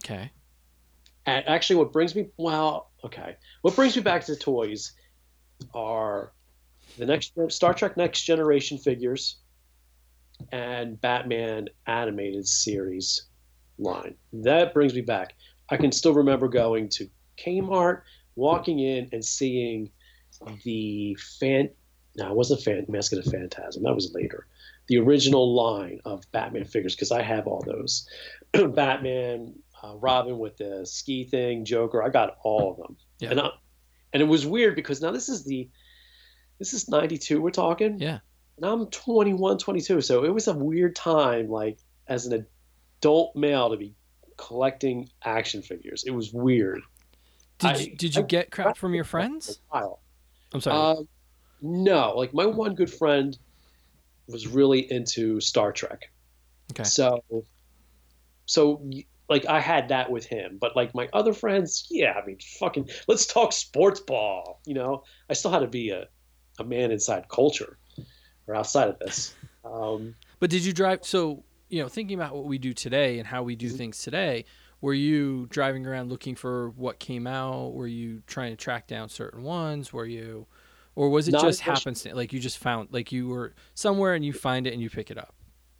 Okay. 0.01 0.31
and 1.25 1.45
actually, 1.45 1.75
what 1.75 1.91
brings 1.91 2.15
me 2.15 2.29
well, 2.37 2.89
okay, 3.03 3.35
what 3.63 3.75
brings 3.75 3.97
me 3.97 4.01
back 4.01 4.23
to 4.27 4.35
toys 4.37 4.93
are 5.73 6.31
the 6.97 7.05
next 7.05 7.33
Star 7.49 7.73
Trek 7.73 7.97
Next 7.97 8.21
Generation 8.21 8.77
figures 8.77 9.39
and 10.53 11.01
Batman 11.01 11.67
animated 11.85 12.47
series 12.47 13.23
line. 13.77 14.15
That 14.31 14.73
brings 14.73 14.93
me 14.93 15.01
back. 15.01 15.33
I 15.69 15.75
can 15.75 15.91
still 15.91 16.13
remember 16.13 16.47
going 16.47 16.87
to 16.91 17.09
Kmart, 17.37 18.03
walking 18.37 18.79
in 18.79 19.09
and 19.11 19.25
seeing 19.25 19.91
the 20.63 21.17
fan. 21.41 21.71
No, 22.17 22.29
it 22.31 22.35
wasn't 22.35 22.61
fan 22.61 22.85
Mask 22.87 23.13
of 23.13 23.23
the 23.23 23.29
Phantasm. 23.31 23.83
That 23.83 23.93
was 23.93 24.11
later. 24.13 24.47
The 24.87 24.97
original 24.97 25.53
line 25.53 25.99
of 26.05 26.29
Batman 26.31 26.65
figures 26.65 26.95
because 26.95 27.11
I 27.11 27.21
have 27.21 27.45
all 27.47 27.61
those. 27.65 28.09
Batman, 28.53 29.53
uh, 29.83 29.95
Robin 29.97 30.39
with 30.39 30.57
the 30.57 30.85
ski 30.85 31.25
thing, 31.25 31.63
Joker. 31.65 32.01
I 32.01 32.09
got 32.09 32.37
all 32.43 32.71
of 32.71 32.77
them. 32.77 32.97
Yeah. 33.19 33.31
And 33.31 33.39
I, 33.41 33.49
and 34.13 34.23
it 34.23 34.25
was 34.25 34.45
weird 34.45 34.75
because 34.75 35.01
now 35.01 35.11
this 35.11 35.29
is 35.29 35.43
the 35.43 35.69
this 36.59 36.73
is 36.73 36.89
92 36.89 37.39
we're 37.39 37.51
talking. 37.51 37.99
Yeah. 37.99 38.19
And 38.55 38.65
I'm 38.65 38.87
21, 38.87 39.59
22. 39.59 40.01
So 40.01 40.23
it 40.23 40.33
was 40.33 40.47
a 40.47 40.53
weird 40.53 40.95
time 40.95 41.49
like 41.49 41.77
as 42.07 42.25
an 42.25 42.47
adult 42.99 43.35
male 43.35 43.69
to 43.69 43.77
be 43.77 43.93
collecting 44.37 45.09
action 45.23 45.61
figures. 45.61 46.03
It 46.07 46.11
was 46.11 46.33
weird. 46.33 46.81
Did 47.59 47.67
I- 47.71 47.75
you, 47.77 47.95
did 47.95 48.15
you 48.15 48.23
I- 48.23 48.25
get 48.25 48.49
crap 48.51 48.77
from 48.77 48.95
your 48.95 49.03
friends? 49.03 49.59
For 49.69 49.77
a 49.77 49.81
while. 49.81 49.99
I'm 50.53 50.61
sorry. 50.61 50.97
Um, 50.97 51.07
no, 51.61 52.13
like 52.15 52.33
my 52.33 52.45
one 52.45 52.75
good 52.75 52.91
friend 52.91 53.37
was 54.27 54.47
really 54.47 54.91
into 54.91 55.39
Star 55.39 55.71
Trek. 55.71 56.11
Okay. 56.71 56.83
So, 56.83 57.21
so 58.45 58.89
like 59.29 59.45
I 59.45 59.59
had 59.59 59.89
that 59.89 60.09
with 60.09 60.25
him, 60.25 60.57
but 60.59 60.75
like 60.75 60.93
my 60.95 61.09
other 61.13 61.33
friends, 61.33 61.87
yeah, 61.89 62.13
I 62.13 62.25
mean, 62.25 62.37
fucking, 62.59 62.89
let's 63.07 63.25
talk 63.25 63.51
sports 63.53 63.99
ball. 63.99 64.61
You 64.65 64.73
know, 64.73 65.03
I 65.29 65.33
still 65.33 65.51
had 65.51 65.59
to 65.59 65.67
be 65.67 65.89
a, 65.89 66.07
a 66.59 66.63
man 66.63 66.91
inside 66.91 67.27
culture 67.29 67.77
or 68.47 68.55
outside 68.55 68.89
of 68.89 68.99
this. 68.99 69.33
Um, 69.65 70.15
But 70.39 70.49
did 70.49 70.63
you 70.63 70.73
drive? 70.73 70.99
So 71.03 71.43
you 71.69 71.81
know, 71.81 71.89
thinking 71.89 72.17
about 72.17 72.33
what 72.33 72.45
we 72.45 72.57
do 72.57 72.73
today 72.73 73.19
and 73.19 73.27
how 73.27 73.43
we 73.43 73.55
do 73.55 73.69
Mhm. 73.69 73.77
things 73.77 74.01
today, 74.01 74.45
were 74.79 74.93
you 74.93 75.47
driving 75.47 75.85
around 75.85 76.09
looking 76.09 76.35
for 76.35 76.69
what 76.69 76.99
came 76.99 77.27
out? 77.27 77.73
Were 77.73 77.87
you 77.87 78.23
trying 78.27 78.51
to 78.51 78.55
track 78.55 78.87
down 78.87 79.09
certain 79.09 79.43
ones? 79.43 79.91
Were 79.91 80.05
you, 80.05 80.47
or 80.97 81.09
was 81.09 81.27
it 81.27 81.31
Not 81.31 81.43
just 81.43 81.61
happenstance? 81.61 82.15
Like 82.15 82.33
you 82.33 82.39
just 82.39 82.57
found, 82.57 82.89
like 82.91 83.11
you 83.11 83.27
were 83.27 83.53
somewhere 83.75 84.15
and 84.15 84.25
you 84.25 84.33
find 84.33 84.65
it 84.65 84.73
and 84.73 84.81
you 84.81 84.89
pick 84.89 85.11
it 85.11 85.17
up. 85.17 85.35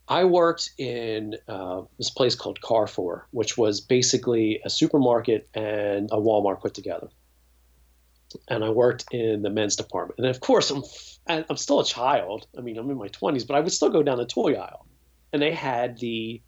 I 0.08 0.24
worked 0.26 0.70
in 0.78 1.36
uh, 1.48 1.82
this 1.98 2.12
place 2.12 2.36
called 2.36 2.62
Carrefour, 2.62 3.28
which 3.32 3.58
was 3.58 3.82
basically 3.82 4.62
a 4.64 4.70
supermarket 4.70 5.50
and 5.56 6.08
a 6.12 6.18
Walmart 6.18 6.62
put 6.62 6.76
together. 6.76 7.10
And 8.48 8.64
I 8.64 8.70
worked 8.70 9.06
in 9.12 9.42
the 9.42 9.50
men's 9.50 9.76
department. 9.76 10.20
And 10.20 10.28
of 10.28 10.40
course, 10.40 10.70
I'm 10.70 10.84
I'm 11.28 11.58
still 11.58 11.80
a 11.80 11.86
child. 11.86 12.46
I 12.56 12.62
mean, 12.62 12.78
I'm 12.78 12.90
in 12.92 12.98
my 12.98 13.10
20s, 13.10 13.46
but 13.48 13.56
I 13.56 13.60
would 13.60 13.74
still 13.74 13.90
go 13.90 14.04
down 14.04 14.20
the 14.20 14.26
toy 14.26 14.54
aisle, 14.54 14.86
and 15.34 15.42
they 15.42 15.52
had 15.52 15.98
the 15.98 16.42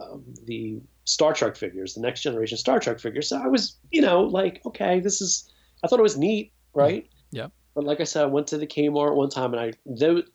um, 0.00 0.24
the 0.46 0.80
Star 1.04 1.34
Trek 1.34 1.54
figures, 1.54 1.94
the 1.94 2.00
next 2.00 2.22
generation 2.22 2.56
Star 2.56 2.80
Trek 2.80 2.98
figures. 2.98 3.28
So 3.28 3.40
I 3.40 3.46
was, 3.46 3.76
you 3.90 4.00
know, 4.00 4.22
like, 4.22 4.62
okay, 4.64 5.00
this 5.00 5.20
is. 5.20 5.52
I 5.84 5.86
thought 5.86 5.98
it 5.98 6.02
was 6.02 6.16
neat, 6.16 6.52
right? 6.74 7.06
Yeah. 7.30 7.48
But 7.80 7.86
like 7.86 8.00
I 8.02 8.04
said, 8.04 8.24
I 8.24 8.26
went 8.26 8.46
to 8.48 8.58
the 8.58 8.66
Kmart 8.66 9.14
one 9.14 9.30
time, 9.30 9.54
and 9.54 9.74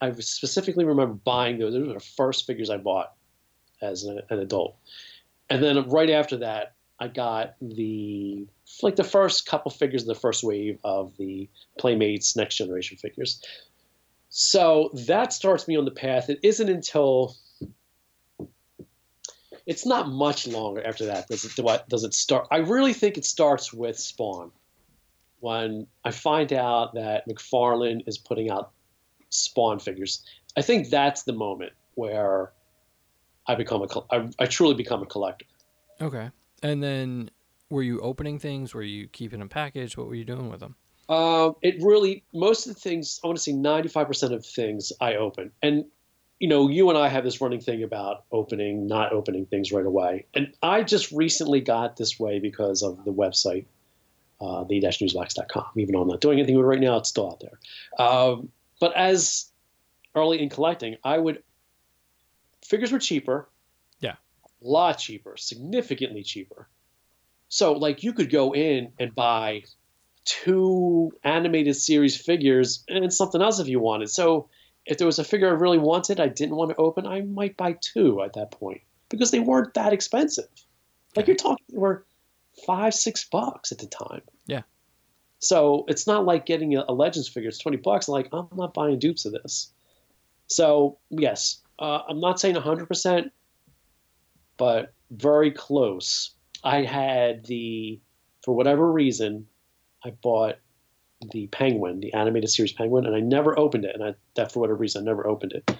I 0.01 0.07
I 0.07 0.11
specifically 0.13 0.83
remember 0.83 1.13
buying 1.13 1.59
those. 1.59 1.73
Those 1.73 1.87
were 1.87 1.93
the 1.93 1.99
first 1.99 2.47
figures 2.47 2.71
I 2.71 2.77
bought 2.77 3.13
as 3.83 4.03
an, 4.03 4.19
an 4.31 4.39
adult. 4.39 4.75
And 5.51 5.61
then 5.61 5.87
right 5.87 6.09
after 6.09 6.37
that, 6.37 6.73
I 6.99 7.07
got 7.07 7.53
the 7.61 8.47
like 8.81 8.95
the 8.95 9.03
first 9.03 9.45
couple 9.45 9.69
figures 9.69 10.05
the 10.05 10.15
first 10.15 10.43
wave 10.43 10.79
of 10.83 11.15
the 11.17 11.47
Playmates 11.77 12.35
Next 12.35 12.55
Generation 12.55 12.97
figures. 12.97 13.43
So 14.29 14.89
that 15.05 15.31
starts 15.31 15.67
me 15.67 15.77
on 15.77 15.85
the 15.85 15.91
path. 15.91 16.31
It 16.31 16.39
isn't 16.41 16.67
until 16.67 17.35
it's 19.67 19.85
not 19.85 20.09
much 20.09 20.47
longer 20.47 20.83
after 20.83 21.05
that 21.05 21.27
does 21.27 21.45
it 21.45 21.55
do 21.55 21.67
I, 21.67 21.81
does 21.89 22.03
it 22.03 22.15
start. 22.15 22.47
I 22.49 22.57
really 22.57 22.93
think 22.93 23.19
it 23.19 23.25
starts 23.25 23.71
with 23.71 23.99
Spawn 23.99 24.51
when 25.45 25.85
I 26.03 26.09
find 26.09 26.51
out 26.51 26.95
that 26.95 27.29
McFarlane 27.29 28.01
is 28.07 28.17
putting 28.17 28.49
out 28.49 28.71
Spawn 29.29 29.77
figures. 29.77 30.23
I 30.57 30.63
think 30.63 30.89
that's 30.89 31.21
the 31.21 31.33
moment 31.33 31.73
where 31.93 32.51
I 33.45 33.53
become 33.53 33.83
a 33.83 33.87
I, 34.09 34.27
I 34.39 34.45
truly 34.47 34.73
become 34.73 35.03
a 35.03 35.05
collector. 35.05 35.45
Okay. 36.01 36.31
And 36.63 36.81
then 36.81 37.29
were 37.69 37.83
you 37.83 37.99
opening 37.99 38.39
things? 38.39 38.73
Were 38.73 38.81
you 38.81 39.07
keeping 39.07 39.37
them 39.37 39.49
packaged? 39.49 39.97
What 39.97 40.07
were 40.07 40.15
you 40.15 40.25
doing 40.25 40.49
with 40.49 40.61
them? 40.61 40.75
Um, 41.09 41.55
it 41.61 41.75
really 41.79 42.23
most 42.33 42.65
of 42.65 42.73
the 42.73 42.79
things 42.79 43.19
I 43.23 43.27
want 43.27 43.37
to 43.37 43.43
say 43.43 43.51
ninety 43.51 43.89
five 43.89 44.07
percent 44.07 44.33
of 44.33 44.43
things 44.43 44.91
I 44.99 45.15
open, 45.15 45.51
and 45.61 45.85
you 46.39 46.47
know, 46.47 46.69
you 46.69 46.89
and 46.89 46.97
I 46.97 47.07
have 47.07 47.23
this 47.23 47.39
running 47.39 47.61
thing 47.61 47.83
about 47.83 48.23
opening, 48.31 48.87
not 48.87 49.13
opening 49.13 49.45
things 49.45 49.71
right 49.71 49.85
away, 49.85 50.25
and 50.33 50.53
I 50.63 50.81
just 50.81 51.11
recently 51.11 51.61
got 51.61 51.97
this 51.97 52.19
way 52.19 52.39
because 52.39 52.81
of 52.81 53.05
the 53.05 53.13
website, 53.13 53.65
uh, 54.41 54.63
the-newsbox.com. 54.65 55.65
Even 55.77 55.93
though 55.93 56.01
I'm 56.01 56.07
not 56.07 56.21
doing 56.21 56.39
anything 56.39 56.55
with 56.57 56.65
it 56.65 56.67
right 56.67 56.79
now, 56.79 56.97
it's 56.97 57.09
still 57.09 57.31
out 57.31 57.39
there. 57.41 57.59
Um, 58.05 58.49
but 58.79 58.95
as 58.95 59.51
early 60.15 60.41
in 60.41 60.49
collecting, 60.49 60.97
I 61.03 61.17
would 61.17 61.41
figures 62.65 62.91
were 62.91 62.99
cheaper, 62.99 63.47
Yeah. 63.99 64.13
a 64.13 64.67
lot 64.67 64.93
cheaper, 64.97 65.37
significantly 65.37 66.23
cheaper. 66.23 66.67
So 67.49 67.73
like 67.73 68.03
you 68.03 68.11
could 68.13 68.29
go 68.29 68.53
in 68.53 68.91
and 68.99 69.13
buy 69.13 69.63
two 70.25 71.11
animated 71.23 71.75
series 71.75 72.17
figures 72.19 72.83
and 72.89 73.13
something 73.13 73.41
else 73.41 73.59
if 73.59 73.67
you 73.67 73.79
wanted. 73.79 74.09
So 74.09 74.49
if 74.85 74.97
there 74.97 75.05
was 75.07 75.19
a 75.19 75.23
figure 75.23 75.47
I 75.47 75.51
really 75.51 75.77
wanted, 75.77 76.19
I 76.19 76.27
didn't 76.27 76.55
want 76.55 76.71
to 76.71 76.77
open, 76.77 77.05
I 77.05 77.21
might 77.21 77.55
buy 77.57 77.77
two 77.79 78.21
at 78.21 78.33
that 78.33 78.51
point 78.51 78.81
because 79.09 79.31
they 79.31 79.39
weren't 79.39 79.73
that 79.75 79.93
expensive. 79.93 80.47
Like 81.15 81.27
you're 81.27 81.35
talking, 81.35 81.63
they 81.69 81.77
were 81.77 82.05
five, 82.65 82.93
six 82.93 83.25
bucks 83.25 83.71
at 83.71 83.79
the 83.79 83.87
time. 83.87 84.21
Yeah. 84.47 84.61
So 85.39 85.85
it's 85.87 86.07
not 86.07 86.25
like 86.25 86.45
getting 86.45 86.75
a, 86.75 86.85
a 86.87 86.93
Legends 86.93 87.27
figure. 87.27 87.49
It's 87.49 87.59
20 87.59 87.77
bucks. 87.77 88.07
I'm 88.07 88.13
like, 88.13 88.29
I'm 88.31 88.47
not 88.55 88.73
buying 88.73 88.99
dupes 88.99 89.25
of 89.25 89.33
this. 89.33 89.71
So, 90.47 90.97
yes, 91.09 91.61
uh, 91.79 91.99
I'm 92.07 92.19
not 92.19 92.39
saying 92.39 92.55
100%, 92.55 93.31
but 94.57 94.93
very 95.11 95.51
close. 95.51 96.31
I 96.63 96.83
had 96.83 97.45
the, 97.45 97.99
for 98.43 98.55
whatever 98.55 98.91
reason, 98.91 99.47
I 100.03 100.11
bought 100.11 100.55
the 101.31 101.47
Penguin, 101.47 101.99
the 101.99 102.13
animated 102.13 102.49
series 102.49 102.73
Penguin, 102.73 103.05
and 103.05 103.15
I 103.15 103.19
never 103.19 103.57
opened 103.57 103.85
it. 103.85 103.95
And 103.95 104.03
I, 104.03 104.15
that 104.35 104.51
for 104.51 104.59
whatever 104.59 104.77
reason, 104.77 105.03
I 105.03 105.05
never 105.05 105.27
opened 105.27 105.53
it. 105.53 105.77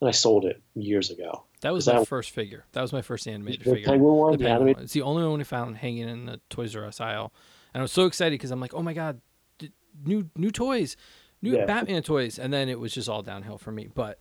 And 0.00 0.08
I 0.08 0.12
sold 0.12 0.44
it 0.44 0.62
years 0.74 1.10
ago. 1.10 1.44
That 1.62 1.72
was 1.72 1.86
my 1.86 1.94
that, 1.94 2.06
first 2.06 2.30
figure. 2.30 2.64
That 2.72 2.82
was 2.82 2.92
my 2.92 3.02
first 3.02 3.26
animated 3.26 3.60
the 3.60 3.74
figure. 3.74 3.86
Penguin 3.86 4.14
one, 4.14 4.32
the, 4.32 4.38
the 4.38 4.44
Penguin. 4.44 4.74
One. 4.74 4.84
It's 4.84 4.92
the 4.92 5.02
only 5.02 5.26
one 5.26 5.38
we 5.38 5.44
found 5.44 5.76
hanging 5.76 6.08
in 6.08 6.26
the 6.26 6.40
Toys 6.50 6.76
R 6.76 6.84
Us 6.84 7.00
aisle, 7.00 7.32
and 7.74 7.80
I 7.80 7.82
was 7.82 7.92
so 7.92 8.06
excited 8.06 8.34
because 8.34 8.52
I'm 8.52 8.60
like, 8.60 8.74
oh 8.74 8.82
my 8.82 8.92
god, 8.92 9.20
new 10.04 10.30
new 10.36 10.50
toys, 10.50 10.96
new 11.42 11.56
yeah. 11.56 11.64
Batman 11.64 12.02
toys, 12.02 12.38
and 12.38 12.52
then 12.52 12.68
it 12.68 12.78
was 12.78 12.92
just 12.92 13.08
all 13.08 13.22
downhill 13.22 13.58
for 13.58 13.72
me. 13.72 13.88
But 13.92 14.20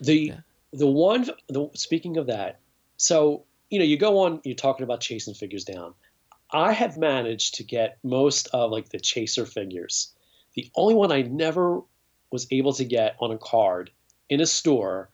the 0.00 0.18
yeah. 0.18 0.40
the 0.72 0.86
one, 0.86 1.28
the 1.48 1.68
speaking 1.74 2.16
of 2.16 2.26
that, 2.28 2.60
so 2.96 3.44
you 3.70 3.78
know, 3.78 3.84
you 3.84 3.98
go 3.98 4.20
on, 4.20 4.40
you're 4.44 4.54
talking 4.54 4.84
about 4.84 5.00
chasing 5.00 5.34
figures 5.34 5.64
down. 5.64 5.94
I 6.50 6.72
have 6.72 6.96
managed 6.96 7.56
to 7.56 7.64
get 7.64 7.98
most 8.02 8.48
of 8.52 8.70
like 8.70 8.88
the 8.88 9.00
chaser 9.00 9.44
figures. 9.44 10.14
The 10.54 10.70
only 10.76 10.94
one 10.94 11.10
I 11.10 11.22
never 11.22 11.80
was 12.30 12.46
able 12.50 12.72
to 12.74 12.84
get 12.84 13.16
on 13.20 13.32
a 13.32 13.38
card 13.38 13.90
in 14.34 14.40
a 14.40 14.46
store 14.46 15.08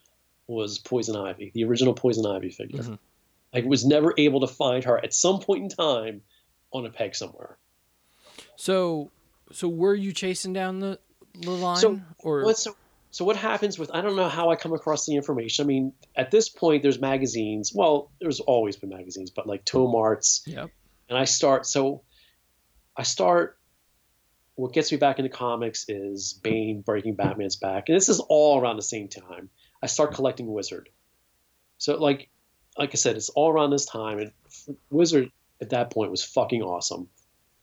was 0.47 0.79
Poison 0.79 1.15
Ivy, 1.15 1.53
the 1.55 1.65
original 1.65 1.95
Poison 1.95 2.27
Ivy 2.27 2.51
figure. 2.51 2.83
Mm-hmm. 2.83 2.95
I 3.55 3.61
was 3.61 3.85
never 3.85 4.15
able 4.17 4.41
to 4.41 4.47
find 4.47 4.83
her 4.85 4.99
at 4.99 5.13
some 5.13 5.41
point 5.41 5.63
in 5.63 5.69
time 5.69 6.23
on 6.73 6.87
a 6.87 6.91
peg 6.91 7.15
somewhere. 7.15 7.57
So, 8.57 9.11
so 9.53 9.69
were 9.69 9.95
you 9.95 10.13
chasing 10.13 10.53
down 10.53 10.81
the, 10.81 10.99
the 11.35 11.51
line, 11.51 11.77
so, 11.77 12.01
or 12.19 12.45
what, 12.45 12.59
so, 12.59 12.75
so 13.11 13.25
what 13.25 13.37
happens 13.37 13.79
with? 13.79 13.91
I 13.93 14.01
don't 14.01 14.17
know 14.17 14.29
how 14.29 14.51
I 14.51 14.57
come 14.57 14.73
across 14.73 15.07
the 15.07 15.15
information. 15.17 15.65
I 15.65 15.67
mean, 15.67 15.93
at 16.17 16.31
this 16.31 16.49
point, 16.49 16.83
there's 16.83 17.01
magazines. 17.01 17.73
Well, 17.75 18.11
there's 18.21 18.41
always 18.41 18.77
been 18.77 18.91
magazines, 18.91 19.31
but 19.31 19.47
like 19.47 19.65
Tomart's. 19.65 20.43
Yep. 20.47 20.71
And 21.09 21.19
I 21.19 21.25
start. 21.25 21.67
So, 21.67 22.03
I 22.97 23.03
start 23.03 23.59
what 24.61 24.75
gets 24.75 24.93
me 24.93 24.99
back 24.99 25.19
into 25.19 25.31
comics 25.31 25.87
is 25.89 26.35
Bane 26.43 26.83
breaking 26.83 27.15
Batman's 27.15 27.57
back, 27.57 27.89
and 27.89 27.97
this 27.97 28.11
is 28.11 28.21
all 28.21 28.61
around 28.61 28.77
the 28.77 28.83
same 28.83 29.09
time. 29.09 29.49
I 29.83 29.87
start 29.87 30.15
collecting 30.15 30.53
Wizard. 30.53 30.91
So 31.79 31.97
like, 31.97 32.29
like 32.77 32.91
I 32.93 32.97
said, 32.97 33.17
it's 33.17 33.31
all 33.31 33.51
around 33.51 33.71
this 33.71 33.87
time, 33.87 34.19
and 34.19 34.33
Wizard 34.91 35.33
at 35.63 35.71
that 35.71 35.91
point 35.91 36.11
was 36.11 36.23
fucking 36.23 36.63
awesome. 36.63 37.09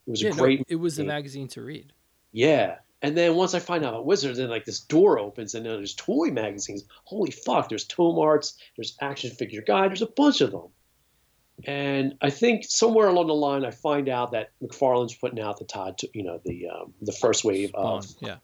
It 0.07 0.11
was 0.11 0.21
yeah, 0.23 0.29
a 0.29 0.33
great. 0.33 0.59
No, 0.59 0.65
it 0.67 0.79
was 0.79 0.97
a 0.97 1.03
magazine 1.03 1.47
to 1.49 1.61
read. 1.61 1.93
Yeah, 2.31 2.77
and 3.03 3.15
then 3.15 3.35
once 3.35 3.53
I 3.53 3.59
find 3.59 3.85
out 3.85 3.93
about 3.93 4.07
Wizard, 4.07 4.35
then 4.35 4.49
like 4.49 4.65
this 4.65 4.79
door 4.79 5.19
opens, 5.19 5.53
and 5.53 5.65
then 5.65 5.73
there's 5.73 5.93
toy 5.93 6.31
magazines. 6.31 6.83
Holy 7.03 7.31
fuck! 7.31 7.69
There's 7.69 7.85
Tomart's, 7.85 8.57
there's 8.75 8.97
Action 9.01 9.29
Figure 9.29 9.61
Guide, 9.61 9.91
there's 9.91 10.01
a 10.01 10.07
bunch 10.07 10.41
of 10.41 10.51
them. 10.51 10.69
And 11.65 12.13
I 12.21 12.29
think 12.29 12.65
somewhere 12.65 13.07
along 13.07 13.27
the 13.27 13.33
line, 13.33 13.65
I 13.65 13.71
find 13.71 14.09
out 14.09 14.31
that 14.31 14.51
McFarlane's 14.61 15.15
putting 15.15 15.39
out 15.39 15.57
the 15.57 15.65
Todd, 15.65 15.99
you 16.13 16.23
know, 16.23 16.39
the 16.45 16.67
um, 16.69 16.93
the 17.01 17.11
first 17.13 17.43
wave 17.43 17.69
Spawn, 17.69 17.97
of 17.97 18.15
yeah 18.21 18.37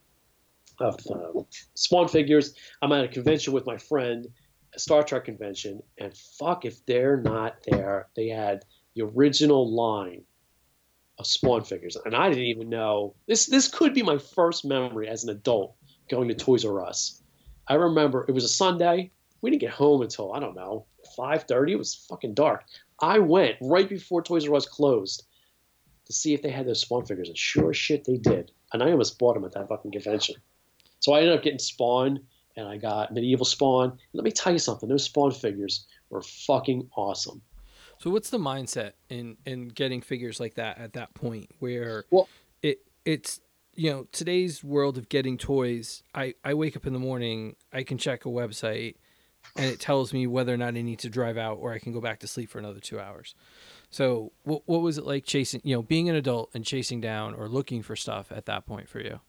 of 0.80 1.00
um, 1.12 1.46
Spawn 1.76 2.08
figures. 2.08 2.56
I'm 2.82 2.92
at 2.92 3.06
a 3.06 3.08
convention 3.08 3.54
with 3.54 3.66
my 3.66 3.78
friend, 3.78 4.28
a 4.76 4.80
Star 4.80 5.04
Trek 5.04 5.26
convention, 5.26 5.82
and 6.00 6.16
fuck 6.16 6.66
if 6.66 6.86
they're 6.86 7.18
not 7.18 7.58
there. 7.66 8.08
They 8.16 8.30
had 8.30 8.66
the 8.96 9.04
original 9.04 9.72
line 9.72 10.24
of 11.20 11.28
Spawn 11.28 11.64
figures, 11.64 11.96
and 12.06 12.16
I 12.16 12.30
didn't 12.30 12.46
even 12.46 12.70
know 12.70 13.16
this. 13.28 13.46
This 13.46 13.68
could 13.68 13.94
be 13.94 14.02
my 14.02 14.18
first 14.18 14.66
memory 14.66 15.08
as 15.08 15.24
an 15.24 15.30
adult 15.30 15.76
going 16.10 16.28
to 16.30 16.36
Toys 16.36 16.66
R 16.66 16.84
Us. 16.84 17.22
I 17.68 17.76
remember 17.76 18.26
it 18.28 18.34
was 18.34 18.44
a 18.44 18.50
Sunday. 18.50 19.12
We 19.42 19.52
didn't 19.52 19.62
get 19.62 19.72
home 19.72 20.02
until 20.02 20.34
I 20.34 20.40
don't 20.40 20.56
know 20.56 20.86
5:30. 21.18 21.74
It 21.74 21.78
was 21.78 21.96
fucking 22.10 22.34
dark. 22.34 22.66
I 23.04 23.20
went 23.20 23.58
right 23.62 23.90
before 23.90 24.24
Toys 24.24 24.48
R 24.48 24.56
Us 24.56 24.66
closed 24.66 25.26
to 26.06 26.14
see 26.14 26.34
if 26.34 26.42
they 26.42 26.50
had 26.50 26.66
those 26.66 26.80
Spawn 26.80 27.06
figures, 27.06 27.28
and 27.28 27.38
sure 27.38 27.72
as 27.72 27.78
shit 27.78 28.06
they 28.06 28.16
did. 28.16 28.52
And 28.72 28.82
I 28.82 28.92
almost 28.92 29.20
bought 29.20 29.34
them 29.34 29.44
at 29.44 29.52
that 29.52 29.68
fucking 29.68 29.92
convention. 29.92 30.36
So 31.00 31.12
I 31.12 31.20
ended 31.20 31.38
up 31.38 31.44
getting 31.44 31.60
Spawn, 31.60 32.22
and 32.56 32.66
I 32.66 32.78
got 32.78 33.14
Medieval 33.14 33.46
Spawn. 33.46 33.90
And 33.92 34.00
let 34.14 34.24
me 34.24 34.32
tell 34.32 34.54
you 34.54 34.60
something: 34.60 34.88
those 34.88 35.04
Spawn 35.04 35.32
figures 35.32 35.86
were 36.10 36.22
fucking 36.22 36.90
awesome. 36.96 37.42
So 38.00 38.10
what's 38.10 38.30
the 38.30 38.38
mindset 38.38 38.94
in 39.10 39.36
in 39.46 39.68
getting 39.68 40.02
figures 40.02 40.40
like 40.40 40.56
that 40.56 40.78
at 40.78 40.94
that 40.94 41.14
point 41.14 41.50
where 41.60 42.06
well, 42.10 42.30
it 42.62 42.80
it's 43.04 43.42
you 43.76 43.92
know 43.92 44.08
today's 44.14 44.64
world 44.64 44.98
of 44.98 45.10
getting 45.10 45.38
toys 45.38 46.04
I, 46.16 46.36
I 46.44 46.54
wake 46.54 46.76
up 46.76 46.86
in 46.86 46.94
the 46.94 47.00
morning 47.00 47.56
i 47.72 47.82
can 47.82 47.98
check 47.98 48.26
a 48.26 48.30
website 48.30 48.96
and 49.56 49.66
it 49.66 49.80
tells 49.80 50.14
me 50.14 50.28
whether 50.28 50.54
or 50.54 50.58
not 50.58 50.76
I 50.76 50.82
need 50.82 51.00
to 51.00 51.10
drive 51.10 51.38
out 51.38 51.58
or 51.60 51.74
I 51.74 51.80
can 51.80 51.94
go 51.94 52.02
back 52.02 52.20
to 52.20 52.28
sleep 52.28 52.50
for 52.50 52.60
another 52.60 52.80
two 52.80 53.00
hours. 53.00 53.36
So, 53.90 54.32
what 54.44 54.64
what 54.66 54.82
was 54.82 54.98
it 54.98 55.06
like 55.06 55.26
chasing, 55.26 55.62
you 55.64 55.76
know, 55.76 55.84
being 55.84 56.10
an 56.10 56.16
adult 56.16 56.50
and 56.54 56.66
chasing 56.66 57.00
down 57.00 57.36
or 57.36 57.48
looking 57.48 57.84
for 57.84 57.96
stuff 57.96 58.32
at 58.32 58.48
that 58.48 58.66
point 58.66 58.90
for 58.90 59.00
you? 59.00 59.20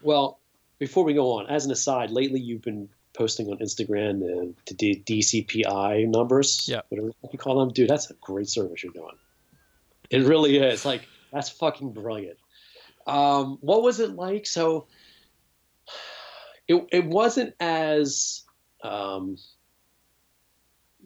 Well, 0.00 0.40
before 0.78 1.04
we 1.04 1.12
go 1.12 1.32
on, 1.32 1.46
as 1.48 1.66
an 1.66 1.72
aside, 1.72 2.10
lately 2.10 2.40
you've 2.40 2.62
been 2.62 2.88
posting 3.12 3.48
on 3.48 3.58
Instagram 3.58 4.20
the, 4.20 4.74
the 4.74 5.02
DPCI 5.04 6.08
numbers, 6.08 6.66
yeah, 6.68 6.80
whatever 6.88 7.10
you 7.30 7.38
call 7.38 7.58
them, 7.58 7.70
dude. 7.70 7.90
That's 7.90 8.10
a 8.10 8.14
great 8.14 8.48
service 8.48 8.82
you're 8.82 8.92
doing. 8.92 9.16
It 10.08 10.24
really 10.24 10.56
is. 10.56 10.86
Like 10.86 11.02
that's 11.30 11.50
fucking 11.50 11.92
brilliant. 11.92 12.38
Um, 13.06 13.58
what 13.60 13.82
was 13.82 14.00
it 14.00 14.10
like? 14.10 14.46
So, 14.46 14.86
it 16.66 16.86
it 16.92 17.04
wasn't 17.04 17.54
as 17.60 18.44
um, 18.82 19.36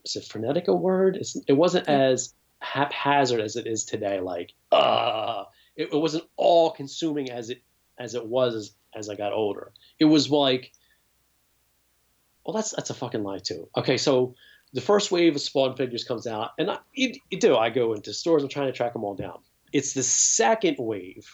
is 0.05 0.17
it 0.17 0.25
frenetic 0.25 0.69
a 0.69 0.75
word? 0.75 1.17
It's, 1.17 1.37
it 1.47 1.53
wasn't 1.53 1.89
as 1.89 2.35
haphazard 2.61 3.41
as 3.41 3.57
it 3.57 3.67
is 3.67 3.85
today. 3.85 4.21
Like, 4.21 4.53
uh, 4.71 5.45
it, 5.77 5.93
it 5.93 5.97
wasn't 5.97 6.25
all 6.37 6.71
consuming 6.71 7.31
as 7.31 7.51
it 7.51 7.63
as 7.99 8.15
it 8.15 8.27
was 8.27 8.55
as, 8.55 8.71
as 8.95 9.09
I 9.09 9.15
got 9.15 9.33
older. 9.33 9.73
It 9.99 10.07
was 10.07 10.31
like, 10.31 10.73
well, 12.45 12.55
that's 12.55 12.71
that's 12.73 12.91
a 12.91 12.95
fucking 12.95 13.23
lie 13.23 13.39
too. 13.39 13.69
Okay, 13.77 13.97
so 13.97 14.35
the 14.73 14.81
first 14.81 15.13
wave 15.13 15.35
of 15.35 15.41
Spawn 15.41 15.77
figures 15.77 16.05
comes 16.05 16.27
out, 16.27 16.51
and 16.59 16.71
I, 16.71 16.79
you, 16.93 17.15
you 17.31 17.39
do. 17.39 17.57
I 17.57 17.71
go 17.71 17.93
into 17.93 18.13
stores. 18.13 18.43
I'm 18.43 18.49
trying 18.49 18.67
to 18.67 18.73
track 18.73 18.95
them 18.95 19.05
all 19.05 19.15
down. 19.15 19.39
It's 19.73 19.93
the 19.95 20.03
second 20.03 20.77
wave 20.79 21.29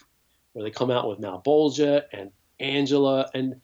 where 0.53 0.65
they 0.65 0.71
come 0.71 0.91
out 0.91 1.09
with 1.09 1.21
Malebolgia 1.21 2.03
and 2.13 2.31
Angela, 2.61 3.31
and 3.35 3.61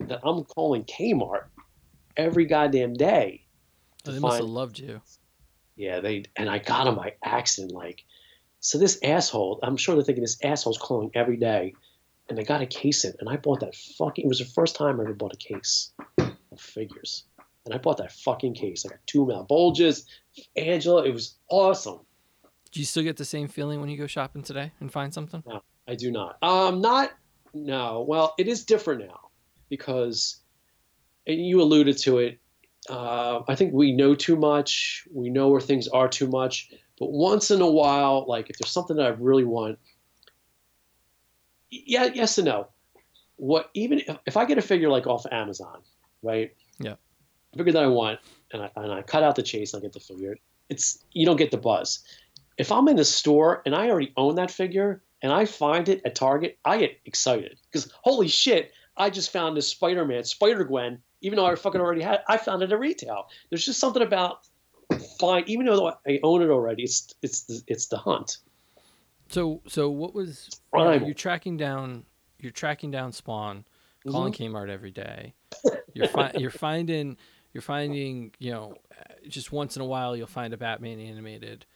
that 0.00 0.20
I'm 0.24 0.44
calling 0.44 0.84
Kmart 0.84 1.44
every 2.16 2.46
goddamn 2.46 2.94
day. 2.94 3.44
Oh, 4.06 4.12
they 4.12 4.18
must 4.18 4.38
have 4.38 4.48
loved 4.48 4.78
you. 4.78 5.00
Yeah, 5.76 6.00
they 6.00 6.24
and 6.36 6.48
I 6.48 6.58
got 6.58 6.84
them 6.84 6.96
by 6.96 7.14
accident. 7.22 7.72
Like, 7.72 8.04
so 8.60 8.78
this 8.78 8.98
asshole, 9.02 9.60
I'm 9.62 9.76
sure 9.76 9.94
they're 9.94 10.04
thinking 10.04 10.22
this 10.22 10.38
asshole's 10.44 10.78
calling 10.78 11.10
every 11.14 11.36
day, 11.36 11.74
and 12.28 12.36
they 12.36 12.44
got 12.44 12.62
a 12.62 12.66
case 12.66 13.04
in, 13.04 13.14
and 13.20 13.28
I 13.28 13.36
bought 13.36 13.60
that 13.60 13.74
fucking. 13.74 14.24
It 14.24 14.28
was 14.28 14.38
the 14.38 14.44
first 14.44 14.76
time 14.76 15.00
I 15.00 15.04
ever 15.04 15.14
bought 15.14 15.34
a 15.34 15.36
case 15.36 15.92
of 16.18 16.60
figures, 16.60 17.24
and 17.64 17.74
I 17.74 17.78
bought 17.78 17.98
that 17.98 18.12
fucking 18.12 18.54
case. 18.54 18.84
I 18.84 18.90
got 18.90 19.06
two 19.06 19.24
Malebolgias, 19.26 20.04
Angela. 20.56 21.04
It 21.04 21.12
was 21.12 21.36
awesome. 21.48 22.00
Do 22.72 22.78
you 22.78 22.86
still 22.86 23.02
get 23.02 23.16
the 23.16 23.24
same 23.24 23.48
feeling 23.48 23.80
when 23.80 23.88
you 23.88 23.96
go 23.96 24.06
shopping 24.06 24.42
today 24.42 24.72
and 24.80 24.92
find 24.92 25.12
something? 25.12 25.42
No, 25.46 25.62
I 25.88 25.94
do 25.94 26.10
not. 26.10 26.38
Um, 26.42 26.80
not 26.80 27.10
no. 27.52 28.04
Well, 28.06 28.34
it 28.38 28.46
is 28.46 28.64
different 28.64 29.00
now 29.00 29.30
because 29.68 30.40
you 31.38 31.62
alluded 31.62 31.98
to 31.98 32.18
it. 32.18 32.38
Uh, 32.88 33.42
I 33.46 33.54
think 33.54 33.72
we 33.72 33.92
know 33.92 34.14
too 34.14 34.36
much. 34.36 35.06
We 35.12 35.30
know 35.30 35.48
where 35.48 35.60
things 35.60 35.86
are 35.88 36.08
too 36.08 36.26
much. 36.26 36.70
But 36.98 37.12
once 37.12 37.50
in 37.50 37.60
a 37.60 37.70
while, 37.70 38.24
like 38.26 38.50
if 38.50 38.58
there's 38.58 38.72
something 38.72 38.96
that 38.96 39.06
I 39.06 39.10
really 39.10 39.44
want, 39.44 39.78
yeah, 41.70 42.10
yes 42.12 42.38
and 42.38 42.46
no. 42.46 42.68
What 43.36 43.70
even 43.74 44.00
if, 44.00 44.18
if 44.26 44.36
I 44.36 44.44
get 44.44 44.58
a 44.58 44.62
figure 44.62 44.90
like 44.90 45.06
off 45.06 45.24
Amazon, 45.30 45.80
right? 46.22 46.52
Yeah. 46.78 46.96
Figure 47.56 47.72
that 47.72 47.82
I 47.82 47.86
want, 47.86 48.20
and 48.52 48.62
I, 48.62 48.70
and 48.76 48.92
I 48.92 49.02
cut 49.02 49.22
out 49.22 49.36
the 49.36 49.42
chase, 49.42 49.72
and 49.72 49.80
I 49.80 49.82
get 49.82 49.92
the 49.92 50.00
figure. 50.00 50.36
It's 50.68 51.04
you 51.12 51.24
don't 51.26 51.36
get 51.36 51.50
the 51.50 51.56
buzz. 51.56 52.04
If 52.58 52.70
I'm 52.70 52.88
in 52.88 52.96
the 52.96 53.04
store 53.04 53.62
and 53.64 53.74
I 53.74 53.88
already 53.88 54.12
own 54.16 54.34
that 54.34 54.50
figure, 54.50 55.02
and 55.22 55.32
I 55.32 55.44
find 55.44 55.88
it 55.88 56.02
at 56.04 56.14
Target, 56.14 56.58
I 56.64 56.78
get 56.78 57.00
excited 57.06 57.58
because 57.70 57.90
holy 58.02 58.28
shit, 58.28 58.72
I 58.96 59.10
just 59.10 59.32
found 59.32 59.56
this 59.56 59.68
Spider-Man, 59.68 60.24
Spider-Gwen 60.24 60.98
even 61.20 61.36
though 61.36 61.46
I 61.46 61.54
fucking 61.54 61.80
already 61.80 62.02
had, 62.02 62.20
I 62.28 62.36
found 62.36 62.62
it 62.62 62.72
at 62.72 62.78
retail. 62.78 63.28
There's 63.48 63.64
just 63.64 63.80
something 63.80 64.02
about 64.02 64.46
fine, 65.18 65.44
even 65.46 65.66
though 65.66 65.94
I 66.06 66.20
own 66.22 66.42
it 66.42 66.50
already. 66.50 66.84
It's 66.84 67.14
it's 67.22 67.42
the, 67.42 67.62
it's 67.66 67.86
the 67.86 67.98
hunt. 67.98 68.38
So 69.28 69.62
so 69.68 69.90
what 69.90 70.14
was 70.14 70.60
you're 70.74 71.14
tracking 71.14 71.56
down? 71.56 72.04
You're 72.38 72.52
tracking 72.52 72.90
down 72.90 73.12
Spawn. 73.12 73.58
mm-hmm. 73.58 74.10
calling 74.10 74.32
Kmart 74.32 74.70
every 74.70 74.90
day. 74.90 75.34
You're 75.94 76.08
fi- 76.08 76.32
you're 76.38 76.50
finding 76.50 77.16
you're 77.52 77.62
finding 77.62 78.32
you 78.38 78.52
know 78.52 78.74
just 79.28 79.52
once 79.52 79.76
in 79.76 79.82
a 79.82 79.86
while 79.86 80.16
you'll 80.16 80.26
find 80.26 80.52
a 80.54 80.56
Batman 80.56 80.98
animated. 80.98 81.66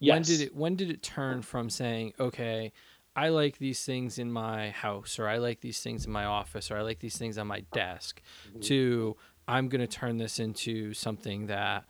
Yes. 0.00 0.14
When 0.14 0.22
did 0.22 0.40
it 0.40 0.54
when 0.54 0.76
did 0.76 0.90
it 0.90 1.02
turn 1.02 1.42
from 1.42 1.70
saying 1.70 2.14
okay 2.18 2.72
I 3.16 3.28
like 3.28 3.58
these 3.58 3.84
things 3.84 4.18
in 4.18 4.32
my 4.32 4.70
house 4.70 5.18
or 5.18 5.28
I 5.28 5.38
like 5.38 5.60
these 5.60 5.80
things 5.80 6.04
in 6.06 6.12
my 6.12 6.24
office 6.24 6.70
or 6.70 6.76
I 6.76 6.82
like 6.82 6.98
these 6.98 7.16
things 7.16 7.38
on 7.38 7.46
my 7.46 7.60
desk 7.72 8.20
mm-hmm. 8.48 8.60
to 8.60 9.16
I'm 9.46 9.68
going 9.68 9.80
to 9.80 9.86
turn 9.86 10.18
this 10.18 10.40
into 10.40 10.94
something 10.94 11.46
that 11.46 11.84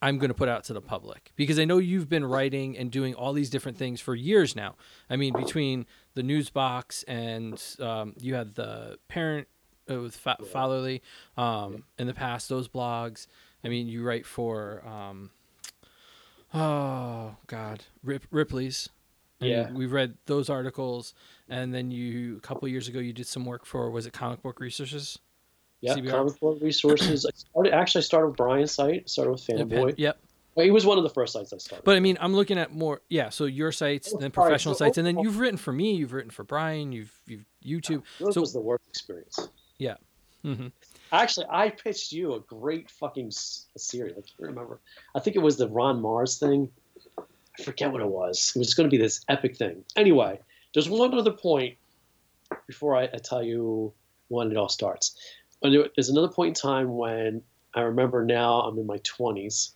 I'm 0.00 0.18
going 0.18 0.28
to 0.28 0.34
put 0.34 0.48
out 0.48 0.64
to 0.64 0.72
the 0.72 0.80
public 0.80 1.32
because 1.36 1.58
I 1.58 1.64
know 1.64 1.78
you've 1.78 2.08
been 2.08 2.24
writing 2.24 2.76
and 2.76 2.90
doing 2.90 3.14
all 3.14 3.32
these 3.32 3.50
different 3.50 3.78
things 3.78 4.00
for 4.00 4.14
years 4.14 4.54
now. 4.54 4.76
I 5.10 5.16
mean, 5.16 5.32
between 5.32 5.86
the 6.14 6.22
news 6.22 6.50
box 6.50 7.02
and 7.04 7.60
um, 7.80 8.14
you 8.20 8.34
had 8.34 8.54
the 8.54 8.98
parent 9.08 9.48
uh, 9.90 10.00
with 10.00 10.16
Fa- 10.16 10.36
Fatherly 10.52 11.02
um, 11.36 11.84
in 11.98 12.06
the 12.06 12.14
past, 12.14 12.48
those 12.48 12.68
blogs. 12.68 13.26
I 13.64 13.68
mean, 13.68 13.88
you 13.88 14.04
write 14.04 14.26
for, 14.26 14.86
um, 14.86 15.30
oh 16.54 17.36
God, 17.46 17.84
Rip- 18.04 18.28
Ripley's. 18.30 18.88
Yeah, 19.40 19.70
we've 19.72 19.92
read 19.92 20.14
those 20.26 20.50
articles, 20.50 21.14
and 21.48 21.72
then 21.74 21.90
you 21.90 22.36
a 22.36 22.40
couple 22.40 22.66
years 22.68 22.88
ago 22.88 22.98
you 22.98 23.12
did 23.12 23.26
some 23.26 23.44
work 23.44 23.64
for 23.64 23.90
was 23.90 24.06
it 24.06 24.12
Comic 24.12 24.42
Book 24.42 24.60
Resources? 24.60 25.18
Yeah, 25.80 25.94
CBR. 25.94 26.10
Comic 26.10 26.40
Book 26.40 26.58
Resources. 26.60 27.24
I 27.24 27.30
started 27.34 27.72
actually 27.72 28.00
I 28.00 28.02
started 28.02 28.28
with 28.28 28.36
Brian's 28.36 28.72
site. 28.72 29.08
Started 29.08 29.32
with 29.32 29.46
Fanboy. 29.46 29.94
Yep. 29.96 30.18
Well, 30.54 30.64
he 30.64 30.72
was 30.72 30.84
one 30.84 30.98
of 30.98 31.04
the 31.04 31.10
first 31.10 31.34
sites 31.34 31.52
I 31.52 31.58
started. 31.58 31.84
But 31.84 31.94
I 31.94 32.00
mean, 32.00 32.18
I'm 32.20 32.34
looking 32.34 32.58
at 32.58 32.72
more. 32.72 33.00
Yeah, 33.08 33.28
so 33.28 33.44
your 33.44 33.70
sites, 33.70 34.12
oh, 34.12 34.18
then 34.18 34.32
professional 34.32 34.72
right, 34.72 34.78
so, 34.78 34.86
sites, 34.86 34.98
and 34.98 35.06
then 35.06 35.20
you've 35.20 35.38
written 35.38 35.56
for 35.56 35.72
me. 35.72 35.94
You've 35.94 36.12
written 36.12 36.32
for 36.32 36.42
Brian. 36.42 36.90
You've 36.90 37.12
you've 37.26 37.44
YouTube. 37.64 38.02
This 38.18 38.34
so, 38.34 38.40
was 38.40 38.52
the 38.52 38.60
worst 38.60 38.82
experience. 38.88 39.48
Yeah. 39.78 39.94
Mm-hmm. 40.44 40.68
Actually, 41.12 41.46
I 41.48 41.70
pitched 41.70 42.12
you 42.12 42.34
a 42.34 42.40
great 42.40 42.90
fucking 42.90 43.30
series. 43.30 44.12
I 44.12 44.20
can't 44.20 44.50
remember. 44.50 44.80
I 45.14 45.20
think 45.20 45.36
it 45.36 45.42
was 45.42 45.56
the 45.56 45.68
Ron 45.68 46.02
Marz 46.02 46.38
thing. 46.40 46.70
I 47.58 47.62
forget 47.62 47.92
what 47.92 48.00
it 48.00 48.08
was. 48.08 48.52
It 48.54 48.58
was 48.58 48.74
going 48.74 48.88
to 48.88 48.96
be 48.96 49.02
this 49.02 49.24
epic 49.28 49.56
thing. 49.56 49.84
Anyway, 49.96 50.40
there's 50.74 50.88
one 50.88 51.14
other 51.14 51.32
point 51.32 51.76
before 52.66 52.96
I, 52.96 53.04
I 53.04 53.18
tell 53.22 53.42
you 53.42 53.92
when 54.28 54.50
it 54.50 54.56
all 54.56 54.68
starts. 54.68 55.16
There's 55.62 56.08
another 56.08 56.28
point 56.28 56.48
in 56.48 56.54
time 56.54 56.96
when 56.96 57.42
I 57.74 57.80
remember 57.80 58.24
now 58.24 58.60
I'm 58.60 58.78
in 58.78 58.86
my 58.86 58.98
20s, 58.98 59.72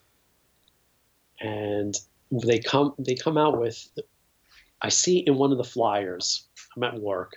and 1.41 1.95
they 2.31 2.59
come 2.61 2.95
they 2.99 3.15
come 3.15 3.37
out 3.37 3.59
with. 3.59 3.89
I 4.81 4.89
see 4.89 5.19
in 5.19 5.37
one 5.37 5.53
of 5.53 5.59
the 5.59 5.65
flyers. 5.65 6.47
I'm 6.77 6.83
at 6.85 7.01
work. 7.01 7.37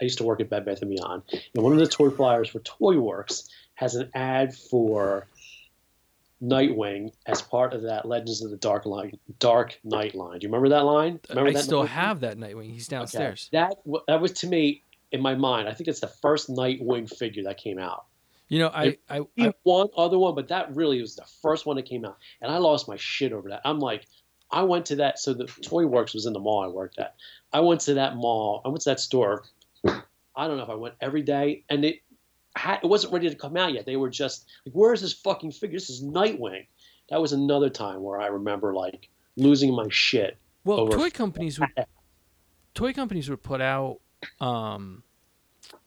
I 0.00 0.04
used 0.04 0.18
to 0.18 0.24
work 0.24 0.40
at 0.40 0.48
Bed 0.48 0.64
Bath 0.64 0.80
and 0.80 0.90
Beyond, 0.90 1.22
and 1.54 1.62
one 1.62 1.72
of 1.74 1.78
the 1.78 1.86
toy 1.86 2.10
flyers 2.10 2.48
for 2.48 2.60
Toy 2.60 2.98
Works 2.98 3.48
has 3.74 3.94
an 3.94 4.10
ad 4.14 4.54
for 4.54 5.26
Nightwing 6.44 7.12
as 7.26 7.40
part 7.40 7.72
of 7.72 7.82
that 7.82 8.06
Legends 8.06 8.42
of 8.42 8.50
the 8.50 8.56
Dark 8.56 8.84
line, 8.84 9.18
Dark 9.38 9.78
Knight 9.82 10.14
line. 10.14 10.38
Do 10.38 10.46
you 10.46 10.52
remember 10.52 10.68
that 10.70 10.84
line? 10.84 11.20
Remember 11.30 11.50
I 11.50 11.52
that 11.54 11.64
still 11.64 11.84
Nightwing? 11.84 11.88
have 11.88 12.20
that 12.20 12.36
Nightwing. 12.36 12.70
He's 12.70 12.88
downstairs. 12.88 13.48
Okay. 13.52 13.60
That 13.60 14.02
that 14.08 14.20
was 14.20 14.32
to 14.32 14.46
me 14.46 14.82
in 15.10 15.22
my 15.22 15.34
mind. 15.34 15.68
I 15.68 15.72
think 15.72 15.88
it's 15.88 16.00
the 16.00 16.08
first 16.08 16.50
Nightwing 16.50 17.08
figure 17.08 17.44
that 17.44 17.56
came 17.56 17.78
out. 17.78 18.04
You 18.48 18.58
know, 18.58 18.68
I, 18.68 18.98
I, 19.08 19.20
I 19.38 19.54
one 19.62 19.88
other 19.96 20.18
one, 20.18 20.34
but 20.34 20.48
that 20.48 20.76
really 20.76 21.00
was 21.00 21.16
the 21.16 21.24
first 21.40 21.64
one 21.64 21.76
that 21.76 21.86
came 21.86 22.04
out, 22.04 22.18
and 22.42 22.52
I 22.52 22.58
lost 22.58 22.88
my 22.88 22.96
shit 22.96 23.32
over 23.32 23.48
that. 23.48 23.62
I'm 23.64 23.80
like, 23.80 24.04
I 24.50 24.62
went 24.62 24.86
to 24.86 24.96
that. 24.96 25.18
So 25.18 25.32
the 25.32 25.46
Toy 25.46 25.86
Works 25.86 26.12
was 26.12 26.26
in 26.26 26.34
the 26.34 26.40
mall 26.40 26.60
I 26.60 26.68
worked 26.68 26.98
at. 26.98 27.14
I 27.52 27.60
went 27.60 27.80
to 27.82 27.94
that 27.94 28.16
mall. 28.16 28.60
I 28.64 28.68
went 28.68 28.82
to 28.82 28.90
that 28.90 29.00
store. 29.00 29.44
I 29.86 30.46
don't 30.46 30.56
know 30.56 30.64
if 30.64 30.68
I 30.68 30.74
went 30.74 30.94
every 31.00 31.22
day, 31.22 31.64
and 31.70 31.84
it 31.84 32.00
had, 32.56 32.80
it 32.82 32.86
wasn't 32.86 33.12
ready 33.12 33.28
to 33.28 33.34
come 33.34 33.56
out 33.56 33.72
yet. 33.72 33.86
They 33.86 33.96
were 33.96 34.10
just 34.10 34.46
like, 34.64 34.74
"Where 34.74 34.92
is 34.92 35.00
this 35.00 35.12
fucking 35.12 35.52
figure? 35.52 35.76
This 35.76 35.90
is 35.90 36.02
Nightwing." 36.02 36.66
That 37.10 37.20
was 37.20 37.32
another 37.32 37.68
time 37.68 38.02
where 38.02 38.20
I 38.20 38.26
remember 38.26 38.74
like 38.74 39.08
losing 39.36 39.74
my 39.74 39.86
shit. 39.90 40.38
Well, 40.64 40.88
toy 40.88 41.10
companies 41.10 41.60
would 41.60 41.70
toy 42.74 42.92
companies 42.92 43.28
would 43.30 43.42
put 43.42 43.60
out 43.60 44.00
um, 44.40 45.02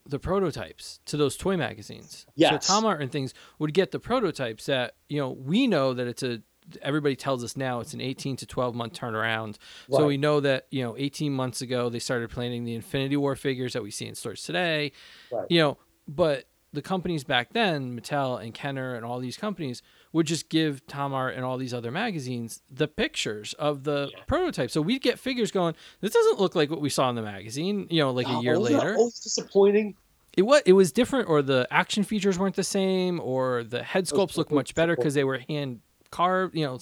the 0.06 0.20
prototypes 0.20 1.00
to 1.06 1.18
those 1.18 1.36
toy 1.38 1.58
magazines. 1.58 2.26
Yes. 2.36 2.66
So 2.66 2.74
Tomart 2.74 3.02
and 3.02 3.12
things 3.12 3.34
would 3.60 3.74
get 3.74 3.92
the 3.92 4.00
prototypes 4.00 4.66
that, 4.68 4.96
you 5.10 5.20
know, 5.20 5.32
we 5.32 5.68
know 5.68 5.94
that 5.94 6.08
it's 6.08 6.24
a 6.24 6.42
everybody 6.82 7.16
tells 7.16 7.46
us 7.46 7.56
now 7.56 7.80
it's 7.80 7.94
an 7.94 8.02
18 8.02 8.36
to 8.38 8.46
12 8.46 8.76
month 8.76 8.94
turnaround. 8.94 9.58
Right. 9.90 9.98
So 9.98 10.08
we 10.08 10.18
know 10.18 10.42
that, 10.42 10.68
you 10.70 10.84
know, 10.84 10.96
18 10.98 11.32
months 11.32 11.62
ago 11.62 11.90
they 11.90 12.00
started 12.00 12.30
planning 12.30 12.66
the 12.66 12.76
Infinity 12.76 13.18
War 13.18 13.36
figures 13.36 13.74
that 13.74 13.84
we 13.84 13.92
see 13.92 14.06
in 14.06 14.16
stores 14.16 14.44
today. 14.44 14.92
Right. 15.32 15.46
You 15.50 15.62
know, 15.62 15.78
but 16.08 16.46
the 16.78 16.82
companies 16.84 17.24
back 17.24 17.54
then, 17.54 18.00
Mattel 18.00 18.40
and 18.40 18.54
Kenner 18.54 18.94
and 18.94 19.04
all 19.04 19.18
these 19.18 19.36
companies 19.36 19.82
would 20.14 20.28
just 20.28 20.48
give 20.48 20.86
Tomart 20.86 21.36
and 21.36 21.44
all 21.44 21.58
these 21.58 21.74
other 21.74 21.90
magazines 21.90 22.62
the 22.72 22.88
pictures 22.88 23.54
of 23.54 23.84
the 23.84 24.10
yeah. 24.12 24.20
prototype. 24.28 24.70
So 24.70 24.80
we'd 24.80 25.02
get 25.02 25.18
figures 25.18 25.50
going, 25.50 25.74
this 26.02 26.14
doesn't 26.14 26.40
look 26.40 26.54
like 26.54 26.70
what 26.70 26.80
we 26.80 26.90
saw 26.90 27.10
in 27.10 27.16
the 27.16 27.24
magazine, 27.24 27.88
you 27.90 28.00
know, 28.00 28.12
like 28.12 28.30
oh, 28.30 28.40
a 28.40 28.44
year 28.44 28.60
later. 28.60 28.94
Always 28.96 29.20
disappointing. 29.20 29.96
It 30.38 30.44
was 30.44 30.62
it 30.68 30.74
was 30.74 30.92
different, 30.92 31.30
or 31.30 31.42
the 31.42 31.68
action 31.72 32.04
features 32.04 32.38
weren't 32.38 32.56
the 32.56 32.64
same, 32.64 33.20
or 33.20 33.64
the 33.64 33.82
head 33.82 34.06
sculpts 34.06 34.38
looked 34.38 34.52
much 34.52 34.76
better 34.76 34.96
because 34.96 35.16
they 35.16 35.24
were 35.24 35.40
hand 35.40 35.80
carved. 36.12 36.56
You 36.56 36.68
know, 36.68 36.80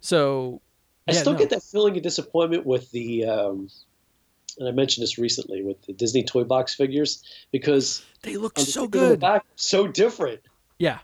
so 0.00 0.62
I 1.06 1.12
yeah, 1.12 1.20
still 1.20 1.34
no. 1.34 1.40
get 1.40 1.50
that 1.50 1.62
feeling 1.62 1.94
of 1.94 2.02
disappointment 2.02 2.64
with 2.64 2.90
the 2.90 3.26
um, 3.26 3.68
and 4.58 4.68
I 4.68 4.72
mentioned 4.72 5.02
this 5.02 5.18
recently 5.18 5.62
with 5.62 5.80
the 5.82 5.92
Disney 5.92 6.22
Toy 6.22 6.44
Box 6.44 6.74
figures 6.74 7.22
because 7.52 8.04
they 8.22 8.36
look 8.36 8.58
so 8.58 8.86
good, 8.86 9.20
back, 9.20 9.44
so 9.56 9.86
different. 9.86 10.40
Yeah, 10.78 10.98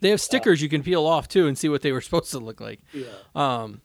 they 0.00 0.10
have 0.10 0.20
stickers 0.20 0.60
uh, 0.60 0.64
you 0.64 0.68
can 0.68 0.82
peel 0.82 1.06
off 1.06 1.28
too 1.28 1.46
and 1.46 1.56
see 1.56 1.68
what 1.68 1.82
they 1.82 1.92
were 1.92 2.00
supposed 2.02 2.30
to 2.32 2.38
look 2.38 2.60
like. 2.60 2.80
Yeah. 2.92 3.06
Um. 3.34 3.80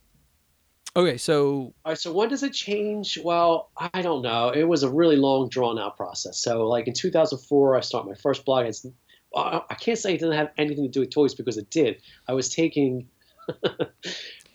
Okay, 0.94 1.18
so 1.18 1.74
all 1.86 1.92
right. 1.92 1.98
So 1.98 2.12
when 2.12 2.30
does 2.30 2.44
it 2.44 2.52
change? 2.52 3.18
Well, 3.24 3.70
I 3.78 4.02
don't 4.02 4.22
know. 4.22 4.50
It 4.50 4.64
was 4.64 4.84
a 4.84 4.90
really 4.90 5.16
long, 5.16 5.48
drawn 5.48 5.80
out 5.80 5.96
process. 5.96 6.38
So, 6.38 6.68
like 6.68 6.88
in 6.88 6.94
2004, 6.94 7.78
I 7.78 7.82
started 7.82 8.10
my 8.10 8.16
first 8.16 8.44
blog. 8.44 8.66
It's, 8.66 8.86
I 9.34 9.76
can't 9.80 9.98
say 9.98 10.14
it 10.14 10.20
didn't 10.20 10.36
have 10.36 10.52
anything 10.58 10.84
to 10.84 10.90
do 10.90 11.00
with 11.00 11.12
toys 11.12 11.34
because 11.34 11.58
it 11.58 11.70
did. 11.70 12.02
I 12.28 12.34
was 12.34 12.50
taking, 12.50 13.08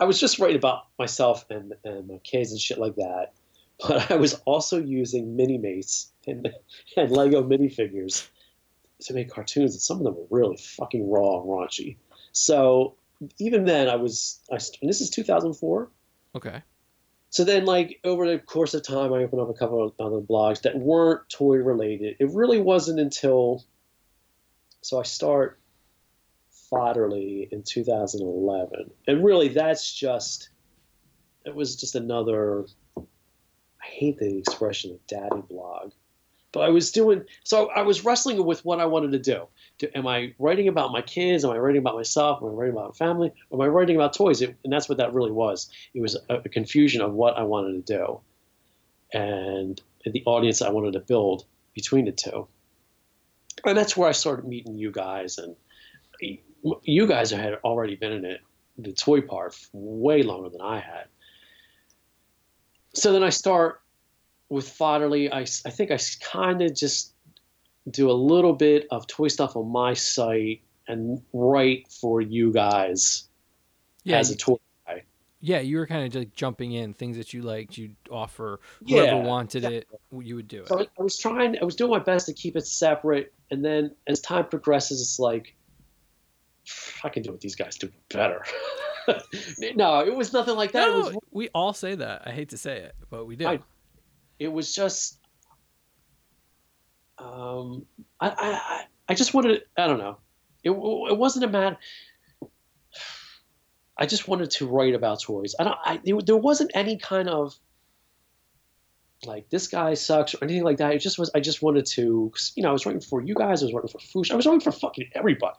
I 0.00 0.04
was 0.04 0.20
just 0.20 0.38
writing 0.38 0.58
about 0.58 0.88
myself 0.98 1.46
and 1.48 1.72
and 1.84 2.06
my 2.06 2.18
kids 2.18 2.52
and 2.52 2.60
shit 2.60 2.76
like 2.76 2.96
that 2.96 3.32
but 3.80 4.10
I 4.10 4.16
was 4.16 4.34
also 4.44 4.78
using 4.78 5.36
Minimates 5.36 6.10
and, 6.26 6.48
and 6.96 7.10
Lego 7.10 7.42
minifigures 7.42 8.28
to 9.02 9.14
make 9.14 9.30
cartoons, 9.30 9.74
and 9.74 9.80
some 9.80 9.98
of 9.98 10.04
them 10.04 10.16
were 10.16 10.26
really 10.30 10.56
fucking 10.56 11.10
raw 11.10 11.40
and 11.40 11.48
raunchy. 11.48 11.96
So 12.32 12.96
even 13.38 13.64
then, 13.64 13.88
I 13.88 13.96
was, 13.96 14.40
I, 14.50 14.54
and 14.54 14.88
this 14.88 15.00
is 15.00 15.10
2004. 15.10 15.90
Okay. 16.34 16.62
So 17.30 17.44
then, 17.44 17.64
like 17.66 18.00
over 18.04 18.26
the 18.26 18.38
course 18.38 18.72
of 18.74 18.82
time, 18.82 19.12
I 19.12 19.22
opened 19.22 19.42
up 19.42 19.50
a 19.50 19.54
couple 19.54 19.84
of 19.84 19.92
other 19.98 20.20
blogs 20.20 20.62
that 20.62 20.78
weren't 20.78 21.28
toy 21.28 21.56
related. 21.56 22.16
It 22.18 22.30
really 22.30 22.60
wasn't 22.60 23.00
until, 23.00 23.64
so 24.80 24.98
I 24.98 25.02
start 25.02 25.58
Fodderly 26.72 27.48
in 27.52 27.62
2011, 27.62 28.90
and 29.06 29.24
really 29.24 29.48
that's 29.48 29.92
just, 29.92 30.48
it 31.44 31.54
was 31.54 31.76
just 31.76 31.94
another 31.94 32.66
I 33.86 33.88
hate 33.88 34.18
the 34.18 34.38
expression 34.38 34.92
of 34.92 35.06
daddy 35.06 35.42
blog. 35.48 35.92
But 36.52 36.60
I 36.60 36.70
was 36.70 36.90
doing 36.90 37.24
so. 37.44 37.68
I 37.68 37.82
was 37.82 38.04
wrestling 38.04 38.44
with 38.44 38.64
what 38.64 38.80
I 38.80 38.86
wanted 38.86 39.12
to 39.12 39.18
do. 39.18 39.46
do. 39.78 39.88
Am 39.94 40.06
I 40.06 40.34
writing 40.38 40.68
about 40.68 40.90
my 40.90 41.02
kids? 41.02 41.44
Am 41.44 41.50
I 41.50 41.58
writing 41.58 41.80
about 41.80 41.96
myself? 41.96 42.38
Am 42.40 42.48
I 42.48 42.52
writing 42.52 42.74
about 42.74 42.96
family? 42.96 43.32
Am 43.52 43.60
I 43.60 43.66
writing 43.66 43.96
about 43.96 44.14
toys? 44.14 44.40
It, 44.40 44.56
and 44.64 44.72
that's 44.72 44.88
what 44.88 44.98
that 44.98 45.12
really 45.12 45.32
was. 45.32 45.70
It 45.92 46.00
was 46.00 46.16
a, 46.30 46.36
a 46.36 46.48
confusion 46.48 47.02
of 47.02 47.12
what 47.12 47.36
I 47.36 47.42
wanted 47.42 47.86
to 47.86 47.96
do, 47.96 48.20
and 49.12 49.80
the 50.04 50.22
audience 50.24 50.62
I 50.62 50.70
wanted 50.70 50.94
to 50.94 51.00
build 51.00 51.44
between 51.74 52.06
the 52.06 52.12
two. 52.12 52.48
And 53.64 53.76
that's 53.76 53.96
where 53.96 54.08
I 54.08 54.12
started 54.12 54.46
meeting 54.46 54.78
you 54.78 54.90
guys, 54.90 55.38
and 55.38 55.56
you 56.82 57.06
guys 57.06 57.30
had 57.32 57.54
already 57.64 57.96
been 57.96 58.12
in 58.12 58.24
it, 58.24 58.40
the 58.78 58.92
toy 58.92 59.20
part, 59.20 59.58
way 59.72 60.22
longer 60.22 60.48
than 60.48 60.62
I 60.62 60.78
had 60.78 61.06
so 62.96 63.12
then 63.12 63.22
I 63.22 63.30
start 63.30 63.82
with 64.48 64.66
Fodderly. 64.66 65.32
I, 65.32 65.40
I 65.40 65.70
think 65.70 65.90
I 65.90 65.98
kind 66.20 66.62
of 66.62 66.74
just 66.74 67.14
do 67.90 68.10
a 68.10 68.12
little 68.12 68.52
bit 68.52 68.86
of 68.90 69.06
toy 69.06 69.28
stuff 69.28 69.56
on 69.56 69.68
my 69.68 69.94
site 69.94 70.62
and 70.88 71.22
write 71.32 71.88
for 71.88 72.20
you 72.20 72.52
guys 72.52 73.28
yeah, 74.04 74.18
as 74.18 74.30
a 74.30 74.36
toy 74.36 74.56
guy. 74.86 75.02
Yeah, 75.40 75.60
you 75.60 75.76
were 75.78 75.86
kind 75.86 76.06
of 76.06 76.14
like 76.14 76.34
jumping 76.34 76.72
in 76.72 76.94
things 76.94 77.16
that 77.16 77.32
you 77.32 77.42
liked. 77.42 77.76
You'd 77.76 77.96
offer 78.10 78.60
whoever 78.88 79.16
yeah, 79.16 79.22
wanted 79.22 79.64
it, 79.64 79.88
you 80.18 80.36
would 80.36 80.48
do 80.48 80.62
it. 80.62 80.68
So 80.68 80.80
I 80.80 81.02
was 81.02 81.18
trying. 81.18 81.58
I 81.60 81.64
was 81.64 81.76
doing 81.76 81.90
my 81.90 81.98
best 81.98 82.26
to 82.26 82.32
keep 82.32 82.56
it 82.56 82.66
separate, 82.66 83.32
and 83.50 83.64
then 83.64 83.94
as 84.06 84.20
time 84.20 84.46
progresses, 84.46 85.00
it's 85.00 85.18
like 85.18 85.54
I 87.04 87.08
can 87.08 87.22
do 87.22 87.30
what 87.30 87.40
these 87.40 87.56
guys 87.56 87.76
do 87.76 87.90
better. 88.08 88.44
no, 89.76 90.00
it 90.00 90.14
was 90.14 90.32
nothing 90.32 90.56
like 90.56 90.72
that. 90.72 90.88
No, 90.88 90.98
was, 90.98 91.16
we 91.30 91.48
all 91.54 91.72
say 91.72 91.94
that. 91.94 92.22
I 92.26 92.30
hate 92.30 92.50
to 92.50 92.58
say 92.58 92.78
it, 92.78 92.94
but 93.10 93.26
we 93.26 93.36
do. 93.36 93.46
I, 93.46 93.60
it 94.38 94.52
was 94.52 94.74
just 94.74 95.18
um, 97.18 97.86
I, 98.20 98.28
I, 98.30 98.84
I 99.08 99.14
just 99.14 99.34
wanted, 99.34 99.62
I 99.76 99.86
don't 99.86 99.98
know. 99.98 100.18
It, 100.64 100.70
it 100.70 101.18
wasn't 101.18 101.44
a 101.44 101.48
matter. 101.48 101.78
I 103.98 104.06
just 104.06 104.28
wanted 104.28 104.50
to 104.52 104.66
write 104.66 104.94
about 104.94 105.22
toys. 105.22 105.54
I 105.58 105.64
don't, 105.64 105.76
I, 105.84 106.00
there 106.24 106.36
wasn't 106.36 106.72
any 106.74 106.98
kind 106.98 107.28
of 107.28 107.54
like 109.24 109.48
this 109.48 109.68
guy 109.68 109.94
sucks 109.94 110.34
or 110.34 110.44
anything 110.44 110.64
like 110.64 110.78
that. 110.78 110.92
It 110.92 110.98
just 110.98 111.18
was, 111.18 111.30
I 111.34 111.40
just 111.40 111.62
wanted 111.62 111.86
to, 111.86 112.32
you 112.54 112.62
know, 112.62 112.68
I 112.68 112.72
was 112.72 112.84
writing 112.84 113.00
for 113.00 113.22
you 113.22 113.34
guys. 113.34 113.62
I 113.62 113.66
was 113.66 113.74
writing 113.74 113.88
for 113.88 113.98
Fwoosh. 113.98 114.30
I 114.30 114.36
was 114.36 114.44
writing 114.44 114.60
for 114.60 114.72
fucking 114.72 115.10
everybody. 115.14 115.56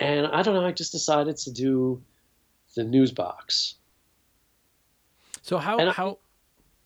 And 0.00 0.26
I 0.26 0.42
don't 0.42 0.54
know. 0.54 0.66
I 0.66 0.72
just 0.72 0.92
decided 0.92 1.36
to 1.38 1.52
do 1.52 2.02
the 2.74 2.84
news 2.84 3.12
box. 3.12 3.76
So 5.42 5.58
how, 5.58 5.78
and 5.78 5.90
how, 5.90 6.10
I, 6.10 6.16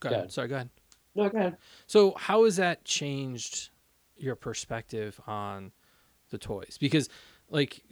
go 0.00 0.08
ahead. 0.10 0.32
Sorry, 0.32 0.48
go 0.48 0.56
ahead. 0.56 0.70
No, 1.14 1.28
go 1.28 1.38
ahead. 1.38 1.56
So 1.86 2.14
how 2.16 2.44
has 2.44 2.56
that 2.56 2.84
changed 2.84 3.70
your 4.16 4.34
perspective 4.34 5.20
on 5.26 5.72
the 6.30 6.38
toys? 6.38 6.76
Because 6.78 7.08
like 7.50 7.82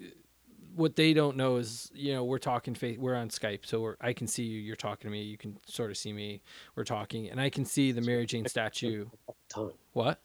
what 0.75 0.97
they 0.97 1.13
don't 1.13 1.37
know 1.37 1.57
is, 1.57 1.91
you 1.95 2.13
know, 2.13 2.25
we're 2.25 2.39
talking 2.39 2.75
face, 2.75 2.99
we're 2.99 3.15
on 3.15 3.29
Skype, 3.29 3.65
so 3.65 3.81
we're, 3.81 3.97
I 4.01 4.13
can 4.13 4.27
see 4.27 4.43
you, 4.43 4.61
you're 4.61 4.77
talking 4.77 5.09
to 5.09 5.13
me, 5.13 5.23
you 5.23 5.39
can 5.39 5.59
sort 5.67 5.91
of 5.91 5.97
see 5.97 6.13
me, 6.13 6.43
we're 6.75 6.85
talking, 6.85 7.31
and 7.31 7.41
I 7.41 7.51
can 7.51 7.65
see 7.65 7.93
the 7.93 8.01
Mary 8.01 8.27
Jane 8.27 8.47
statue. 8.47 9.07
Time. 9.49 9.71
What? 9.93 10.21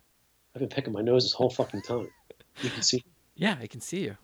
I've 0.56 0.60
been 0.60 0.70
picking 0.70 0.94
my 0.94 1.02
nose 1.02 1.24
this 1.24 1.34
whole 1.34 1.50
fucking 1.50 1.84
time. 1.84 2.10
You 2.62 2.70
can 2.70 2.82
see. 2.82 3.04
Yeah, 3.36 3.56
I 3.62 3.68
can 3.68 3.80
see 3.80 4.02
you. 4.02 4.18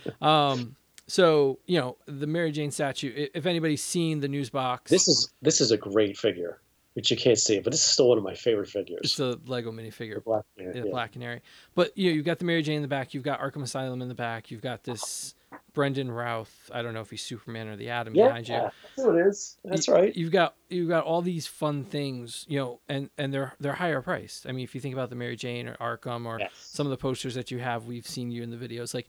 um, 0.22 0.76
so 1.06 1.58
you 1.66 1.80
know 1.80 1.96
the 2.06 2.26
Mary 2.26 2.52
Jane 2.52 2.70
statue. 2.70 3.28
If 3.34 3.46
anybody's 3.46 3.82
seen 3.82 4.20
the 4.20 4.28
news 4.28 4.50
box, 4.50 4.90
this 4.90 5.08
is 5.08 5.32
this 5.42 5.60
is 5.60 5.70
a 5.70 5.76
great 5.76 6.16
figure 6.16 6.60
which 6.94 7.10
you 7.10 7.16
can't 7.16 7.38
see, 7.38 7.58
but 7.60 7.72
this 7.72 7.80
is 7.84 7.90
still 7.90 8.08
one 8.08 8.18
of 8.18 8.24
my 8.24 8.34
favorite 8.34 8.68
figures. 8.68 9.00
It's 9.02 9.18
a 9.18 9.38
Lego 9.46 9.72
minifigure, 9.72 10.16
the 10.16 10.20
Black 10.20 10.44
Canary. 10.56 10.72
The 10.72 10.86
yeah. 10.86 10.90
Black 10.90 11.12
Canary. 11.12 11.40
But 11.74 11.96
you 11.96 12.10
know, 12.10 12.16
you've 12.16 12.26
got 12.26 12.38
the 12.38 12.44
Mary 12.44 12.62
Jane 12.62 12.76
in 12.76 12.82
the 12.82 12.88
back. 12.88 13.14
You've 13.14 13.22
got 13.22 13.40
Arkham 13.40 13.62
Asylum 13.62 14.02
in 14.02 14.08
the 14.08 14.14
back. 14.14 14.50
You've 14.50 14.60
got 14.60 14.84
this 14.84 15.34
Brandon 15.72 16.10
Routh. 16.10 16.70
I 16.72 16.82
don't 16.82 16.92
know 16.92 17.00
if 17.00 17.10
he's 17.10 17.22
Superman 17.22 17.68
or 17.68 17.76
the 17.76 17.88
Atom 17.88 18.14
yeah, 18.14 18.26
behind 18.26 18.48
you. 18.48 18.54
Yeah, 18.54 18.70
that's 18.96 19.08
it 19.08 19.26
is. 19.26 19.56
That's 19.64 19.88
you, 19.88 19.94
right. 19.94 20.14
You've 20.14 20.32
got 20.32 20.54
you've 20.68 20.88
got 20.88 21.04
all 21.04 21.22
these 21.22 21.46
fun 21.46 21.84
things, 21.84 22.44
you 22.48 22.58
know, 22.58 22.80
and 22.88 23.08
and 23.16 23.32
they're 23.32 23.54
they're 23.58 23.72
higher 23.72 24.02
priced. 24.02 24.46
I 24.46 24.52
mean, 24.52 24.64
if 24.64 24.74
you 24.74 24.80
think 24.80 24.92
about 24.94 25.08
the 25.08 25.16
Mary 25.16 25.36
Jane 25.36 25.68
or 25.68 25.76
Arkham 25.76 26.26
or 26.26 26.40
yes. 26.40 26.50
some 26.54 26.86
of 26.86 26.90
the 26.90 26.98
posters 26.98 27.34
that 27.34 27.50
you 27.50 27.58
have, 27.58 27.86
we've 27.86 28.06
seen 28.06 28.30
you 28.30 28.42
in 28.42 28.50
the 28.50 28.56
videos, 28.56 28.94
like. 28.94 29.08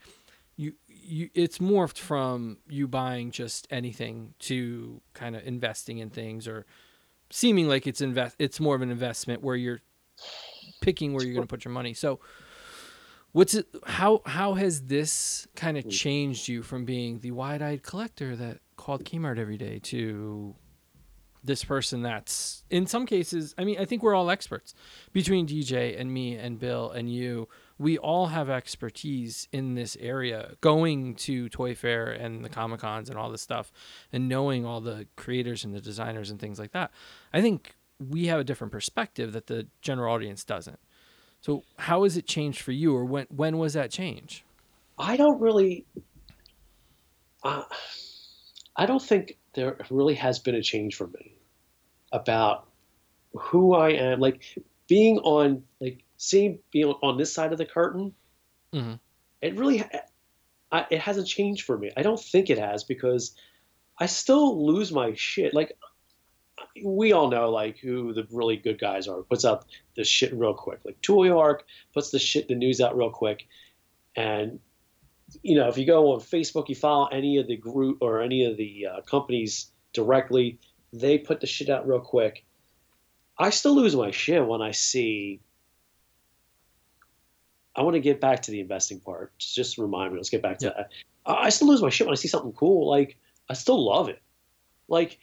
You, 0.55 0.73
you, 0.87 1.29
it's 1.33 1.57
morphed 1.57 1.97
from 1.97 2.57
you 2.69 2.87
buying 2.87 3.31
just 3.31 3.67
anything 3.71 4.33
to 4.39 5.01
kind 5.13 5.35
of 5.35 5.45
investing 5.45 5.97
in 5.97 6.09
things 6.09 6.47
or 6.47 6.65
seeming 7.31 7.67
like 7.67 7.87
it's 7.87 8.01
invest 8.01 8.35
it's 8.37 8.59
more 8.59 8.75
of 8.75 8.83
an 8.83 8.91
investment 8.91 9.41
where 9.41 9.55
you're 9.55 9.81
picking 10.81 11.13
where 11.13 11.23
you're 11.23 11.33
going 11.33 11.47
to 11.47 11.51
put 11.51 11.65
your 11.65 11.73
money. 11.73 11.93
So 11.93 12.19
what's 13.33 13.55
it 13.55 13.67
how 13.85 14.21
how 14.25 14.53
has 14.53 14.83
this 14.83 15.47
kind 15.55 15.77
of 15.77 15.83
hmm. 15.83 15.89
changed 15.89 16.47
you 16.47 16.63
from 16.63 16.85
being 16.85 17.19
the 17.19 17.31
wide-eyed 17.31 17.83
collector 17.83 18.35
that 18.35 18.59
called 18.77 19.03
Kmart 19.03 19.37
every 19.37 19.57
day 19.57 19.79
to 19.79 20.55
this 21.43 21.63
person 21.63 22.01
that's 22.01 22.63
in 22.69 22.87
some 22.87 23.05
cases 23.05 23.53
i 23.57 23.65
mean 23.65 23.77
i 23.77 23.83
think 23.83 24.01
we're 24.01 24.15
all 24.15 24.29
experts 24.29 24.73
between 25.11 25.45
dj 25.45 25.99
and 25.99 26.13
me 26.13 26.37
and 26.37 26.57
bill 26.57 26.89
and 26.91 27.11
you 27.11 27.49
we 27.83 27.97
all 27.97 28.27
have 28.27 28.49
expertise 28.49 29.47
in 29.51 29.75
this 29.75 29.97
area 29.99 30.53
going 30.61 31.15
to 31.15 31.49
toy 31.49 31.75
fair 31.75 32.11
and 32.11 32.43
the 32.43 32.49
comic 32.49 32.79
cons 32.79 33.09
and 33.09 33.17
all 33.17 33.29
this 33.29 33.41
stuff 33.41 33.71
and 34.11 34.27
knowing 34.29 34.65
all 34.65 34.81
the 34.81 35.07
creators 35.15 35.63
and 35.63 35.73
the 35.73 35.81
designers 35.81 36.29
and 36.29 36.39
things 36.39 36.59
like 36.59 36.71
that. 36.71 36.91
I 37.33 37.41
think 37.41 37.75
we 37.99 38.27
have 38.27 38.39
a 38.39 38.43
different 38.43 38.71
perspective 38.71 39.33
that 39.33 39.47
the 39.47 39.67
general 39.81 40.13
audience 40.13 40.43
doesn't. 40.43 40.79
So 41.41 41.63
how 41.77 42.03
has 42.03 42.17
it 42.17 42.25
changed 42.25 42.61
for 42.61 42.71
you 42.71 42.95
or 42.95 43.05
when 43.05 43.27
when 43.29 43.57
was 43.57 43.73
that 43.73 43.91
change? 43.91 44.45
I 44.97 45.17
don't 45.17 45.41
really 45.41 45.85
uh, 47.43 47.63
i 48.77 48.85
don't 48.85 49.01
think 49.01 49.37
there 49.53 49.77
really 49.89 50.15
has 50.15 50.39
been 50.39 50.55
a 50.55 50.61
change 50.61 50.95
for 50.95 51.07
me 51.07 51.33
about 52.13 52.67
who 53.33 53.73
I 53.73 53.89
am. 53.89 54.19
Like 54.19 54.57
being 54.87 55.17
on, 55.19 55.63
like 55.79 56.02
seeing 56.23 56.59
being 56.71 56.93
on 57.01 57.17
this 57.17 57.33
side 57.33 57.51
of 57.51 57.57
the 57.57 57.65
curtain, 57.65 58.13
mm-hmm. 58.73 58.93
it 59.41 59.55
really, 59.55 59.83
I, 60.71 60.85
it 60.89 60.99
hasn't 60.99 61.27
changed 61.27 61.65
for 61.65 61.77
me. 61.77 61.91
I 61.95 62.01
don't 62.01 62.19
think 62.19 62.49
it 62.49 62.57
has 62.57 62.83
because 62.83 63.35
I 63.99 64.05
still 64.05 64.65
lose 64.65 64.91
my 64.91 65.13
shit. 65.15 65.53
Like 65.53 65.77
we 66.83 67.13
all 67.13 67.29
know 67.29 67.49
like 67.49 67.77
who 67.77 68.13
the 68.13 68.27
really 68.31 68.57
good 68.57 68.79
guys 68.79 69.07
are. 69.07 69.21
Puts 69.21 69.45
out 69.45 69.65
the 69.95 70.03
shit 70.03 70.33
real 70.33 70.53
quick. 70.53 70.79
Like 70.83 71.01
Toyark 71.01 71.59
puts 71.93 72.11
the 72.11 72.19
shit, 72.19 72.47
the 72.47 72.55
news 72.55 72.81
out 72.81 72.97
real 72.97 73.11
quick, 73.11 73.47
and 74.15 74.59
you 75.41 75.55
know 75.55 75.67
if 75.67 75.77
you 75.77 75.85
go 75.85 76.13
on 76.13 76.19
Facebook, 76.19 76.69
you 76.69 76.75
follow 76.75 77.07
any 77.07 77.37
of 77.37 77.47
the 77.47 77.57
group 77.57 77.97
or 78.01 78.21
any 78.21 78.45
of 78.45 78.57
the 78.57 78.87
uh, 78.87 79.01
companies 79.01 79.67
directly 79.93 80.59
they 80.93 81.17
put 81.17 81.41
the 81.41 81.47
shit 81.47 81.69
out 81.69 81.87
real 81.87 81.99
quick. 81.99 82.45
I 83.37 83.49
still 83.49 83.75
lose 83.75 83.95
my 83.95 84.11
shit 84.11 84.45
when 84.45 84.61
I 84.61 84.71
see. 84.71 85.41
I 87.75 87.81
want 87.81 87.95
to 87.95 87.99
get 87.99 88.21
back 88.21 88.41
to 88.43 88.51
the 88.51 88.59
investing 88.59 88.99
part. 88.99 89.33
Just 89.37 89.77
remind 89.77 90.13
me. 90.13 90.17
Let's 90.17 90.29
get 90.29 90.41
back 90.41 90.59
to 90.59 90.67
yeah. 90.67 90.73
that. 90.77 90.89
I 91.25 91.49
still 91.49 91.69
lose 91.69 91.81
my 91.81 91.89
shit 91.89 92.07
when 92.07 92.13
I 92.13 92.15
see 92.15 92.27
something 92.27 92.53
cool. 92.53 92.89
Like 92.89 93.17
I 93.49 93.53
still 93.53 93.83
love 93.83 94.09
it. 94.09 94.21
Like 94.87 95.19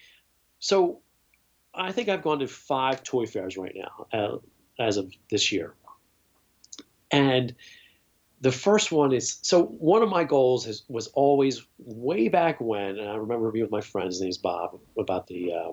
so, 0.59 0.99
I 1.73 1.91
think 1.91 2.09
I've 2.09 2.23
gone 2.23 2.39
to 2.39 2.47
five 2.47 3.03
toy 3.03 3.25
fairs 3.25 3.57
right 3.57 3.75
now 3.75 4.07
uh, 4.11 4.37
as 4.79 4.97
of 4.97 5.11
this 5.29 5.51
year, 5.51 5.75
and 7.11 7.55
the 8.41 8.51
first 8.51 8.91
one 8.91 9.13
is 9.13 9.37
so 9.43 9.65
one 9.65 10.01
of 10.01 10.09
my 10.09 10.23
goals 10.23 10.65
has, 10.65 10.83
was 10.89 11.07
always 11.07 11.65
way 11.77 12.27
back 12.27 12.59
when, 12.59 12.97
and 12.97 13.07
I 13.07 13.15
remember 13.15 13.51
being 13.51 13.63
with 13.63 13.71
my 13.71 13.81
friends, 13.81 14.15
his 14.15 14.21
name's 14.21 14.37
Bob, 14.39 14.79
about 14.97 15.27
the 15.27 15.53
uh, 15.53 15.71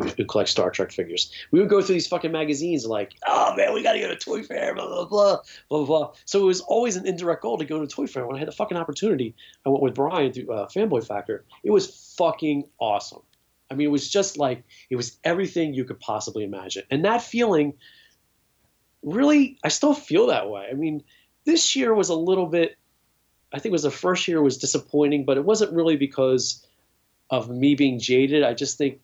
who, 0.00 0.08
who 0.08 0.24
collects 0.24 0.50
Star 0.50 0.70
Trek 0.70 0.92
figures. 0.92 1.32
We 1.50 1.60
would 1.60 1.68
go 1.68 1.80
through 1.82 1.94
these 1.94 2.06
fucking 2.06 2.32
magazines 2.32 2.86
like, 2.86 3.14
oh 3.26 3.54
man, 3.56 3.74
we 3.74 3.82
got 3.82 3.92
to 3.92 4.00
go 4.00 4.08
to 4.08 4.16
Toy 4.16 4.42
Fair, 4.42 4.74
blah 4.74 4.86
blah 4.86 5.04
blah 5.04 5.38
blah 5.68 5.84
blah. 5.84 6.12
So 6.24 6.40
it 6.40 6.46
was 6.46 6.60
always 6.60 6.96
an 6.96 7.06
indirect 7.06 7.42
goal 7.42 7.58
to 7.58 7.64
go 7.64 7.80
to 7.80 7.86
Toy 7.86 8.06
Fair. 8.06 8.26
When 8.26 8.36
I 8.36 8.38
had 8.38 8.48
the 8.48 8.52
fucking 8.52 8.76
opportunity, 8.76 9.34
I 9.66 9.68
went 9.68 9.82
with 9.82 9.94
Brian 9.94 10.32
to 10.32 10.52
uh, 10.52 10.68
Fanboy 10.68 11.06
Factor. 11.06 11.44
It 11.62 11.70
was 11.70 12.14
fucking 12.16 12.64
awesome. 12.78 13.22
I 13.70 13.74
mean, 13.74 13.86
it 13.86 13.90
was 13.90 14.10
just 14.10 14.38
like 14.38 14.64
it 14.88 14.96
was 14.96 15.18
everything 15.24 15.74
you 15.74 15.84
could 15.84 16.00
possibly 16.00 16.44
imagine, 16.44 16.84
and 16.90 17.04
that 17.04 17.22
feeling. 17.22 17.74
Really, 19.02 19.56
I 19.64 19.68
still 19.68 19.94
feel 19.94 20.26
that 20.26 20.50
way. 20.50 20.68
I 20.70 20.74
mean, 20.74 21.02
this 21.46 21.74
year 21.74 21.94
was 21.94 22.10
a 22.10 22.14
little 22.14 22.44
bit, 22.44 22.76
I 23.52 23.58
think 23.58 23.70
it 23.70 23.72
was 23.72 23.82
the 23.82 23.90
first 23.90 24.28
year 24.28 24.42
was 24.42 24.58
disappointing, 24.58 25.24
but 25.24 25.36
it 25.36 25.44
wasn't 25.44 25.72
really 25.72 25.96
because 25.96 26.66
of 27.30 27.48
me 27.48 27.74
being 27.74 27.98
jaded. 27.98 28.42
I 28.42 28.54
just 28.54 28.76
think 28.76 29.00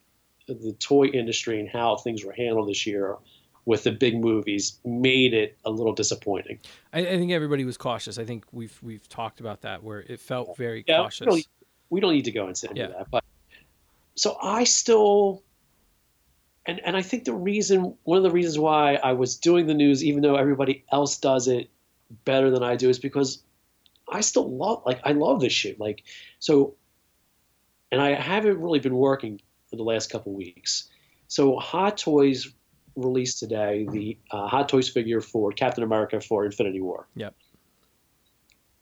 the 0.46 0.74
toy 0.78 1.06
industry 1.06 1.60
and 1.60 1.68
how 1.68 1.96
things 1.96 2.24
were 2.24 2.32
handled 2.32 2.68
this 2.68 2.86
year 2.86 3.16
with 3.64 3.82
the 3.82 3.90
big 3.90 4.18
movies 4.18 4.78
made 4.84 5.34
it 5.34 5.58
a 5.64 5.70
little 5.70 5.92
disappointing. 5.92 6.60
I, 6.92 7.00
I 7.00 7.18
think 7.18 7.32
everybody 7.32 7.64
was 7.64 7.76
cautious. 7.76 8.16
I 8.16 8.24
think 8.24 8.44
we've 8.52 8.78
we've 8.82 9.08
talked 9.08 9.40
about 9.40 9.62
that 9.62 9.82
where 9.82 10.00
it 10.00 10.20
felt 10.20 10.56
very 10.56 10.84
yeah, 10.86 10.98
cautious. 10.98 11.26
We 11.26 11.26
don't, 11.26 11.46
we 11.90 12.00
don't, 12.00 12.12
need 12.12 12.24
to 12.26 12.32
go 12.32 12.48
into 12.48 12.68
yeah. 12.74 12.88
that, 12.88 13.10
but 13.10 13.24
so 14.14 14.36
I 14.40 14.64
still 14.64 15.42
and 16.64 16.80
and 16.84 16.96
I 16.96 17.02
think 17.02 17.24
the 17.24 17.34
reason 17.34 17.96
one 18.04 18.16
of 18.16 18.22
the 18.22 18.30
reasons 18.30 18.58
why 18.58 18.94
I 18.94 19.12
was 19.12 19.36
doing 19.36 19.66
the 19.66 19.74
news, 19.74 20.02
even 20.04 20.22
though 20.22 20.36
everybody 20.36 20.84
else 20.92 21.18
does 21.18 21.48
it, 21.48 21.68
better 22.24 22.50
than 22.50 22.62
I 22.62 22.76
do 22.76 22.88
is 22.88 23.00
because 23.00 23.42
I 24.08 24.20
still 24.20 24.48
love 24.56 24.82
like 24.86 25.00
I 25.04 25.12
love 25.12 25.40
this 25.40 25.52
shit. 25.52 25.80
Like 25.80 26.04
so 26.38 26.76
and 27.90 28.00
I 28.00 28.14
haven't 28.14 28.60
really 28.60 28.78
been 28.80 28.96
working 28.96 29.40
for 29.76 29.84
the 29.84 29.88
last 29.88 30.10
couple 30.10 30.32
weeks. 30.32 30.88
So 31.28 31.56
Hot 31.56 31.96
Toys 31.98 32.52
released 32.94 33.38
today 33.38 33.86
the 33.90 34.18
uh, 34.30 34.46
Hot 34.48 34.68
Toys 34.68 34.88
figure 34.88 35.20
for 35.20 35.52
Captain 35.52 35.84
America 35.84 36.20
for 36.20 36.44
Infinity 36.44 36.80
War. 36.80 37.06
Yep. 37.16 37.34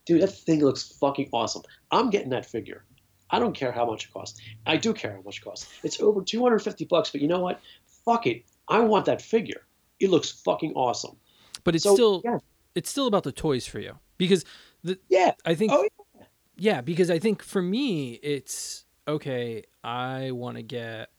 Dude, 0.06 0.22
that 0.22 0.28
thing 0.28 0.62
looks 0.64 0.84
fucking 1.00 1.30
awesome. 1.32 1.62
I'm 1.90 2.10
getting 2.10 2.30
that 2.30 2.46
figure. 2.46 2.84
I 3.30 3.38
don't 3.38 3.54
care 3.54 3.72
how 3.72 3.86
much 3.86 4.04
it 4.04 4.12
costs. 4.12 4.40
I 4.66 4.76
do 4.76 4.92
care 4.92 5.12
how 5.12 5.22
much 5.22 5.38
it 5.38 5.44
costs. 5.44 5.72
It's 5.82 6.00
over 6.00 6.22
250 6.22 6.84
bucks, 6.84 7.10
but 7.10 7.20
you 7.22 7.28
know 7.28 7.40
what? 7.40 7.60
Fuck 8.04 8.26
it. 8.26 8.44
I 8.68 8.80
want 8.80 9.06
that 9.06 9.22
figure. 9.22 9.62
It 9.98 10.10
looks 10.10 10.30
fucking 10.30 10.74
awesome. 10.74 11.16
But 11.64 11.74
it's 11.74 11.84
so, 11.84 11.94
still 11.94 12.22
yeah 12.24 12.38
it's 12.74 12.90
still 12.90 13.06
about 13.06 13.22
the 13.22 13.32
toys 13.32 13.66
for 13.66 13.78
you 13.78 13.98
because 14.18 14.44
the 14.82 14.98
yeah 15.08 15.32
I 15.44 15.54
think 15.54 15.72
oh, 15.72 15.88
yeah. 16.18 16.24
yeah 16.56 16.80
because 16.80 17.10
I 17.10 17.18
think 17.18 17.42
for 17.42 17.62
me 17.62 18.14
it's 18.14 18.83
okay 19.06 19.64
I 19.82 20.30
want 20.30 20.56
to 20.56 20.62
get 20.62 21.10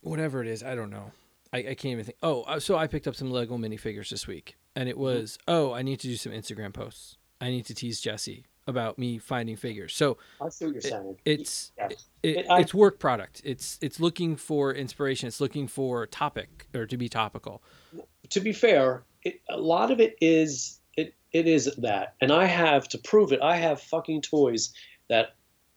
whatever 0.00 0.40
it 0.42 0.48
is 0.48 0.62
I 0.62 0.74
don't 0.74 0.90
know 0.90 1.12
I, 1.52 1.58
I 1.58 1.62
can't 1.62 1.86
even 1.86 2.04
think 2.04 2.18
oh 2.22 2.42
uh, 2.42 2.60
so 2.60 2.76
I 2.76 2.86
picked 2.86 3.06
up 3.06 3.14
some 3.14 3.30
Lego 3.30 3.56
minifigures 3.56 4.10
this 4.10 4.26
week 4.26 4.56
and 4.74 4.88
it 4.88 4.92
mm-hmm. 4.92 5.02
was 5.02 5.38
oh 5.48 5.72
I 5.72 5.82
need 5.82 6.00
to 6.00 6.06
do 6.06 6.16
some 6.16 6.32
Instagram 6.32 6.72
posts 6.72 7.16
I 7.40 7.50
need 7.50 7.66
to 7.66 7.74
tease 7.74 8.00
Jesse 8.00 8.44
about 8.68 8.98
me 8.98 9.18
finding 9.18 9.56
figures. 9.56 9.96
So 9.96 10.18
I 10.40 10.50
see 10.50 10.66
what 10.66 10.74
you're 10.74 10.82
saying. 10.82 11.16
It, 11.24 11.40
it's 11.40 11.72
yeah. 11.76 11.88
it, 11.88 12.04
it, 12.22 12.46
I, 12.50 12.60
it's 12.60 12.74
work 12.74 13.00
product. 13.00 13.40
It's 13.42 13.78
it's 13.80 13.98
looking 13.98 14.36
for 14.36 14.72
inspiration. 14.72 15.26
It's 15.26 15.40
looking 15.40 15.66
for 15.66 16.06
topic 16.06 16.68
or 16.74 16.86
to 16.86 16.96
be 16.96 17.08
topical. 17.08 17.62
to 18.28 18.40
be 18.40 18.52
fair, 18.52 19.04
it, 19.24 19.40
a 19.48 19.56
lot 19.56 19.90
of 19.90 20.00
it 20.00 20.16
is 20.20 20.80
it 20.96 21.14
it 21.32 21.48
is 21.48 21.74
that, 21.78 22.14
and 22.20 22.30
I 22.30 22.44
have 22.44 22.86
to 22.88 22.98
prove 22.98 23.32
it. 23.32 23.40
I 23.40 23.56
have 23.56 23.80
fucking 23.80 24.22
toys 24.22 24.72
that, 25.08 25.34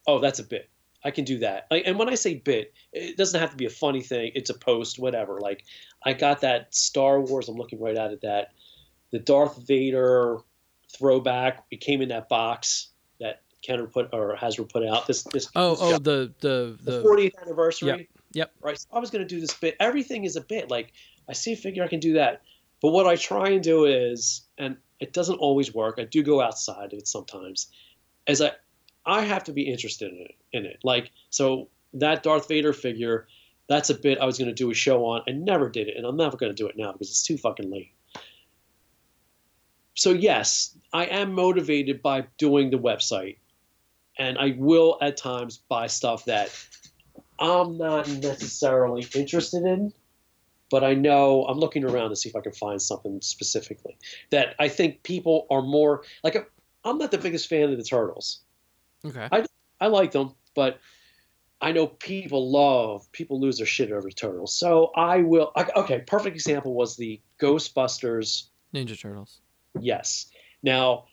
oh, 0.07 0.19
that's 0.19 0.39
a 0.39 0.43
bit. 0.43 0.69
I 1.03 1.11
can 1.11 1.25
do 1.25 1.39
that. 1.39 1.67
Like, 1.71 1.83
and 1.85 1.97
when 1.97 2.09
I 2.09 2.15
say 2.15 2.35
bit, 2.35 2.73
it 2.93 3.17
doesn't 3.17 3.39
have 3.39 3.51
to 3.51 3.57
be 3.57 3.65
a 3.65 3.71
funny 3.71 4.01
thing. 4.01 4.31
It's 4.35 4.49
a 4.49 4.53
post, 4.53 4.99
whatever. 4.99 5.39
Like 5.39 5.65
I 6.05 6.13
got 6.13 6.41
that 6.41 6.73
Star 6.75 7.19
Wars. 7.19 7.49
I'm 7.49 7.55
looking 7.55 7.79
right 7.79 7.97
at 7.97 8.11
it. 8.11 8.21
That 8.21 8.53
the 9.11 9.19
Darth 9.19 9.67
Vader 9.67 10.37
throwback. 10.95 11.65
It 11.71 11.81
came 11.81 12.01
in 12.01 12.09
that 12.09 12.29
box 12.29 12.89
that 13.19 13.41
Kenner 13.63 13.87
put 13.87 14.09
or 14.13 14.35
Hasbro 14.35 14.71
put 14.71 14.85
out. 14.85 15.07
This 15.07 15.23
this 15.23 15.49
oh 15.55 15.71
this 15.71 15.81
oh 15.81 15.97
the 15.97 16.33
the 16.39 16.77
the, 16.83 17.01
40th 17.01 17.33
anniversary. 17.41 17.89
Yep. 17.89 18.07
Yep. 18.33 18.51
Right. 18.61 18.79
So 18.79 18.87
I 18.93 18.99
was 18.99 19.09
going 19.09 19.27
to 19.27 19.27
do 19.27 19.41
this 19.41 19.53
bit. 19.53 19.75
Everything 19.79 20.23
is 20.23 20.35
a 20.35 20.41
bit. 20.41 20.69
Like 20.69 20.93
I 21.27 21.33
see 21.33 21.53
a 21.53 21.57
figure, 21.57 21.83
I 21.83 21.87
can 21.87 21.99
do 21.99 22.13
that. 22.13 22.41
But 22.81 22.91
what 22.91 23.07
I 23.07 23.15
try 23.15 23.49
and 23.49 23.63
do 23.63 23.85
is, 23.85 24.43
and 24.57 24.77
it 24.99 25.13
doesn't 25.13 25.37
always 25.37 25.73
work. 25.73 25.95
I 25.99 26.05
do 26.05 26.23
go 26.23 26.41
outside 26.41 26.93
of 26.93 26.99
it 26.99 27.07
sometimes. 27.07 27.67
As 28.27 28.41
I, 28.41 28.51
I 29.05 29.21
have 29.21 29.43
to 29.45 29.51
be 29.51 29.63
interested 29.63 30.11
in 30.11 30.19
it. 30.19 30.35
In 30.53 30.65
it, 30.65 30.79
like 30.83 31.11
so 31.29 31.69
that 31.93 32.23
Darth 32.23 32.47
Vader 32.47 32.73
figure. 32.73 33.27
That's 33.67 33.89
a 33.89 33.93
bit 33.93 34.19
I 34.19 34.25
was 34.25 34.37
going 34.37 34.49
to 34.49 34.53
do 34.53 34.69
a 34.69 34.73
show 34.73 35.05
on. 35.05 35.21
I 35.29 35.31
never 35.31 35.69
did 35.69 35.87
it, 35.87 35.95
and 35.95 36.05
I'm 36.05 36.17
never 36.17 36.35
going 36.35 36.51
to 36.51 36.55
do 36.55 36.67
it 36.67 36.75
now 36.77 36.91
because 36.91 37.09
it's 37.09 37.23
too 37.23 37.37
fucking 37.37 37.71
late. 37.71 37.93
So 39.93 40.11
yes, 40.11 40.75
I 40.91 41.05
am 41.05 41.33
motivated 41.33 42.01
by 42.01 42.25
doing 42.37 42.69
the 42.69 42.77
website, 42.77 43.37
and 44.17 44.37
I 44.37 44.55
will 44.57 44.97
at 45.01 45.15
times 45.15 45.59
buy 45.69 45.87
stuff 45.87 46.25
that 46.25 46.53
I'm 47.39 47.77
not 47.77 48.09
necessarily 48.09 49.07
interested 49.15 49.63
in, 49.63 49.93
but 50.69 50.83
I 50.83 50.93
know 50.93 51.45
I'm 51.45 51.59
looking 51.59 51.85
around 51.85 52.09
to 52.09 52.17
see 52.17 52.27
if 52.27 52.35
I 52.35 52.41
can 52.41 52.51
find 52.51 52.81
something 52.81 53.21
specifically 53.21 53.97
that 54.31 54.55
I 54.59 54.67
think 54.67 55.03
people 55.03 55.47
are 55.49 55.61
more 55.61 56.03
like. 56.23 56.51
I'm 56.83 56.97
not 56.97 57.11
the 57.11 57.19
biggest 57.19 57.47
fan 57.47 57.71
of 57.71 57.77
the 57.77 57.83
turtles. 57.83 58.41
Okay. 59.05 59.27
I 59.31 59.45
I 59.79 59.87
like 59.87 60.11
them, 60.11 60.35
but 60.55 60.79
I 61.59 61.71
know 61.71 61.87
people 61.87 62.51
love 62.51 63.11
people 63.11 63.39
lose 63.39 63.57
their 63.57 63.65
shit 63.65 63.91
over 63.91 64.09
turtles. 64.09 64.57
So 64.57 64.91
I 64.95 65.21
will. 65.21 65.51
Okay, 65.75 66.03
perfect 66.05 66.35
example 66.35 66.73
was 66.73 66.97
the 66.97 67.21
Ghostbusters 67.39 68.47
Ninja 68.73 68.99
Turtles. 68.99 69.41
Yes. 69.79 70.27
Now, 70.63 71.05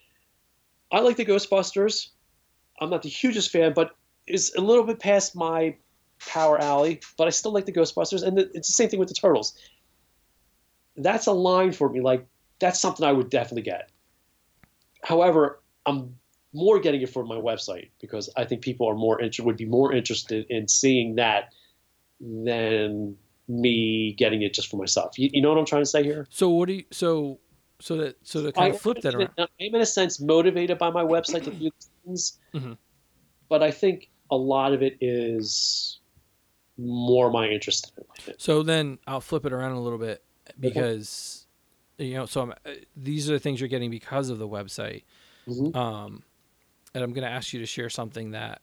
I 0.91 1.01
like 1.01 1.16
the 1.16 1.24
Ghostbusters. 1.24 2.09
I'm 2.80 2.91
not 2.91 3.03
the 3.03 3.09
hugest 3.09 3.51
fan, 3.51 3.72
but 3.74 3.97
it's 4.26 4.55
a 4.55 4.61
little 4.61 4.84
bit 4.84 5.01
past 5.01 5.34
my 5.34 5.76
power 6.26 6.61
alley. 6.61 7.01
But 7.16 7.26
I 7.26 7.30
still 7.30 7.53
like 7.53 7.66
the 7.66 7.72
Ghostbusters, 7.72 8.22
and 8.22 8.39
it's 8.39 8.68
the 8.68 8.74
same 8.74 8.89
thing 8.89 8.99
with 9.01 9.09
the 9.09 9.14
Turtles. 9.14 9.55
That's 10.97 11.26
a 11.26 11.32
line 11.32 11.72
for 11.72 11.89
me. 11.89 12.01
Like 12.01 12.26
that's 12.59 12.80
something 12.80 13.07
I 13.07 13.12
would 13.12 13.30
definitely 13.30 13.62
get. 13.62 13.91
However, 15.03 15.61
I'm 15.86 16.16
more 16.53 16.79
getting 16.81 17.03
it 17.03 17.11
for 17.11 17.25
my 17.25 17.37
website 17.37 17.91
because 18.01 18.31
I 18.37 18.45
think 18.45 18.63
people 18.63 18.89
are 18.89 18.95
more 18.95 19.21
inter- 19.21 19.43
would 19.45 19.57
be 19.57 19.67
more 19.67 19.93
interested 19.93 20.47
in 20.49 20.69
seeing 20.69 21.17
that 21.17 21.53
than 22.21 23.17
me 23.49 24.13
getting 24.13 24.43
it 24.43 24.55
just 24.55 24.71
for 24.71 24.77
myself. 24.77 25.19
You, 25.19 25.31
you 25.33 25.43
know 25.43 25.51
what 25.51 25.59
I'm 25.59 25.67
trying 25.67 25.83
to 25.83 25.87
say 25.87 26.03
here? 26.03 26.27
So 26.31 26.49
what 26.51 26.69
do 26.69 26.75
you 26.75 26.85
so 26.91 27.39
so 27.81 27.97
that 27.97 28.17
so 28.27 28.43
to 28.43 28.53
kind 28.53 28.73
I, 28.73 28.75
of 28.75 28.81
flip 28.81 29.01
that 29.03 29.15
around. 29.15 29.31
I'm 29.39 29.49
in 29.59 29.77
a 29.77 29.87
sense 29.87 30.21
motivated 30.21 30.79
by 30.79 30.91
my 30.91 31.03
website 31.03 31.45
to 31.45 31.51
do 31.51 31.71
things, 32.05 32.39
mm-hmm. 32.55 32.73
but 33.49 33.63
I 33.63 33.71
think 33.71 34.11
a 34.31 34.37
lot 34.37 34.73
of 34.73 34.83
it 34.83 34.99
is 35.01 36.01
more 36.77 37.31
my 37.31 37.47
interest. 37.49 37.93
In 37.97 38.35
so 38.39 38.63
then 38.63 38.99
I'll 39.07 39.21
flip 39.21 39.45
it 39.47 39.53
around 39.53 39.73
a 39.73 39.81
little 39.81 39.99
bit 39.99 40.25
because 40.59 41.47
you 41.99 42.15
know 42.15 42.27
so 42.27 42.43
I'm, 42.43 42.51
uh, 42.51 42.71
these 42.97 43.31
are 43.31 43.35
the 43.35 43.39
things 43.39 43.61
you're 43.61 43.69
getting 43.69 43.91
because 43.91 44.29
of 44.29 44.39
the 44.39 44.49
website. 44.49 45.05
Mm-hmm. 45.47 45.77
Um, 45.77 46.23
and 46.99 47.05
I'm 47.05 47.13
going 47.13 47.27
to 47.27 47.33
ask 47.33 47.53
you 47.53 47.61
to 47.61 47.67
share 47.67 47.89
something 47.89 48.33
that 48.33 48.61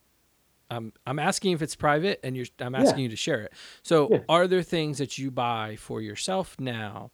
I'm 0.70 0.94
I'm 1.06 1.20
asking 1.20 1.54
if 1.54 1.62
it's 1.62 1.76
private, 1.76 2.20
and 2.24 2.36
you're 2.36 2.48
I'm 2.60 2.76
asking 2.76 3.00
yeah. 3.00 3.04
you 3.04 3.10
to 3.10 3.16
share 3.16 3.42
it. 3.42 3.54
So, 3.84 4.10
yeah. 4.12 4.20
are 4.28 4.48
there 4.48 4.64
things 4.64 4.98
that 4.98 5.18
you 5.18 5.32
buy 5.32 5.76
for 5.78 6.02
yourself 6.02 6.56
now 6.60 7.12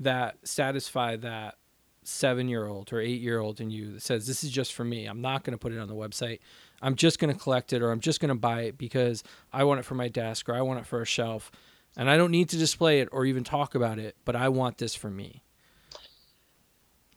that 0.00 0.36
satisfy 0.44 1.16
that 1.16 1.56
seven 2.04 2.48
year 2.48 2.66
old 2.66 2.92
or 2.92 3.00
eight 3.00 3.20
year 3.20 3.38
old 3.38 3.60
in 3.60 3.70
you 3.70 3.92
that 3.92 4.02
says 4.02 4.26
this 4.26 4.42
is 4.42 4.50
just 4.50 4.72
for 4.72 4.82
me 4.82 5.06
i'm 5.06 5.20
not 5.20 5.44
going 5.44 5.52
to 5.52 5.58
put 5.58 5.72
it 5.72 5.78
on 5.78 5.86
the 5.86 5.94
website 5.94 6.40
i'm 6.80 6.96
just 6.96 7.20
going 7.20 7.32
to 7.32 7.38
collect 7.38 7.72
it 7.72 7.80
or 7.80 7.92
i'm 7.92 8.00
just 8.00 8.18
going 8.18 8.28
to 8.28 8.34
buy 8.34 8.62
it 8.62 8.76
because 8.76 9.22
i 9.52 9.62
want 9.62 9.78
it 9.78 9.84
for 9.84 9.94
my 9.94 10.08
desk 10.08 10.48
or 10.48 10.54
i 10.54 10.60
want 10.60 10.80
it 10.80 10.86
for 10.86 11.00
a 11.00 11.06
shelf 11.06 11.52
and 11.96 12.10
i 12.10 12.16
don't 12.16 12.32
need 12.32 12.48
to 12.48 12.56
display 12.56 12.98
it 12.98 13.08
or 13.12 13.24
even 13.24 13.44
talk 13.44 13.76
about 13.76 14.00
it 14.00 14.16
but 14.24 14.34
i 14.34 14.48
want 14.48 14.78
this 14.78 14.96
for 14.96 15.10
me 15.10 15.44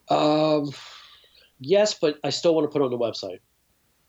um 0.10 0.70
yes 1.60 1.96
but 1.96 2.20
i 2.24 2.30
still 2.30 2.54
want 2.54 2.64
to 2.64 2.72
put 2.72 2.84
it 2.84 2.86
on 2.86 2.92
the 2.92 2.98
website 2.98 3.40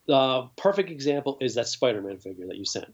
the 0.07 0.47
perfect 0.55 0.89
example 0.89 1.37
is 1.41 1.55
that 1.55 1.67
spider-man 1.67 2.17
figure 2.17 2.47
that 2.47 2.57
you 2.57 2.65
sent 2.65 2.93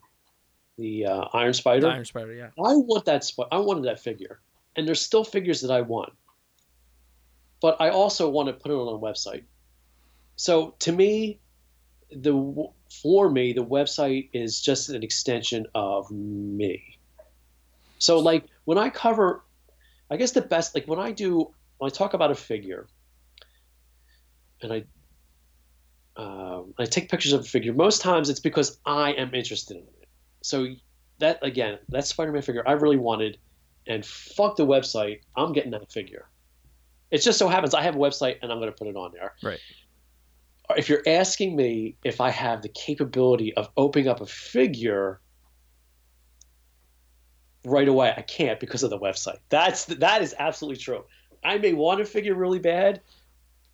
the 0.77 1.05
uh, 1.05 1.25
iron 1.33 1.53
spider 1.53 1.81
the 1.81 1.93
iron 1.93 2.05
spider 2.05 2.33
yeah 2.33 2.49
i 2.57 2.73
want 2.75 3.05
that 3.05 3.23
sp- 3.23 3.49
i 3.51 3.57
wanted 3.57 3.83
that 3.83 3.99
figure 3.99 4.41
and 4.75 4.87
there's 4.87 5.01
still 5.01 5.23
figures 5.23 5.61
that 5.61 5.71
I 5.71 5.81
want. 5.81 6.13
But 7.61 7.79
I 7.79 7.89
also 7.89 8.29
want 8.29 8.47
to 8.47 8.53
put 8.53 8.71
it 8.71 8.75
on 8.75 8.93
a 8.93 8.99
website. 8.99 9.43
So 10.35 10.75
to 10.79 10.91
me, 10.91 11.39
the 12.11 12.67
for 13.01 13.29
me, 13.29 13.53
the 13.53 13.63
website 13.63 14.29
is 14.33 14.61
just 14.61 14.89
an 14.89 15.03
extension 15.03 15.65
of 15.73 16.11
me. 16.11 16.97
So 17.99 18.19
like 18.19 18.45
when 18.65 18.77
I 18.77 18.89
cover, 18.89 19.43
I 20.09 20.17
guess 20.17 20.31
the 20.31 20.41
best 20.41 20.75
like 20.75 20.87
when 20.87 20.99
I 20.99 21.11
do 21.11 21.53
when 21.77 21.89
I 21.89 21.93
talk 21.93 22.13
about 22.13 22.31
a 22.31 22.35
figure, 22.35 22.87
and 24.61 24.73
I 24.73 24.83
um, 26.15 26.73
I 26.77 26.85
take 26.85 27.09
pictures 27.09 27.33
of 27.33 27.41
a 27.41 27.43
figure. 27.43 27.73
Most 27.73 28.01
times 28.01 28.29
it's 28.29 28.39
because 28.39 28.79
I 28.85 29.13
am 29.13 29.33
interested 29.33 29.77
in 29.77 29.83
it. 29.83 30.07
So 30.41 30.67
that 31.19 31.39
again, 31.41 31.79
that 31.89 32.05
Spider-Man 32.05 32.41
figure 32.41 32.67
I 32.67 32.73
really 32.73 32.97
wanted 32.97 33.37
and 33.87 34.05
fuck 34.05 34.55
the 34.55 34.65
website. 34.65 35.21
I'm 35.35 35.53
getting 35.53 35.71
that 35.71 35.91
figure. 35.91 36.29
It 37.11 37.19
just 37.19 37.37
so 37.37 37.47
happens 37.47 37.73
I 37.73 37.81
have 37.81 37.95
a 37.95 37.99
website 37.99 38.37
and 38.41 38.51
I'm 38.51 38.59
going 38.59 38.71
to 38.71 38.77
put 38.77 38.87
it 38.87 38.95
on 38.95 39.11
there. 39.13 39.33
Right. 39.43 39.59
If 40.75 40.89
you're 40.89 41.03
asking 41.05 41.55
me 41.55 41.97
if 42.03 42.21
I 42.21 42.29
have 42.29 42.61
the 42.61 42.69
capability 42.69 43.53
of 43.53 43.69
opening 43.75 44.07
up 44.07 44.21
a 44.21 44.25
figure 44.25 45.19
right 47.65 47.87
away, 47.87 48.13
I 48.15 48.21
can't 48.21 48.59
because 48.59 48.83
of 48.83 48.89
the 48.89 48.99
website. 48.99 49.37
That's 49.49 49.85
that 49.85 50.21
is 50.21 50.33
absolutely 50.37 50.81
true. 50.81 51.03
I 51.43 51.57
may 51.57 51.73
want 51.73 52.01
a 52.01 52.05
figure 52.05 52.35
really 52.35 52.59
bad. 52.59 53.01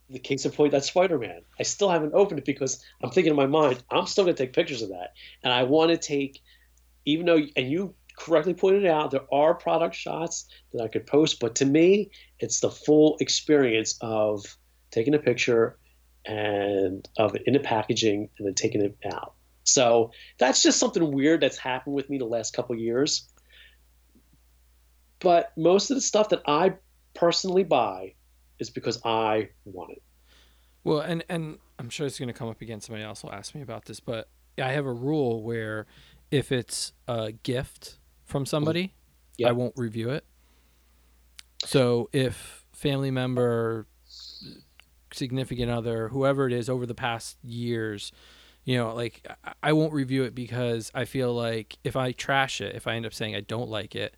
The 0.09 0.19
case 0.19 0.45
in 0.45 0.51
point, 0.51 0.71
that 0.71 0.83
Spider-Man. 0.83 1.41
I 1.59 1.63
still 1.63 1.89
haven't 1.89 2.15
opened 2.15 2.39
it 2.39 2.45
because 2.45 2.83
I'm 3.03 3.11
thinking 3.11 3.29
in 3.29 3.37
my 3.37 3.45
mind, 3.45 3.83
I'm 3.91 4.07
still 4.07 4.23
going 4.23 4.35
to 4.35 4.43
take 4.43 4.53
pictures 4.53 4.81
of 4.81 4.89
that, 4.89 5.13
and 5.43 5.53
I 5.53 5.63
want 5.63 5.91
to 5.91 5.97
take, 5.97 6.41
even 7.05 7.25
though, 7.27 7.41
and 7.55 7.71
you 7.71 7.93
correctly 8.17 8.53
pointed 8.53 8.85
out, 8.85 9.11
there 9.11 9.31
are 9.31 9.53
product 9.53 9.95
shots 9.95 10.45
that 10.73 10.83
I 10.83 10.87
could 10.87 11.05
post, 11.05 11.39
but 11.39 11.55
to 11.55 11.65
me, 11.65 12.11
it's 12.39 12.59
the 12.59 12.71
full 12.71 13.17
experience 13.19 13.97
of 14.01 14.57
taking 14.91 15.13
a 15.13 15.19
picture 15.19 15.77
and 16.25 17.07
of 17.17 17.35
it 17.35 17.43
in 17.45 17.53
the 17.53 17.59
packaging 17.59 18.29
and 18.37 18.47
then 18.47 18.55
taking 18.55 18.81
it 18.81 18.97
out. 19.13 19.33
So 19.63 20.11
that's 20.37 20.63
just 20.63 20.79
something 20.79 21.11
weird 21.11 21.41
that's 21.41 21.57
happened 21.57 21.95
with 21.95 22.09
me 22.09 22.17
the 22.17 22.25
last 22.25 22.55
couple 22.55 22.75
years. 22.75 23.29
But 25.19 25.51
most 25.55 25.91
of 25.91 25.95
the 25.95 26.01
stuff 26.01 26.29
that 26.29 26.41
I 26.47 26.73
personally 27.13 27.63
buy 27.63 28.15
is 28.59 28.69
because 28.69 28.99
I 29.03 29.49
want 29.65 29.91
it. 29.91 30.01
Well, 30.83 30.99
and 30.99 31.23
and 31.29 31.57
I'm 31.77 31.89
sure 31.89 32.05
it's 32.07 32.19
going 32.19 32.27
to 32.27 32.33
come 32.33 32.49
up 32.49 32.61
again. 32.61 32.81
Somebody 32.81 33.03
else 33.03 33.23
will 33.23 33.33
ask 33.33 33.55
me 33.55 33.61
about 33.61 33.85
this, 33.85 33.99
but 33.99 34.29
I 34.57 34.71
have 34.71 34.85
a 34.85 34.93
rule 34.93 35.43
where 35.43 35.87
if 36.31 36.51
it's 36.51 36.93
a 37.07 37.31
gift 37.31 37.97
from 38.25 38.45
somebody, 38.45 38.93
yep. 39.37 39.49
I 39.49 39.51
won't 39.53 39.73
review 39.75 40.09
it. 40.09 40.25
So 41.65 42.09
if 42.13 42.65
family 42.71 43.11
member, 43.11 43.87
significant 45.11 45.71
other, 45.71 46.09
whoever 46.09 46.47
it 46.47 46.53
is 46.53 46.69
over 46.69 46.85
the 46.85 46.95
past 46.95 47.37
years, 47.43 48.11
you 48.63 48.77
know, 48.77 48.93
like 48.93 49.27
I 49.63 49.73
won't 49.73 49.93
review 49.93 50.23
it 50.23 50.35
because 50.35 50.91
I 50.93 51.05
feel 51.05 51.33
like 51.33 51.77
if 51.83 51.95
I 51.95 52.11
trash 52.11 52.61
it, 52.61 52.75
if 52.75 52.87
I 52.87 52.95
end 52.95 53.05
up 53.05 53.13
saying 53.13 53.35
I 53.35 53.41
don't 53.41 53.69
like 53.69 53.95
it, 53.95 54.15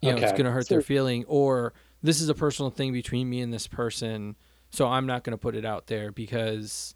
you 0.00 0.10
okay. 0.10 0.20
know, 0.20 0.26
it's 0.26 0.32
going 0.32 0.46
to 0.46 0.50
hurt 0.50 0.66
so, 0.66 0.74
their 0.74 0.82
feeling 0.82 1.24
or 1.26 1.74
this 2.02 2.20
is 2.20 2.28
a 2.28 2.34
personal 2.34 2.70
thing 2.70 2.92
between 2.92 3.28
me 3.28 3.40
and 3.40 3.52
this 3.52 3.66
person. 3.66 4.36
So 4.70 4.86
I'm 4.86 5.06
not 5.06 5.24
going 5.24 5.32
to 5.32 5.38
put 5.38 5.54
it 5.54 5.64
out 5.64 5.86
there 5.86 6.12
because 6.12 6.94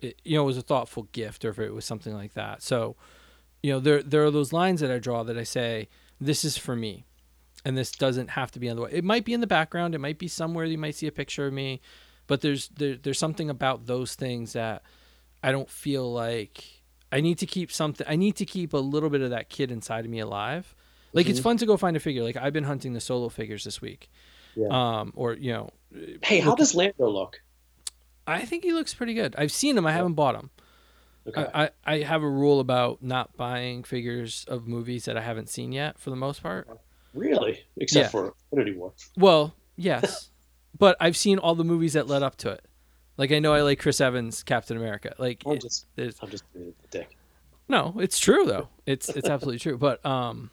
it, 0.00 0.20
you 0.24 0.36
know, 0.36 0.42
it 0.42 0.46
was 0.46 0.58
a 0.58 0.62
thoughtful 0.62 1.04
gift 1.12 1.44
or 1.44 1.50
if 1.50 1.58
it 1.58 1.72
was 1.72 1.84
something 1.84 2.14
like 2.14 2.34
that. 2.34 2.62
So, 2.62 2.96
you 3.66 3.72
know 3.72 3.80
there 3.80 4.00
there 4.00 4.24
are 4.24 4.30
those 4.30 4.52
lines 4.52 4.80
that 4.80 4.92
I 4.92 4.98
draw 4.98 5.24
that 5.24 5.36
I 5.36 5.42
say 5.42 5.88
this 6.20 6.44
is 6.44 6.56
for 6.56 6.76
me 6.76 7.04
and 7.64 7.76
this 7.76 7.90
doesn't 7.90 8.30
have 8.30 8.52
to 8.52 8.60
be 8.60 8.68
on 8.68 8.76
the 8.76 8.82
way. 8.82 8.90
It 8.92 9.02
might 9.02 9.24
be 9.24 9.32
in 9.32 9.40
the 9.40 9.46
background, 9.48 9.94
it 9.94 9.98
might 9.98 10.18
be 10.18 10.28
somewhere 10.28 10.64
you 10.64 10.78
might 10.78 10.94
see 10.94 11.08
a 11.08 11.12
picture 11.12 11.48
of 11.48 11.52
me, 11.52 11.80
but 12.28 12.42
there's 12.42 12.68
there, 12.68 12.94
there's 12.96 13.18
something 13.18 13.50
about 13.50 13.86
those 13.86 14.14
things 14.14 14.52
that 14.52 14.82
I 15.42 15.50
don't 15.50 15.68
feel 15.68 16.12
like 16.12 16.82
I 17.10 17.20
need 17.20 17.38
to 17.38 17.46
keep 17.46 17.72
something 17.72 18.06
I 18.08 18.14
need 18.14 18.36
to 18.36 18.46
keep 18.46 18.72
a 18.72 18.78
little 18.78 19.10
bit 19.10 19.20
of 19.20 19.30
that 19.30 19.48
kid 19.48 19.72
inside 19.72 20.04
of 20.04 20.12
me 20.12 20.20
alive. 20.20 20.74
Like 21.12 21.24
mm-hmm. 21.24 21.30
it's 21.32 21.40
fun 21.40 21.56
to 21.56 21.66
go 21.66 21.76
find 21.76 21.96
a 21.96 22.00
figure. 22.00 22.22
Like 22.22 22.36
I've 22.36 22.52
been 22.52 22.64
hunting 22.64 22.92
the 22.92 23.00
solo 23.00 23.28
figures 23.28 23.64
this 23.64 23.80
week. 23.80 24.10
Yeah. 24.56 24.68
Um, 24.70 25.12
or 25.14 25.34
you 25.34 25.52
know. 25.52 25.70
Hey, 26.22 26.40
how 26.40 26.54
does 26.54 26.74
Lando 26.74 27.08
look? 27.08 27.40
I 28.26 28.44
think 28.44 28.64
he 28.64 28.72
looks 28.72 28.92
pretty 28.92 29.14
good. 29.14 29.34
I've 29.38 29.52
seen 29.52 29.78
him. 29.78 29.86
I 29.86 29.92
haven't 29.92 30.14
bought 30.14 30.34
him. 30.34 30.50
Okay. 31.28 31.46
I, 31.54 31.64
I, 31.64 31.70
I 31.84 32.02
have 32.02 32.22
a 32.22 32.28
rule 32.28 32.60
about 32.60 33.02
not 33.02 33.36
buying 33.36 33.82
figures 33.84 34.44
of 34.48 34.66
movies 34.66 35.04
that 35.04 35.16
I 35.16 35.22
haven't 35.22 35.48
seen 35.48 35.72
yet 35.72 35.98
for 35.98 36.10
the 36.10 36.16
most 36.16 36.42
part. 36.42 36.68
Really? 37.14 37.64
Except 37.76 38.06
yeah. 38.06 38.10
for 38.10 38.34
Infinity 38.52 38.76
War. 38.76 38.92
Well, 39.16 39.54
yes. 39.76 40.30
but 40.78 40.96
I've 41.00 41.16
seen 41.16 41.38
all 41.38 41.54
the 41.54 41.64
movies 41.64 41.94
that 41.94 42.06
led 42.06 42.22
up 42.22 42.36
to 42.38 42.50
it. 42.50 42.64
Like 43.16 43.32
I 43.32 43.38
know 43.38 43.54
I 43.54 43.62
like 43.62 43.80
Chris 43.80 44.00
Evans 44.00 44.42
Captain 44.42 44.76
America. 44.76 45.14
Like 45.18 45.42
I'm 45.46 45.58
just 45.58 45.86
I'm 45.98 46.30
just 46.30 46.44
being 46.52 46.74
a 46.84 46.88
dick. 46.88 47.16
No, 47.68 47.94
it's 47.98 48.18
true 48.18 48.44
though. 48.44 48.68
It's 48.84 49.08
it's 49.08 49.28
absolutely 49.28 49.58
true. 49.58 49.78
But 49.78 50.04
um 50.04 50.50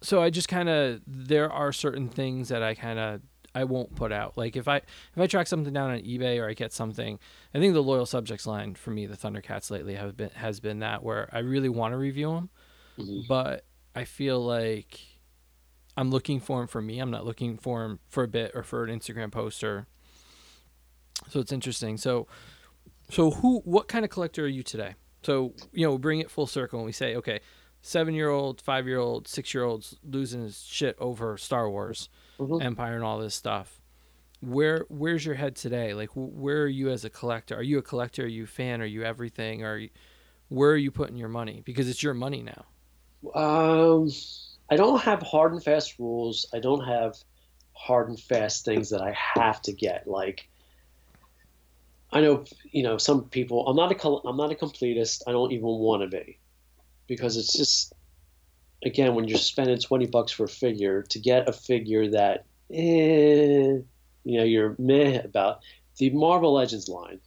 so 0.00 0.22
I 0.22 0.30
just 0.30 0.48
kind 0.48 0.68
of 0.68 1.00
there 1.06 1.52
are 1.52 1.72
certain 1.72 2.08
things 2.08 2.48
that 2.48 2.62
I 2.62 2.74
kind 2.74 2.98
of 2.98 3.20
I 3.54 3.64
won't 3.64 3.94
put 3.94 4.12
out. 4.12 4.36
Like 4.36 4.56
if 4.56 4.68
I 4.68 4.76
if 4.76 5.18
I 5.18 5.26
track 5.26 5.46
something 5.46 5.72
down 5.72 5.90
on 5.90 5.98
eBay 6.00 6.40
or 6.40 6.48
I 6.48 6.54
get 6.54 6.72
something, 6.72 7.18
I 7.54 7.58
think 7.58 7.74
the 7.74 7.82
loyal 7.82 8.06
subjects 8.06 8.46
line 8.46 8.74
for 8.74 8.90
me, 8.90 9.06
the 9.06 9.16
Thundercats 9.16 9.70
lately 9.70 9.94
have 9.94 10.16
been 10.16 10.30
has 10.30 10.60
been 10.60 10.80
that 10.80 11.02
where 11.02 11.28
I 11.32 11.40
really 11.40 11.68
want 11.68 11.92
to 11.92 11.96
review 11.96 12.32
them, 12.32 12.50
mm-hmm. 12.98 13.20
but 13.28 13.64
I 13.94 14.04
feel 14.04 14.40
like 14.44 15.00
I'm 15.96 16.10
looking 16.10 16.40
for 16.40 16.58
them 16.60 16.68
for 16.68 16.80
me. 16.80 17.00
I'm 17.00 17.10
not 17.10 17.24
looking 17.24 17.56
for 17.56 17.82
them 17.82 17.98
for 18.08 18.22
a 18.22 18.28
bit 18.28 18.52
or 18.54 18.62
for 18.62 18.84
an 18.84 18.96
Instagram 18.96 19.32
post 19.32 19.64
or. 19.64 19.86
So 21.30 21.40
it's 21.40 21.50
interesting. 21.50 21.96
So, 21.96 22.28
so 23.10 23.32
who? 23.32 23.60
What 23.64 23.88
kind 23.88 24.04
of 24.04 24.10
collector 24.10 24.44
are 24.44 24.48
you 24.48 24.62
today? 24.62 24.94
So 25.22 25.54
you 25.72 25.84
know, 25.84 25.98
bring 25.98 26.20
it 26.20 26.30
full 26.30 26.46
circle 26.46 26.78
and 26.78 26.86
we 26.86 26.92
say, 26.92 27.16
okay, 27.16 27.40
seven 27.82 28.14
year 28.14 28.28
old, 28.28 28.60
five 28.60 28.86
year 28.86 28.98
old, 28.98 29.26
six 29.26 29.52
year 29.52 29.64
olds 29.64 29.96
losing 30.04 30.42
his 30.42 30.62
shit 30.62 30.96
over 31.00 31.36
Star 31.36 31.68
Wars, 31.68 32.08
mm-hmm. 32.38 32.62
Empire, 32.62 32.94
and 32.94 33.04
all 33.04 33.18
this 33.18 33.34
stuff. 33.34 33.80
Where 34.40 34.86
where's 34.88 35.24
your 35.24 35.34
head 35.34 35.56
today? 35.56 35.94
Like, 35.94 36.10
where 36.14 36.62
are 36.62 36.68
you 36.68 36.90
as 36.90 37.04
a 37.04 37.10
collector? 37.10 37.56
Are 37.56 37.62
you 37.62 37.78
a 37.78 37.82
collector? 37.82 38.24
Are 38.24 38.28
you 38.28 38.44
a 38.44 38.46
fan? 38.46 38.80
Are 38.80 38.86
you 38.86 39.02
everything? 39.02 39.64
Are 39.64 39.78
you, 39.78 39.90
where 40.48 40.70
are 40.70 40.76
you 40.76 40.90
putting 40.90 41.16
your 41.16 41.28
money? 41.28 41.62
Because 41.64 41.88
it's 41.88 42.02
your 42.02 42.14
money 42.14 42.42
now. 42.42 42.64
Um, 43.34 44.10
I 44.70 44.76
don't 44.76 45.02
have 45.02 45.22
hard 45.22 45.52
and 45.52 45.62
fast 45.62 45.98
rules. 45.98 46.46
I 46.54 46.60
don't 46.60 46.84
have 46.84 47.16
hard 47.72 48.08
and 48.08 48.20
fast 48.20 48.64
things 48.64 48.90
that 48.90 49.00
I 49.00 49.12
have 49.12 49.60
to 49.62 49.72
get. 49.72 50.06
Like, 50.06 50.48
I 52.12 52.20
know 52.20 52.44
you 52.70 52.82
know 52.82 52.98
some 52.98 53.24
people. 53.24 53.66
I'm 53.66 53.76
not 53.76 53.92
a 53.92 54.08
I'm 54.24 54.36
not 54.36 54.52
a 54.52 54.54
completist. 54.54 55.22
I 55.26 55.32
don't 55.32 55.52
even 55.52 55.66
want 55.66 56.02
to 56.02 56.08
be 56.08 56.38
because 57.06 57.36
it's 57.36 57.56
just 57.56 57.92
again 58.84 59.14
when 59.14 59.26
you're 59.26 59.38
spending 59.38 59.78
20 59.78 60.06
bucks 60.06 60.32
for 60.32 60.44
a 60.44 60.48
figure 60.48 61.02
to 61.02 61.18
get 61.18 61.48
a 61.48 61.52
figure 61.52 62.08
that 62.08 62.44
eh, 62.72 63.78
you 64.24 64.38
know 64.38 64.44
you're 64.44 64.76
meh 64.78 65.20
about 65.24 65.60
the 65.98 66.10
marvel 66.10 66.54
legends 66.54 66.88
line 66.88 67.20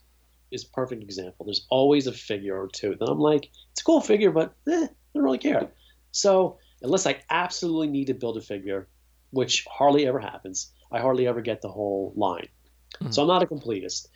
is 0.51 0.65
perfect 0.65 1.01
example. 1.01 1.45
There's 1.45 1.65
always 1.69 2.07
a 2.07 2.11
figure 2.11 2.61
or 2.61 2.67
two 2.67 2.95
that 2.99 3.09
i'm 3.09 3.19
like 3.19 3.49
it's 3.71 3.81
a 3.81 3.83
cool 3.83 4.01
figure 4.01 4.31
but 4.31 4.53
eh, 4.67 4.83
i 4.83 4.89
don't 5.13 5.23
really 5.23 5.37
care. 5.37 5.69
So 6.11 6.57
unless 6.81 7.05
i 7.05 7.21
absolutely 7.29 7.87
need 7.87 8.07
to 8.07 8.13
build 8.13 8.37
a 8.37 8.41
figure 8.41 8.87
which 9.31 9.65
hardly 9.69 10.05
ever 10.07 10.19
happens 10.19 10.71
i 10.91 10.99
hardly 10.99 11.27
ever 11.27 11.41
get 11.41 11.61
the 11.61 11.69
whole 11.69 12.13
line. 12.15 12.47
Mm-hmm. 12.95 13.11
so 13.11 13.21
i'm 13.21 13.27
not 13.27 13.43
a 13.43 13.47
completist. 13.47 14.07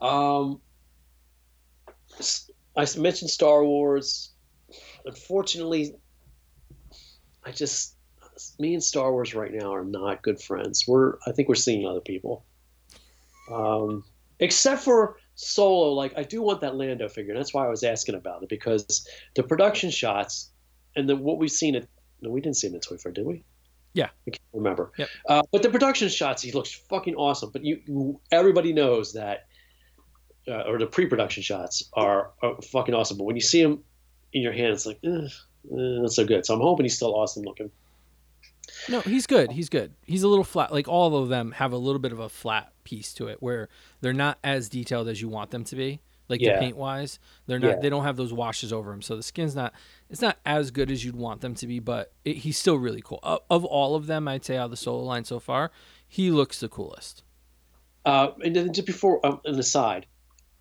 Um, 0.00 0.60
i 2.76 2.86
mentioned 2.96 3.30
star 3.30 3.64
wars. 3.64 4.30
Unfortunately, 5.06 5.94
I 7.48 7.52
just 7.52 7.96
me 8.58 8.74
and 8.74 8.82
Star 8.82 9.10
Wars 9.10 9.34
right 9.34 9.52
now 9.52 9.74
are 9.74 9.84
not 9.84 10.22
good 10.22 10.40
friends. 10.40 10.84
We're 10.86 11.14
I 11.26 11.32
think 11.32 11.48
we're 11.48 11.54
seeing 11.54 11.86
other 11.86 12.00
people. 12.00 12.44
Um, 13.50 14.04
except 14.38 14.82
for 14.82 15.16
Solo, 15.34 15.92
like 15.92 16.12
I 16.16 16.22
do 16.22 16.42
want 16.42 16.60
that 16.60 16.76
Lando 16.76 17.08
figure. 17.08 17.32
And 17.32 17.40
that's 17.40 17.54
why 17.54 17.64
I 17.64 17.68
was 17.68 17.82
asking 17.82 18.16
about 18.16 18.42
it 18.42 18.48
because 18.48 19.08
the 19.34 19.42
production 19.42 19.90
shots 19.90 20.50
and 20.94 21.08
the 21.08 21.16
what 21.16 21.38
we've 21.38 21.50
seen 21.50 21.74
it. 21.74 21.88
No, 22.20 22.30
we 22.30 22.40
didn't 22.40 22.56
see 22.56 22.66
him 22.66 22.74
in 22.74 22.80
Toy 22.80 22.96
Fair, 22.96 23.12
did 23.12 23.24
we? 23.24 23.44
Yeah, 23.94 24.10
I 24.26 24.30
can't 24.30 24.42
remember. 24.52 24.92
Yep. 24.98 25.08
Uh, 25.28 25.42
but 25.50 25.62
the 25.62 25.70
production 25.70 26.08
shots, 26.08 26.42
he 26.42 26.52
looks 26.52 26.72
fucking 26.90 27.14
awesome. 27.14 27.50
But 27.50 27.64
you, 27.64 28.20
everybody 28.30 28.72
knows 28.72 29.12
that, 29.14 29.46
uh, 30.46 30.62
or 30.62 30.78
the 30.78 30.86
pre-production 30.86 31.42
shots 31.42 31.88
are, 31.94 32.32
are, 32.42 32.60
fucking 32.60 32.94
awesome. 32.94 33.16
But 33.18 33.24
when 33.24 33.36
you 33.36 33.40
see 33.40 33.62
him 33.62 33.82
in 34.32 34.42
your 34.42 34.52
hand, 34.52 34.72
it's 34.72 34.84
like, 34.84 34.98
eh, 35.04 35.28
eh, 35.66 36.00
not 36.00 36.12
so 36.12 36.24
good. 36.24 36.46
So 36.46 36.54
I'm 36.54 36.60
hoping 36.60 36.84
he's 36.84 36.96
still 36.96 37.14
awesome 37.14 37.44
looking. 37.44 37.70
No, 38.88 39.00
he's 39.00 39.26
good. 39.26 39.52
He's 39.52 39.68
good. 39.68 39.92
He's 40.04 40.22
a 40.22 40.28
little 40.28 40.44
flat. 40.44 40.72
Like 40.72 40.88
all 40.88 41.16
of 41.16 41.28
them 41.28 41.52
have 41.52 41.72
a 41.72 41.76
little 41.76 41.98
bit 41.98 42.12
of 42.12 42.20
a 42.20 42.28
flat 42.28 42.72
piece 42.84 43.12
to 43.14 43.28
it, 43.28 43.42
where 43.42 43.68
they're 44.00 44.12
not 44.12 44.38
as 44.44 44.68
detailed 44.68 45.08
as 45.08 45.20
you 45.20 45.28
want 45.28 45.50
them 45.50 45.64
to 45.64 45.76
be. 45.76 46.00
Like 46.28 46.42
yeah. 46.42 46.54
the 46.54 46.60
paint 46.60 46.76
wise, 46.76 47.18
they're 47.46 47.58
not. 47.58 47.68
Yeah. 47.68 47.80
They 47.80 47.88
don't 47.88 48.04
have 48.04 48.16
those 48.16 48.32
washes 48.34 48.72
over 48.72 48.90
them, 48.90 49.00
so 49.00 49.16
the 49.16 49.22
skin's 49.22 49.56
not. 49.56 49.72
It's 50.10 50.20
not 50.20 50.38
as 50.44 50.70
good 50.70 50.90
as 50.90 51.02
you'd 51.02 51.16
want 51.16 51.40
them 51.40 51.54
to 51.54 51.66
be, 51.66 51.78
but 51.80 52.12
it, 52.24 52.36
he's 52.36 52.58
still 52.58 52.76
really 52.76 53.00
cool. 53.02 53.20
Uh, 53.22 53.38
of 53.48 53.64
all 53.64 53.94
of 53.94 54.06
them, 54.06 54.28
I'd 54.28 54.44
say 54.44 54.58
out 54.58 54.66
of 54.66 54.70
the 54.70 54.76
solo 54.76 55.02
line 55.04 55.24
so 55.24 55.40
far, 55.40 55.70
he 56.06 56.30
looks 56.30 56.60
the 56.60 56.68
coolest. 56.68 57.24
Uh, 58.04 58.32
and 58.44 58.54
then 58.54 58.72
just 58.72 58.86
before 58.86 59.24
um, 59.26 59.40
an 59.46 59.58
aside, 59.58 60.06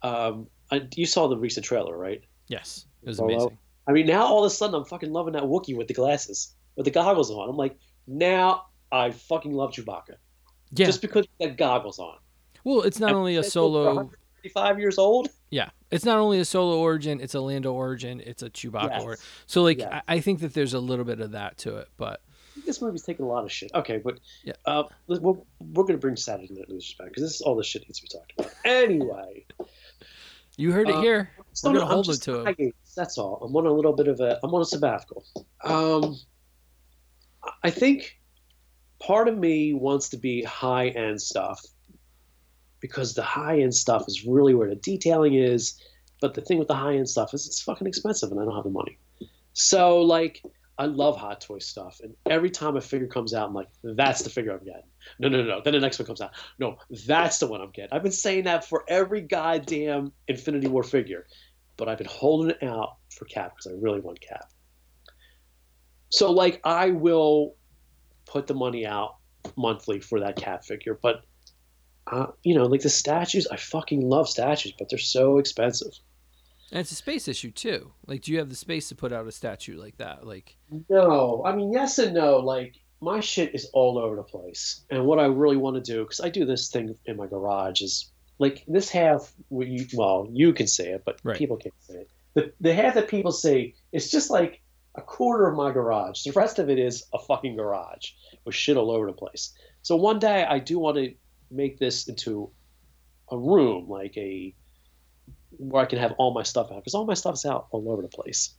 um, 0.04 0.48
I, 0.72 0.88
you 0.96 1.06
saw 1.06 1.28
the 1.28 1.38
recent 1.38 1.66
trailer, 1.66 1.98
right? 1.98 2.24
Yes. 2.48 2.86
It 3.04 3.10
was 3.10 3.20
amazing. 3.20 3.58
I 3.88 3.92
mean, 3.92 4.06
now 4.06 4.26
all 4.26 4.44
of 4.44 4.48
a 4.48 4.54
sudden 4.54 4.76
I'm 4.76 4.86
fucking 4.86 5.12
loving 5.12 5.34
that 5.34 5.44
Wookiee 5.44 5.78
with 5.78 5.88
the 5.88 5.94
glasses, 5.94 6.56
with 6.76 6.86
the 6.86 6.92
goggles 6.92 7.32
on. 7.32 7.50
I'm 7.50 7.56
like, 7.56 7.78
now 8.06 8.66
I 8.92 9.12
fucking 9.12 9.54
love 9.54 9.72
Chewbacca. 9.72 10.16
Yeah. 10.72 10.86
Just 10.86 11.02
because 11.02 11.26
that 11.40 11.58
goggles 11.58 12.00
on. 12.00 12.18
Well, 12.64 12.82
it's 12.82 13.00
not 13.00 13.12
and 13.12 13.18
only 13.18 13.38
a 13.38 13.44
solo. 13.44 14.12
55 14.44 14.80
years 14.80 14.98
old. 14.98 15.30
Yeah, 15.50 15.70
it's 15.92 16.04
not 16.04 16.18
only 16.18 16.40
a 16.40 16.46
solo 16.46 16.80
origin, 16.80 17.22
it's 17.22 17.34
a 17.34 17.40
Lando 17.40 17.74
origin, 17.74 18.22
it's 18.26 18.44
a 18.44 18.50
Chewbacca 18.50 18.90
yes. 18.92 19.04
origin. 19.04 19.24
So 19.46 19.64
like, 19.64 19.80
yes. 19.80 19.90
I, 20.08 20.16
I, 20.16 20.20
think 20.20 20.42
that 20.42 20.54
there's 20.54 20.74
a 20.74 20.80
little 20.80 21.06
bit 21.06 21.22
of 21.22 21.32
that 21.32 21.58
to 21.60 21.78
it, 21.78 21.88
but 21.96 22.22
this 22.66 22.82
movie's 22.82 23.04
taking 23.04 23.26
a 23.26 23.30
lot 23.30 23.46
of 23.46 23.52
shit. 23.52 23.72
Okay, 23.74 23.98
but 23.98 24.20
yeah, 24.44 24.54
uh, 24.66 24.84
we're, 25.08 25.36
we're 25.60 25.84
gonna 25.84 25.98
bring 25.98 26.18
Saturday 26.18 26.54
Night 26.54 26.70
Losers 26.70 26.96
back 27.00 27.10
because 27.10 27.24
this 27.24 27.36
is 27.36 27.42
all 27.42 27.56
the 27.56 27.64
shit 27.64 27.84
needs 27.84 28.00
to 28.00 28.04
be 28.04 28.10
talked 28.10 28.34
about. 28.38 28.52
Anyway, 28.66 29.46
you 30.58 30.72
heard 30.72 30.90
it 30.90 30.96
uh, 30.96 31.02
here. 31.02 31.30
We're 31.64 31.74
gonna 31.74 31.86
hold 31.86 32.10
it 32.10 32.22
to 32.24 32.46
him. 32.46 32.74
That's 32.98 33.18
all. 33.20 33.40
I'm 33.44 33.56
on 33.56 33.68
a 33.68 33.72
little 33.72 33.94
bit 33.94 34.08
of 34.08 34.20
a. 34.20 34.40
I'm 34.44 34.54
on 34.54 34.62
a 34.62 34.66
sabbatical. 34.66 35.24
Um, 35.64 36.18
I 37.64 37.70
think 37.70 38.20
part 39.00 39.28
of 39.28 39.38
me 39.38 39.74
wants 39.74 40.10
to 40.10 40.18
be 40.18 40.44
high 40.44 40.88
end 40.88 41.22
stuff 41.22 41.64
because 42.80 43.14
the 43.14 43.22
high 43.22 43.60
end 43.60 43.76
stuff 43.76 44.06
is 44.08 44.26
really 44.26 44.56
where 44.56 44.68
the 44.68 44.76
detailing 44.76 45.36
is. 45.36 45.80
But 46.20 46.34
the 46.34 46.42
thing 46.42 46.58
with 46.58 46.68
the 46.68 46.76
high 46.76 46.96
end 46.96 47.08
stuff 47.08 47.36
is 47.36 47.46
it's 47.46 47.62
fucking 47.62 47.86
expensive, 47.86 48.32
and 48.32 48.42
I 48.42 48.46
don't 48.46 48.56
have 48.56 48.64
the 48.64 48.72
money. 48.72 48.98
So 49.54 50.02
like 50.02 50.42
I 50.80 50.86
love 50.86 51.18
Hot 51.18 51.42
Toy 51.42 51.60
stuff, 51.60 52.00
and 52.04 52.16
every 52.28 52.50
time 52.50 52.78
a 52.78 52.82
figure 52.82 53.08
comes 53.08 53.34
out, 53.34 53.48
I'm 53.48 53.54
like, 53.54 53.70
"That's 53.84 54.24
the 54.24 54.30
figure 54.30 54.52
I'm 54.52 54.66
getting." 54.66 54.90
No, 55.20 55.28
no, 55.28 55.44
no. 55.44 55.62
Then 55.62 55.74
the 55.74 55.80
next 55.80 56.00
one 56.00 56.06
comes 56.06 56.22
out. 56.22 56.32
No, 56.60 56.78
that's 57.06 57.40
the 57.40 57.48
one 57.48 57.62
I'm 57.62 57.72
getting. 57.72 57.96
I've 57.96 58.04
been 58.04 58.12
saying 58.12 58.44
that 58.44 58.66
for 58.66 58.84
every 58.88 59.22
goddamn 59.22 60.12
Infinity 60.28 60.68
War 60.68 60.84
figure, 60.84 61.28
but 61.78 61.88
I've 61.88 61.98
been 61.98 62.08
holding 62.08 62.52
it 62.52 62.64
out 62.64 62.98
for 63.10 63.26
Cap 63.26 63.54
because 63.56 63.72
I 63.72 63.76
really 63.80 64.02
want 64.02 64.20
Cap. 64.20 64.52
So, 66.10 66.32
like, 66.32 66.62
I 66.64 66.92
will 66.92 67.56
put 68.26 68.48
the 68.48 68.54
money 68.54 68.86
out 68.86 69.18
monthly 69.56 70.00
for 70.00 70.20
that 70.20 70.36
Cap 70.36 70.66
figure, 70.66 70.98
but 71.02 71.24
uh, 72.12 72.28
you 72.44 72.56
know, 72.56 72.66
like 72.66 72.82
the 72.82 72.90
statues, 72.90 73.48
I 73.48 73.58
fucking 73.58 74.08
love 74.08 74.30
statues, 74.30 74.74
but 74.78 74.90
they're 74.90 75.00
so 75.00 75.38
expensive. 75.40 75.92
And 76.72 76.82
it's 76.82 76.92
a 76.92 76.96
space 76.96 77.28
issue 77.28 77.52
too. 77.52 77.94
Like, 78.06 78.22
do 78.22 78.32
you 78.32 78.40
have 78.40 78.50
the 78.50 78.56
space 78.56 78.90
to 78.90 78.96
put 78.96 79.14
out 79.14 79.28
a 79.28 79.32
statue 79.32 79.78
like 79.78 79.98
that? 79.98 80.26
Like, 80.26 80.58
no. 80.90 81.44
I 81.46 81.56
mean, 81.56 81.72
yes 81.72 81.98
and 82.00 82.14
no. 82.14 82.38
Like, 82.38 82.76
my 83.00 83.20
shit 83.20 83.56
is 83.56 83.70
all 83.74 83.98
over 83.98 84.16
the 84.16 84.24
place. 84.24 84.84
And 84.90 85.06
what 85.06 85.20
I 85.20 85.26
really 85.26 85.58
want 85.58 85.76
to 85.76 85.94
do, 85.94 86.04
because 86.04 86.20
I 86.20 86.30
do 86.30 86.46
this 86.46 86.70
thing 86.70 86.96
in 87.06 87.16
my 87.16 87.28
garage, 87.28 87.82
is 87.82 88.12
like 88.40 88.64
this 88.68 88.90
half. 88.90 89.32
You, 89.50 89.86
well, 89.94 90.28
you 90.32 90.54
can 90.54 90.68
say 90.68 90.92
it, 90.92 91.04
but 91.06 91.20
right. 91.24 91.38
people 91.38 91.58
can't 91.58 91.74
say 91.82 91.96
it. 91.96 92.10
The 92.34 92.54
the 92.60 92.74
half 92.74 92.96
that 92.96 93.08
people 93.08 93.32
say 93.32 93.76
it's 93.92 94.12
just 94.12 94.30
like 94.30 94.62
a 94.96 95.02
quarter 95.02 95.48
of 95.48 95.56
my 95.56 95.72
garage. 95.72 96.24
The 96.24 96.32
rest 96.32 96.60
of 96.60 96.70
it 96.70 96.80
is 96.80 97.06
a 97.14 97.20
fucking 97.20 97.56
garage 97.56 98.12
with 98.46 98.56
shit 98.56 98.78
all 98.78 98.92
over 98.92 99.06
the 99.06 99.14
place. 99.14 99.54
So 99.82 99.96
one 99.96 100.20
day 100.20 100.44
I 100.44 100.60
do 100.60 100.80
want 100.80 100.98
to 100.98 101.14
make 101.52 101.80
this 101.80 102.08
into 102.08 102.52
a 103.32 103.38
room, 103.38 103.88
like 103.88 104.18
a 104.18 104.54
where 105.52 105.84
I 105.84 105.86
can 105.86 106.00
have 106.00 106.14
all 106.18 106.34
my 106.34 106.44
stuff 106.44 106.72
out 106.72 106.78
because 106.78 106.94
all 106.94 107.06
my 107.06 107.14
stuff's 107.14 107.46
out 107.46 107.68
all 107.72 107.90
over 107.92 108.02
the 108.02 108.08
place. 108.08 108.54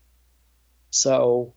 So, 0.91 1.55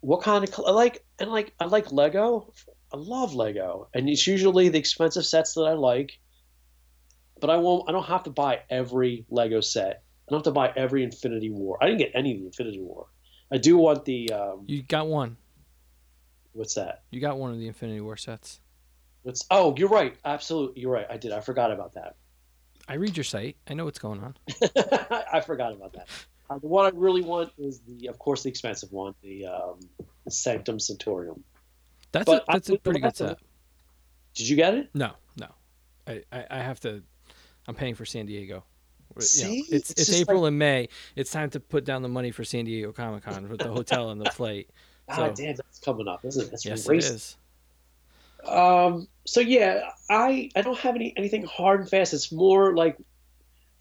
what 0.00 0.22
kind 0.22 0.44
of 0.44 0.58
like 0.58 1.04
and 1.18 1.30
like 1.30 1.54
I 1.60 1.66
like 1.66 1.92
Lego. 1.92 2.52
I 2.90 2.96
love 2.96 3.34
Lego, 3.34 3.88
and 3.92 4.08
it's 4.08 4.26
usually 4.26 4.70
the 4.70 4.78
expensive 4.78 5.26
sets 5.26 5.52
that 5.54 5.64
I 5.64 5.74
like. 5.74 6.18
But 7.40 7.50
I 7.50 7.56
won't. 7.56 7.88
I 7.88 7.92
don't 7.92 8.06
have 8.06 8.24
to 8.24 8.30
buy 8.30 8.60
every 8.70 9.24
Lego 9.30 9.60
set. 9.60 10.02
I 10.28 10.30
don't 10.30 10.38
have 10.38 10.44
to 10.44 10.50
buy 10.50 10.72
every 10.76 11.02
Infinity 11.02 11.50
War. 11.50 11.78
I 11.80 11.86
didn't 11.86 11.98
get 11.98 12.12
any 12.14 12.32
of 12.34 12.40
the 12.40 12.46
Infinity 12.46 12.80
War. 12.80 13.06
I 13.52 13.58
do 13.58 13.76
want 13.76 14.04
the. 14.04 14.32
Um, 14.32 14.64
you 14.66 14.82
got 14.82 15.06
one. 15.06 15.36
What's 16.52 16.74
that? 16.74 17.02
You 17.10 17.20
got 17.20 17.38
one 17.38 17.52
of 17.52 17.58
the 17.58 17.68
Infinity 17.68 18.00
War 18.00 18.16
sets. 18.16 18.60
It's 19.24 19.44
oh, 19.50 19.74
you're 19.76 19.88
right. 19.88 20.14
Absolutely, 20.24 20.80
you're 20.80 20.92
right. 20.92 21.06
I 21.08 21.16
did. 21.16 21.32
I 21.32 21.40
forgot 21.40 21.70
about 21.70 21.94
that. 21.94 22.16
I 22.88 22.94
read 22.94 23.16
your 23.16 23.24
site. 23.24 23.56
I 23.68 23.74
know 23.74 23.84
what's 23.84 23.98
going 23.98 24.20
on. 24.22 24.34
I 25.32 25.40
forgot 25.40 25.72
about 25.72 25.92
that. 25.92 26.08
Uh, 26.48 26.58
the 26.58 26.66
one 26.66 26.86
I 26.86 26.96
really 26.96 27.20
want 27.20 27.52
is 27.58 27.80
the, 27.80 28.08
of 28.08 28.18
course, 28.18 28.42
the 28.42 28.48
expensive 28.48 28.90
one, 28.90 29.14
the, 29.22 29.46
um, 29.46 29.80
the 30.24 30.30
Sanctum 30.30 30.80
Sanctorum. 30.80 31.44
That's 32.12 32.24
but 32.24 32.44
a, 32.48 32.52
that's 32.52 32.70
I, 32.70 32.74
a 32.74 32.78
pretty 32.78 33.00
good 33.00 33.16
set. 33.16 33.38
Did 34.34 34.48
you 34.48 34.56
get 34.56 34.74
it? 34.74 34.88
No, 34.94 35.12
no. 35.36 35.48
I, 36.06 36.22
I, 36.32 36.46
I 36.50 36.58
have 36.60 36.80
to. 36.80 37.02
I'm 37.68 37.74
paying 37.74 37.94
for 37.94 38.06
San 38.06 38.26
Diego. 38.26 38.64
See, 39.20 39.42
you 39.42 39.58
know, 39.58 39.64
it's 39.70 39.90
it's, 39.90 40.08
it's 40.08 40.20
April 40.20 40.42
like... 40.42 40.48
and 40.48 40.58
May. 40.58 40.88
It's 41.14 41.30
time 41.30 41.50
to 41.50 41.60
put 41.60 41.84
down 41.84 42.02
the 42.02 42.08
money 42.08 42.30
for 42.30 42.44
San 42.44 42.64
Diego 42.64 42.92
Comic 42.92 43.24
Con 43.24 43.48
with 43.48 43.60
the 43.60 43.68
hotel 43.68 44.10
and 44.10 44.20
the 44.20 44.30
flight. 44.32 44.68
God 45.08 45.36
so, 45.36 45.44
damn, 45.44 45.56
that's 45.56 45.78
coming 45.78 46.08
up, 46.08 46.24
isn't 46.24 46.46
it? 46.46 46.50
That's 46.50 46.64
yes, 46.64 46.88
it 46.88 46.96
is. 46.98 47.36
Um. 48.46 49.06
So 49.26 49.40
yeah, 49.40 49.90
I 50.08 50.50
I 50.56 50.62
don't 50.62 50.78
have 50.78 50.94
any 50.94 51.12
anything 51.16 51.44
hard 51.44 51.80
and 51.80 51.88
fast. 51.88 52.14
It's 52.14 52.32
more 52.32 52.74
like, 52.74 52.96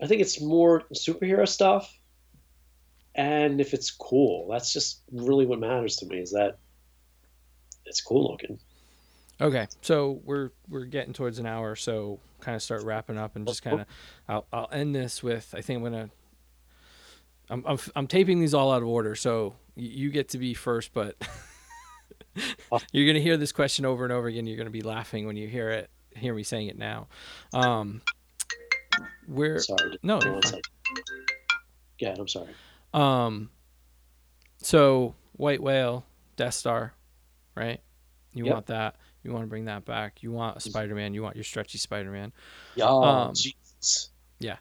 I 0.02 0.08
think 0.08 0.22
it's 0.22 0.42
more 0.42 0.84
superhero 0.94 1.48
stuff, 1.48 1.94
and 3.16 3.62
if 3.62 3.74
it's 3.74 3.92
cool, 3.92 4.50
that's 4.50 4.74
just 4.74 5.02
really 5.12 5.46
what 5.46 5.60
matters 5.60 5.98
to 5.98 6.06
me. 6.08 6.18
Is 6.20 6.32
that 6.32 6.58
it's 7.86 8.02
cool 8.02 8.32
looking. 8.32 8.60
Okay, 9.40 9.68
so 9.82 10.20
we're 10.24 10.50
we're 10.68 10.86
getting 10.86 11.14
towards 11.14 11.38
an 11.38 11.46
hour, 11.46 11.76
so 11.76 12.20
kind 12.40 12.56
of 12.56 12.62
start 12.62 12.84
wrapping 12.84 13.18
up 13.18 13.36
and 13.36 13.48
just 13.48 13.62
kind 13.62 13.82
of 13.82 13.88
I'll 14.28 14.48
I'll 14.52 14.70
end 14.72 14.96
this 14.96 15.22
with 15.22 15.54
I 15.56 15.62
think 15.62 15.78
I'm 15.78 15.84
gonna 15.84 16.10
I'm 17.50 17.64
I'm, 17.68 17.78
I'm 17.96 18.08
taping 18.08 18.40
these 18.40 18.54
all 18.56 18.72
out 18.72 18.82
of 18.82 18.88
order, 18.88 19.16
so 19.16 19.56
you 19.76 20.10
get 20.10 20.30
to 20.30 20.40
be 20.40 20.56
first, 20.56 20.92
but 20.92 21.16
you're 22.92 23.06
gonna 23.06 23.24
hear 23.24 23.38
this 23.38 23.52
question 23.52 23.86
over 23.86 24.04
and 24.04 24.12
over 24.12 24.28
again. 24.28 24.48
You're 24.48 24.58
gonna 24.58 24.72
be 24.72 24.82
laughing 24.82 25.28
when 25.28 25.38
you 25.38 25.48
hear 25.48 25.70
it, 25.70 25.90
hear 26.16 26.34
me 26.34 26.42
saying 26.42 26.70
it 26.70 26.78
now. 26.78 27.08
Um, 27.54 28.02
where 29.28 29.60
sorry, 29.60 30.00
no, 30.02 30.20
yeah, 32.00 32.16
I'm 32.18 32.28
sorry. 32.28 32.50
Um, 32.92 33.52
so 34.58 35.14
white 35.34 35.62
whale, 35.62 36.06
Death 36.38 36.56
Star, 36.56 36.96
right? 37.56 37.82
You 38.34 38.46
yep. 38.46 38.54
want 38.54 38.66
that. 38.68 38.96
You 39.28 39.34
want 39.34 39.44
to 39.44 39.50
bring 39.50 39.66
that 39.66 39.84
back. 39.84 40.24
You 40.24 40.32
want 40.32 40.56
a 40.56 40.62
Spider 40.62 40.96
Man. 40.96 41.14
You 41.14 41.22
want 41.22 41.36
your 41.36 41.44
stretchy 41.44 41.78
Spider 41.78 42.12
Man. 42.12 42.32
Yeah. 42.76 42.86
Um, 42.86 43.34
Jesus. 43.34 44.10
Yeah. 44.40 44.56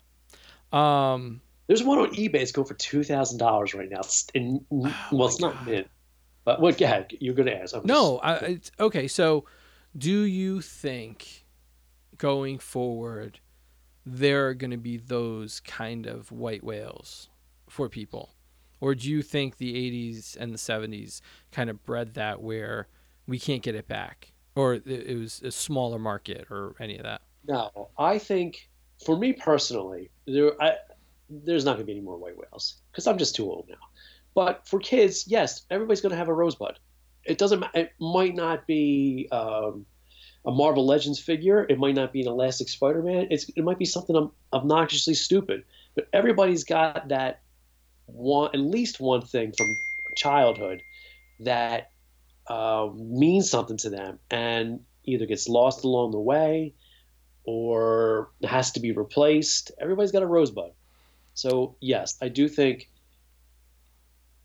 Um, 0.73 1.41
There's 1.69 1.85
one 1.85 2.01
on 2.01 2.13
eBay. 2.15 2.35
It's 2.41 2.51
going 2.51 2.67
for 2.67 2.75
two 2.75 3.05
thousand 3.05 3.39
dollars 3.39 3.75
right 3.75 3.89
now. 3.89 4.01
It's 4.01 4.27
in, 4.35 4.67
oh 4.73 4.93
well, 5.13 5.29
it's 5.29 5.39
God. 5.39 5.55
not 5.55 5.67
mint. 5.67 5.87
But 6.45 6.61
what? 6.61 6.81
Yeah, 6.81 7.05
you're 7.21 7.35
going 7.35 7.47
to 7.47 7.57
ask. 7.57 7.77
I'm 7.77 7.83
no. 7.85 8.21
Just... 8.25 8.73
I, 8.81 8.83
okay. 8.83 9.07
So, 9.07 9.45
do 9.97 10.23
you 10.23 10.61
think 10.61 11.47
going 12.19 12.59
forward 12.59 13.39
there 14.05 14.49
are 14.49 14.55
going 14.55 14.73
to 14.73 14.77
be 14.77 14.97
those 14.97 15.61
kind 15.61 16.07
of 16.07 16.33
white 16.33 16.65
whales 16.65 17.29
for 17.69 17.89
people, 17.89 18.35
or 18.81 18.97
do 18.97 19.09
you 19.09 19.23
think 19.23 19.59
the 19.59 19.75
'80s 19.75 20.37
and 20.37 20.53
the 20.53 20.59
'70s 20.59 21.21
kind 21.53 21.71
of 21.71 21.85
bred 21.85 22.15
that 22.15 22.43
where 22.43 22.89
we 23.29 23.39
can't 23.39 23.63
get 23.63 23.77
it 23.77 23.87
back, 23.87 24.33
or 24.57 24.75
it 24.75 25.17
was 25.19 25.43
a 25.43 25.53
smaller 25.53 25.99
market, 25.99 26.47
or 26.51 26.75
any 26.81 26.97
of 26.97 27.05
that? 27.05 27.21
No, 27.47 27.91
I 27.99 28.19
think 28.19 28.69
for 29.05 29.17
me 29.17 29.33
personally, 29.33 30.11
there 30.27 30.61
I, 30.61 30.77
there's 31.29 31.65
not 31.65 31.73
going 31.73 31.83
to 31.83 31.87
be 31.87 31.93
any 31.93 32.01
more 32.01 32.17
white 32.17 32.37
whales 32.37 32.81
because 32.91 33.07
I'm 33.07 33.19
just 33.19 33.37
too 33.37 33.45
old 33.45 33.67
now. 33.69 33.77
But 34.35 34.67
for 34.67 34.81
kids, 34.81 35.27
yes, 35.27 35.65
everybody's 35.71 36.01
going 36.01 36.11
to 36.11 36.17
have 36.17 36.29
a 36.29 36.35
rosebud. 36.35 36.79
It 37.25 37.39
doesn't. 37.39 37.65
It 37.75 37.93
might 38.01 38.35
not 38.35 38.67
be 38.67 39.29
um, 39.33 39.87
a 40.45 40.51
Marvel 40.51 40.87
Legends 40.87 41.19
figure. 41.19 41.67
It 41.69 41.79
might 41.79 41.95
not 41.95 42.13
be 42.13 42.23
an 42.23 42.29
Elastic 42.29 42.69
Spider-Man. 42.69 43.29
It's 43.31 43.49
it 43.57 43.65
might 43.65 43.79
be 43.79 43.85
something 43.85 44.31
obnoxiously 44.53 45.15
stupid. 45.15 45.65
But 45.95 46.09
everybody's 46.13 46.65
got 46.65 47.09
that 47.09 47.41
one, 48.07 48.51
at 48.55 48.61
least 48.61 49.01
one 49.01 49.23
thing 49.23 49.53
from 49.57 49.67
childhood 50.17 50.83
that 51.41 51.91
uh, 52.49 52.89
means 52.95 53.51
something 53.51 53.77
to 53.79 53.91
them 53.91 54.19
and 54.31 54.81
either 55.05 55.27
gets 55.27 55.49
lost 55.49 55.85
along 55.85 56.13
the 56.13 56.21
way 56.21 56.75
or 57.45 58.31
has 58.45 58.73
to 58.73 58.81
be 58.81 58.93
replaced. 58.93 59.71
Everybody's 59.81 60.13
got 60.13 60.23
a 60.23 60.27
rosebud. 60.27 60.73
So 61.35 61.77
yes, 61.81 62.17
I 62.21 62.29
do 62.29 62.49
think 62.49 62.91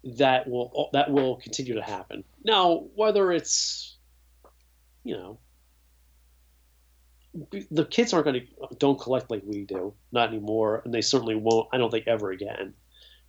that 0.03 0.47
will 0.47 0.89
that 0.93 1.11
will 1.11 1.37
continue 1.37 1.75
to 1.75 1.81
happen. 1.81 2.23
Now, 2.43 2.85
whether 2.95 3.31
it's 3.31 3.97
you 5.03 5.15
know 5.15 5.39
the 7.71 7.85
kids 7.85 8.13
aren't 8.13 8.25
going 8.25 8.41
to 8.41 8.75
don't 8.77 8.99
collect 8.99 9.31
like 9.31 9.41
we 9.45 9.63
do, 9.63 9.93
not 10.11 10.29
anymore, 10.29 10.81
and 10.83 10.93
they 10.93 11.01
certainly 11.01 11.35
won't. 11.35 11.69
I 11.71 11.77
don't 11.77 11.89
think 11.89 12.07
ever 12.07 12.31
again. 12.31 12.73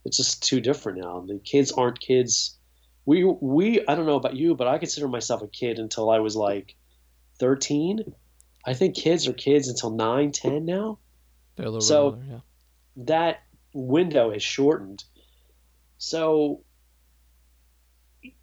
It's 0.04 0.16
just 0.16 0.42
too 0.42 0.60
different 0.60 0.98
now. 0.98 1.24
The 1.26 1.38
kids 1.38 1.70
aren't 1.70 2.00
kids 2.00 2.58
we 3.05 3.24
we 3.24 3.86
I 3.86 3.94
don't 3.94 4.07
know 4.07 4.16
about 4.16 4.36
you, 4.36 4.55
but 4.55 4.68
I 4.68 4.78
consider 4.78 5.09
myself 5.09 5.42
a 5.42 5.48
kid 5.48 5.78
until 5.78 6.11
I 6.11 6.20
was 6.20 6.36
like 6.36 6.76
13. 7.38 8.14
I 8.64 8.74
think 8.74 8.96
kids 8.96 9.26
are 9.26 9.32
kids 9.32 9.68
until 9.68 9.90
9, 9.90 10.30
10 10.30 10.64
now. 10.64 10.98
They're 11.57 11.66
a 11.66 11.70
little 11.70 11.80
so 11.80 12.05
older, 12.05 12.24
yeah. 12.28 12.38
that 13.05 13.42
window 13.72 14.32
has 14.32 14.42
shortened. 14.42 15.03
So 15.98 16.62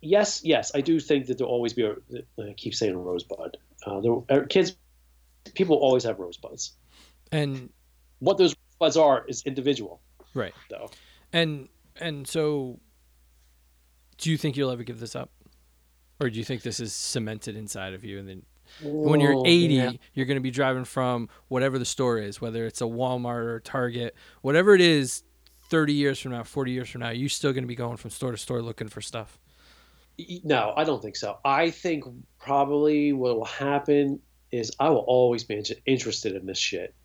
yes, 0.01 0.41
yes, 0.43 0.71
I 0.75 0.81
do 0.81 0.99
think 0.99 1.27
that 1.27 1.37
there'll 1.37 1.51
always 1.51 1.73
be 1.73 1.83
a. 1.83 1.95
I 2.39 2.53
keep 2.53 2.75
saying 2.75 2.93
a 2.93 2.97
rosebud. 2.97 3.57
Uh, 3.85 4.01
there, 4.01 4.13
uh, 4.29 4.45
kids, 4.47 4.75
people 5.55 5.77
always 5.77 6.03
have 6.03 6.19
rosebuds, 6.19 6.73
and 7.31 7.69
what 8.19 8.37
those 8.37 8.55
rosebuds 8.79 8.97
are 8.97 9.25
is 9.27 9.43
individual, 9.45 10.01
right? 10.33 10.53
Though, 10.69 10.89
and 11.31 11.69
and 11.95 12.27
so 12.27 12.79
do 14.19 14.29
you 14.29 14.37
think 14.37 14.55
you'll 14.55 14.71
ever 14.71 14.83
give 14.83 14.99
this 14.99 15.15
up, 15.15 15.31
or 16.19 16.29
do 16.29 16.37
you 16.37 16.45
think 16.45 16.61
this 16.61 16.79
is 16.79 16.93
cemented 16.93 17.55
inside 17.55 17.93
of 17.93 18.05
you, 18.05 18.19
and 18.19 18.29
then 18.29 18.43
when 18.83 19.19
you're 19.19 19.41
80, 19.45 19.73
yeah. 19.73 19.91
you're 20.13 20.27
going 20.27 20.37
to 20.37 20.41
be 20.41 20.51
driving 20.51 20.85
from 20.85 21.27
whatever 21.47 21.79
the 21.79 21.85
store 21.85 22.19
is, 22.19 22.39
whether 22.39 22.65
it's 22.65 22.81
a 22.81 22.85
Walmart 22.85 23.45
or 23.45 23.59
Target, 23.59 24.15
whatever 24.41 24.75
it 24.75 24.81
is. 24.81 25.23
30 25.69 25.93
years 25.93 26.19
from 26.19 26.31
now, 26.31 26.41
40 26.41 26.71
years 26.71 26.89
from 26.89 27.01
now, 27.01 27.11
you're 27.11 27.29
still 27.29 27.53
going 27.53 27.63
to 27.63 27.67
be 27.67 27.75
going 27.75 27.95
from 27.95 28.09
store 28.09 28.31
to 28.31 28.37
store 28.37 28.59
looking 28.59 28.87
for 28.87 29.01
stuff. 29.01 29.37
No, 30.43 30.73
I 30.75 30.83
don't 30.83 30.99
think 30.99 31.15
so. 31.15 31.37
I 31.45 31.69
think 31.69 32.05
probably 32.39 33.13
what 33.13 33.37
will 33.37 33.45
happen 33.45 34.19
is 34.51 34.71
I 34.79 34.89
will 34.89 35.05
always 35.07 35.43
be 35.43 35.63
interested 35.85 36.35
in 36.35 36.47
this 36.47 36.57
shit. 36.57 36.95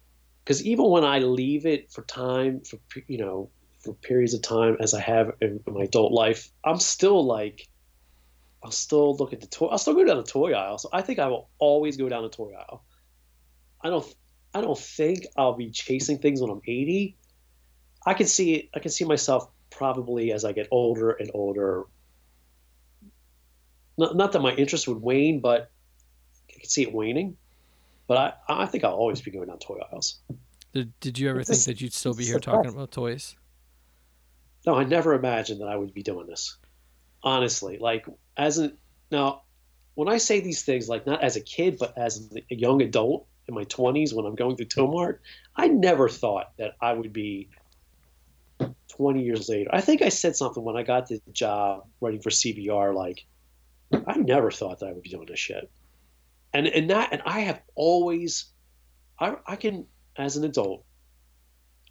Because 0.43 0.65
even 0.65 0.87
when 0.87 1.05
I 1.05 1.19
leave 1.19 1.67
it 1.67 1.91
for 1.91 2.03
time, 2.03 2.61
for 2.61 2.79
you 3.07 3.19
know, 3.19 3.51
for 3.85 3.95
periods 3.95 4.35
of 4.35 4.43
time 4.43 4.77
as 4.81 4.95
I 4.95 5.01
have 5.01 5.33
in 5.41 5.61
my 5.67 5.85
adult 5.85 6.13
life, 6.13 6.51
I'm 6.65 6.79
still 6.79 7.25
like, 7.25 7.69
I'll 8.63 8.71
still 8.71 9.17
look 9.17 9.33
at 9.33 9.41
the 9.41 9.47
toy. 9.47 9.67
I'll 9.67 9.79
still 9.79 9.95
go 9.95 10.05
down 10.05 10.17
the 10.17 10.23
toy 10.23 10.53
aisle. 10.53 10.79
So 10.79 10.89
I 10.93 11.03
think 11.03 11.19
I 11.19 11.27
will 11.29 11.51
always 11.59 11.97
go 11.97 12.09
down 12.09 12.23
the 12.23 12.31
toy 12.31 12.53
aisle. 12.59 12.85
I 13.83 13.91
don't. 13.91 14.07
I 14.55 14.61
don't 14.61 14.79
think 14.79 15.27
I'll 15.37 15.57
be 15.57 15.71
chasing 15.71 16.19
things 16.19 16.41
when 16.41 16.51
I'm 16.51 16.63
80. 16.67 17.17
I 18.07 18.15
can 18.15 18.27
see. 18.27 18.71
I 18.75 18.79
can 18.79 18.91
see 18.91 19.05
myself 19.05 19.49
probably 19.71 20.33
as 20.33 20.45
I 20.45 20.53
get 20.53 20.69
older 20.71 21.11
and 21.11 21.31
older. 21.35 21.85
Not, 23.99 24.17
not 24.17 24.33
that 24.33 24.41
my 24.41 24.55
interest 24.55 24.89
would 24.89 25.01
wane, 25.03 25.41
but 25.41 25.71
I 26.51 26.61
can 26.61 26.69
see 26.69 26.83
it 26.83 26.93
waning. 26.93 27.37
But 28.07 28.39
I, 28.49 28.63
I 28.63 28.67
think 28.67 28.85
I'll 28.85 28.95
always 28.95 29.21
be 29.21 29.31
going 29.31 29.49
down 29.49 29.59
toy 29.59 29.79
aisles. 29.91 30.21
Did, 30.73 30.99
did 31.01 31.19
you 31.19 31.31
ever 31.31 31.45
think 31.45 31.63
that 31.65 31.81
you'd 31.81 31.93
still 31.93 32.15
be 32.15 32.25
here 32.25 32.41
talking 32.41 32.71
about 32.71 32.91
toys? 32.91 33.37
No, 34.67 34.75
I 34.75 34.85
never 34.85 35.15
imagined 35.15 35.61
that 35.61 35.69
I 35.69 35.77
would 35.77 35.93
be 35.93 36.03
doing 36.03 36.27
this. 36.27 36.57
Honestly, 37.23 37.79
like 37.79 38.07
as 38.37 38.59
a 38.59 38.73
now, 39.11 39.43
when 39.95 40.09
I 40.09 40.19
say 40.19 40.41
these 40.41 40.63
things, 40.63 40.89
like 40.89 41.07
not 41.07 41.23
as 41.23 41.37
a 41.37 41.41
kid, 41.41 41.79
but 41.79 41.97
as 41.97 42.31
a 42.51 42.55
young 42.55 42.83
adult 42.83 43.27
in 43.47 43.55
my 43.55 43.65
twenties 43.65 44.15
when 44.15 44.27
I'm 44.27 44.35
going 44.35 44.57
through 44.57 44.67
Tomart, 44.67 45.19
I 45.55 45.69
never 45.69 46.09
thought 46.09 46.53
that 46.59 46.73
I 46.81 46.93
would 46.93 47.13
be 47.13 47.49
20 48.97 49.23
years 49.23 49.49
later. 49.49 49.71
I 49.73 49.81
think 49.81 50.03
I 50.03 50.09
said 50.09 50.37
something 50.37 50.63
when 50.63 50.77
I 50.77 50.83
got 50.83 51.09
the 51.09 51.21
job 51.33 51.87
writing 52.01 52.21
for 52.21 52.31
CBR, 52.31 52.95
like 52.95 53.25
I 54.07 54.17
never 54.17 54.51
thought 54.51 54.81
that 54.81 54.87
I 54.87 54.93
would 54.93 55.03
be 55.03 55.11
doing 55.11 55.27
this 55.27 55.39
shit. 55.39 55.71
And 56.53 56.67
and 56.67 56.91
that 56.91 57.13
and 57.13 57.23
I 57.27 57.41
have 57.41 57.61
always 57.75 58.47
I 59.19 59.37
I 59.47 59.57
can 59.57 59.87
as 60.17 60.37
an 60.37 60.45
adult, 60.45 60.85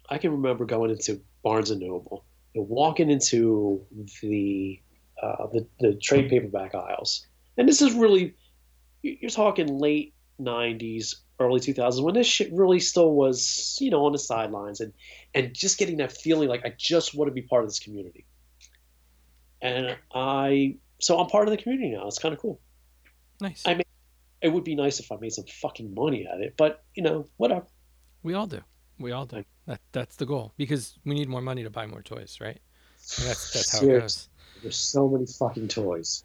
I 0.08 0.18
can 0.18 0.32
remember 0.32 0.64
going 0.64 0.90
into 0.90 1.20
Barnes 1.42 1.70
and 1.70 1.80
Noble 1.80 2.24
walking 2.62 3.10
into 3.10 3.84
the, 4.22 4.80
uh, 5.22 5.46
the 5.52 5.66
the 5.80 5.94
trade 5.94 6.28
paperback 6.28 6.74
aisles, 6.74 7.26
and 7.56 7.68
this 7.68 7.82
is 7.82 7.92
really 7.92 8.34
you're 9.02 9.30
talking 9.30 9.78
late 9.78 10.14
'90s, 10.40 11.16
early 11.40 11.60
2000s 11.60 12.02
when 12.02 12.14
this 12.14 12.26
shit 12.26 12.52
really 12.52 12.80
still 12.80 13.12
was 13.12 13.76
you 13.80 13.90
know 13.90 14.04
on 14.06 14.12
the 14.12 14.18
sidelines, 14.18 14.80
and 14.80 14.92
and 15.34 15.54
just 15.54 15.78
getting 15.78 15.98
that 15.98 16.12
feeling 16.12 16.48
like 16.48 16.64
I 16.64 16.74
just 16.76 17.14
want 17.14 17.28
to 17.28 17.32
be 17.32 17.42
part 17.42 17.64
of 17.64 17.70
this 17.70 17.80
community, 17.80 18.26
and 19.60 19.96
I 20.14 20.76
so 21.00 21.18
I'm 21.18 21.26
part 21.26 21.48
of 21.48 21.50
the 21.50 21.62
community 21.62 21.90
now. 21.90 22.06
It's 22.06 22.18
kind 22.18 22.34
of 22.34 22.40
cool. 22.40 22.60
Nice. 23.40 23.62
I 23.66 23.74
mean, 23.74 23.82
it 24.40 24.52
would 24.52 24.64
be 24.64 24.74
nice 24.74 25.00
if 25.00 25.10
I 25.10 25.16
made 25.20 25.32
some 25.32 25.46
fucking 25.46 25.94
money 25.94 26.26
at 26.30 26.40
it, 26.40 26.54
but 26.56 26.82
you 26.94 27.02
know, 27.02 27.26
whatever. 27.36 27.66
We 28.22 28.34
all 28.34 28.46
do. 28.46 28.60
We 28.98 29.12
all 29.12 29.26
do. 29.26 29.44
That 29.66 29.80
that's 29.92 30.16
the 30.16 30.26
goal 30.26 30.52
because 30.56 30.98
we 31.04 31.14
need 31.14 31.28
more 31.28 31.40
money 31.40 31.62
to 31.62 31.70
buy 31.70 31.86
more 31.86 32.02
toys, 32.02 32.38
right? 32.40 32.60
that's 33.22 33.52
that's 33.52 33.72
how 33.72 33.78
Seriously. 33.78 33.96
it 33.96 34.00
goes. 34.00 34.28
There's 34.62 34.76
so 34.76 35.08
many 35.08 35.26
fucking 35.26 35.68
toys. 35.68 36.24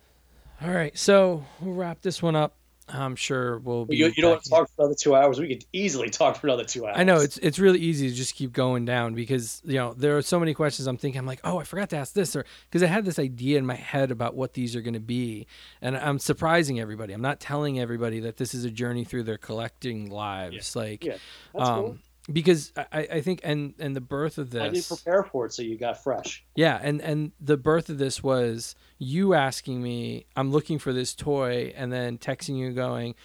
All 0.61 0.71
right, 0.71 0.97
so 0.97 1.45
we'll 1.61 1.73
wrap 1.73 2.01
this 2.01 2.21
one 2.21 2.35
up. 2.35 2.55
I'm 2.87 3.15
sure 3.15 3.59
we'll 3.59 3.85
be. 3.85 3.97
You, 3.97 4.07
you 4.07 4.21
don't 4.21 4.31
want 4.31 4.43
to 4.43 4.49
talk 4.49 4.69
for 4.69 4.81
another 4.81 4.95
two 4.95 5.15
hours. 5.15 5.39
We 5.39 5.47
could 5.47 5.65
easily 5.71 6.09
talk 6.09 6.37
for 6.37 6.47
another 6.47 6.63
two 6.63 6.87
hours. 6.87 6.95
I 6.97 7.03
know 7.03 7.17
it's 7.17 7.37
it's 7.37 7.59
really 7.59 7.79
easy 7.79 8.09
to 8.09 8.15
just 8.15 8.35
keep 8.35 8.51
going 8.51 8.83
down 8.85 9.13
because 9.13 9.61
you 9.63 9.75
know 9.75 9.93
there 9.93 10.17
are 10.17 10.21
so 10.21 10.39
many 10.39 10.53
questions. 10.53 10.87
I'm 10.87 10.97
thinking 10.97 11.19
I'm 11.19 11.27
like, 11.27 11.41
oh, 11.43 11.59
I 11.59 11.63
forgot 11.63 11.89
to 11.91 11.97
ask 11.97 12.13
this, 12.13 12.35
or 12.35 12.45
because 12.69 12.81
I 12.81 12.87
had 12.87 13.05
this 13.05 13.19
idea 13.19 13.59
in 13.59 13.65
my 13.65 13.75
head 13.75 14.11
about 14.11 14.35
what 14.35 14.53
these 14.53 14.75
are 14.75 14.81
going 14.81 14.95
to 14.95 14.99
be, 14.99 15.47
and 15.81 15.95
I'm 15.95 16.19
surprising 16.19 16.79
everybody. 16.79 17.13
I'm 17.13 17.21
not 17.21 17.39
telling 17.39 17.79
everybody 17.79 18.21
that 18.21 18.37
this 18.37 18.53
is 18.53 18.65
a 18.65 18.71
journey 18.71 19.05
through 19.05 19.23
their 19.23 19.37
collecting 19.37 20.09
lives. 20.09 20.73
Yeah. 20.75 20.81
Like, 20.81 21.05
yeah, 21.05 21.17
um, 21.55 21.81
cool 21.81 21.97
because 22.31 22.71
I, 22.75 22.99
I 22.99 23.21
think 23.21 23.41
and 23.43 23.73
and 23.79 23.95
the 23.95 24.01
birth 24.01 24.37
of 24.37 24.51
this 24.51 24.61
I 24.61 24.69
didn't 24.69 24.87
prepare 24.87 25.23
for 25.23 25.45
it, 25.45 25.53
so 25.53 25.61
you 25.61 25.77
got 25.77 26.03
fresh. 26.03 26.43
Yeah, 26.55 26.79
and 26.81 27.01
and 27.01 27.31
the 27.39 27.57
birth 27.57 27.89
of 27.89 27.97
this 27.97 28.21
was 28.21 28.75
you 28.97 29.33
asking 29.33 29.81
me, 29.81 30.25
I'm 30.35 30.51
looking 30.51 30.79
for 30.79 30.93
this 30.93 31.15
toy, 31.15 31.73
and 31.75 31.91
then 31.91 32.17
texting 32.17 32.57
you 32.57 32.71
going, 32.71 33.15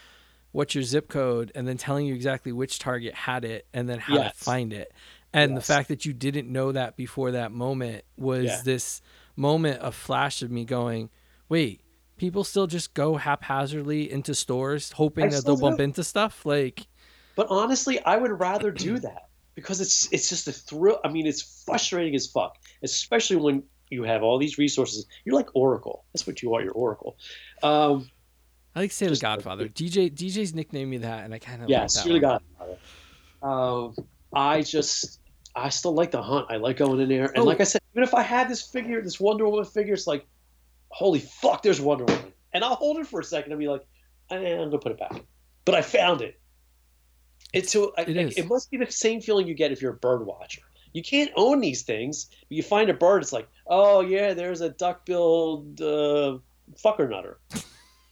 "What's 0.52 0.74
your 0.74 0.84
zip 0.84 1.08
code?" 1.08 1.52
and 1.54 1.66
then 1.68 1.76
telling 1.76 2.06
you 2.06 2.14
exactly 2.14 2.52
which 2.52 2.78
Target 2.78 3.14
had 3.14 3.44
it, 3.44 3.66
and 3.72 3.88
then 3.88 3.98
how 3.98 4.14
yes. 4.14 4.38
to 4.38 4.44
find 4.44 4.72
it. 4.72 4.92
And 5.32 5.52
yes. 5.52 5.66
the 5.66 5.72
fact 5.72 5.88
that 5.88 6.04
you 6.04 6.12
didn't 6.12 6.50
know 6.50 6.72
that 6.72 6.96
before 6.96 7.32
that 7.32 7.52
moment 7.52 8.04
was 8.16 8.44
yeah. 8.44 8.60
this 8.64 9.02
moment 9.36 9.80
of 9.80 9.94
flash 9.94 10.42
of 10.42 10.50
me 10.50 10.64
going, 10.64 11.10
"Wait." 11.48 11.80
People 12.16 12.44
still 12.44 12.68
just 12.68 12.94
go 12.94 13.16
haphazardly 13.16 14.08
into 14.08 14.36
stores 14.36 14.92
hoping 14.92 15.24
I 15.24 15.28
that 15.30 15.44
they'll 15.44 15.58
bump 15.58 15.80
into 15.80 16.04
stuff. 16.04 16.46
Like, 16.46 16.86
but 17.36 17.48
honestly, 17.50 18.02
I 18.04 18.16
would 18.16 18.38
rather 18.38 18.70
do 18.70 18.98
that 19.00 19.28
because 19.54 19.80
it's 19.80 20.12
it's 20.12 20.28
just 20.28 20.48
a 20.48 20.52
thrill. 20.52 21.00
I 21.04 21.08
mean, 21.08 21.26
it's 21.26 21.62
frustrating 21.64 22.14
as 22.14 22.26
fuck, 22.26 22.58
especially 22.82 23.36
when 23.36 23.62
you 23.90 24.02
have 24.04 24.22
all 24.22 24.38
these 24.38 24.58
resources. 24.58 25.06
You're 25.24 25.36
like 25.36 25.54
Oracle. 25.54 26.04
That's 26.12 26.26
what 26.26 26.42
you 26.42 26.54
are. 26.54 26.62
You're 26.62 26.72
Oracle. 26.72 27.16
Um, 27.62 28.10
I 28.74 28.80
like 28.80 28.90
to 28.90 28.96
say 28.96 29.06
the 29.06 29.16
Godfather. 29.16 29.68
DJ 29.68 30.12
DJ's 30.12 30.54
nicknamed 30.54 30.90
me 30.90 30.98
that, 30.98 31.24
and 31.24 31.32
I 31.32 31.38
kind 31.38 31.62
of 31.62 31.68
yes, 31.68 31.96
like 31.96 32.06
you're 32.06 32.14
the 32.14 32.20
Godfather. 32.20 32.76
Um, 33.42 33.94
I 34.32 34.62
just 34.62 35.20
I 35.54 35.68
still 35.68 35.94
like 35.94 36.10
the 36.10 36.22
hunt. 36.22 36.46
I 36.50 36.56
like 36.56 36.76
going 36.76 37.00
in 37.00 37.08
there, 37.08 37.26
and 37.26 37.38
oh. 37.38 37.44
like 37.44 37.60
I 37.60 37.64
said, 37.64 37.80
even 37.92 38.02
if 38.02 38.14
I 38.14 38.22
had 38.22 38.48
this 38.48 38.62
figure, 38.62 39.00
this 39.00 39.20
Wonder 39.20 39.48
Woman 39.48 39.64
figure, 39.64 39.94
it's 39.94 40.06
like, 40.06 40.26
holy 40.88 41.20
fuck, 41.20 41.62
there's 41.62 41.80
Wonder 41.80 42.04
Woman, 42.04 42.32
and 42.52 42.64
I'll 42.64 42.74
hold 42.74 42.98
it 42.98 43.06
for 43.06 43.20
a 43.20 43.24
second 43.24 43.52
and 43.52 43.60
be 43.60 43.68
like, 43.68 43.82
eh, 44.30 44.36
I'm 44.36 44.70
gonna 44.70 44.78
put 44.78 44.92
it 44.92 44.98
back, 44.98 45.22
but 45.64 45.74
I 45.74 45.82
found 45.82 46.20
it. 46.22 46.40
It's 47.54 47.72
so 47.72 47.92
it, 47.96 48.38
it 48.38 48.48
must 48.48 48.70
be 48.70 48.76
the 48.76 48.90
same 48.90 49.20
feeling 49.20 49.46
you 49.46 49.54
get 49.54 49.72
if 49.72 49.80
you're 49.80 49.92
a 49.92 49.96
bird 49.96 50.26
watcher. 50.26 50.62
You 50.92 51.02
can't 51.02 51.30
own 51.36 51.60
these 51.60 51.82
things, 51.82 52.26
but 52.48 52.52
you 52.56 52.62
find 52.62 52.88
a 52.88 52.94
bird. 52.94 53.22
It's 53.22 53.32
like, 53.32 53.48
oh 53.66 54.00
yeah, 54.00 54.34
there's 54.34 54.60
a 54.60 54.70
duck-billed 54.70 55.80
uh, 55.80 56.38
fucker 56.76 57.08
nutter. 57.08 57.38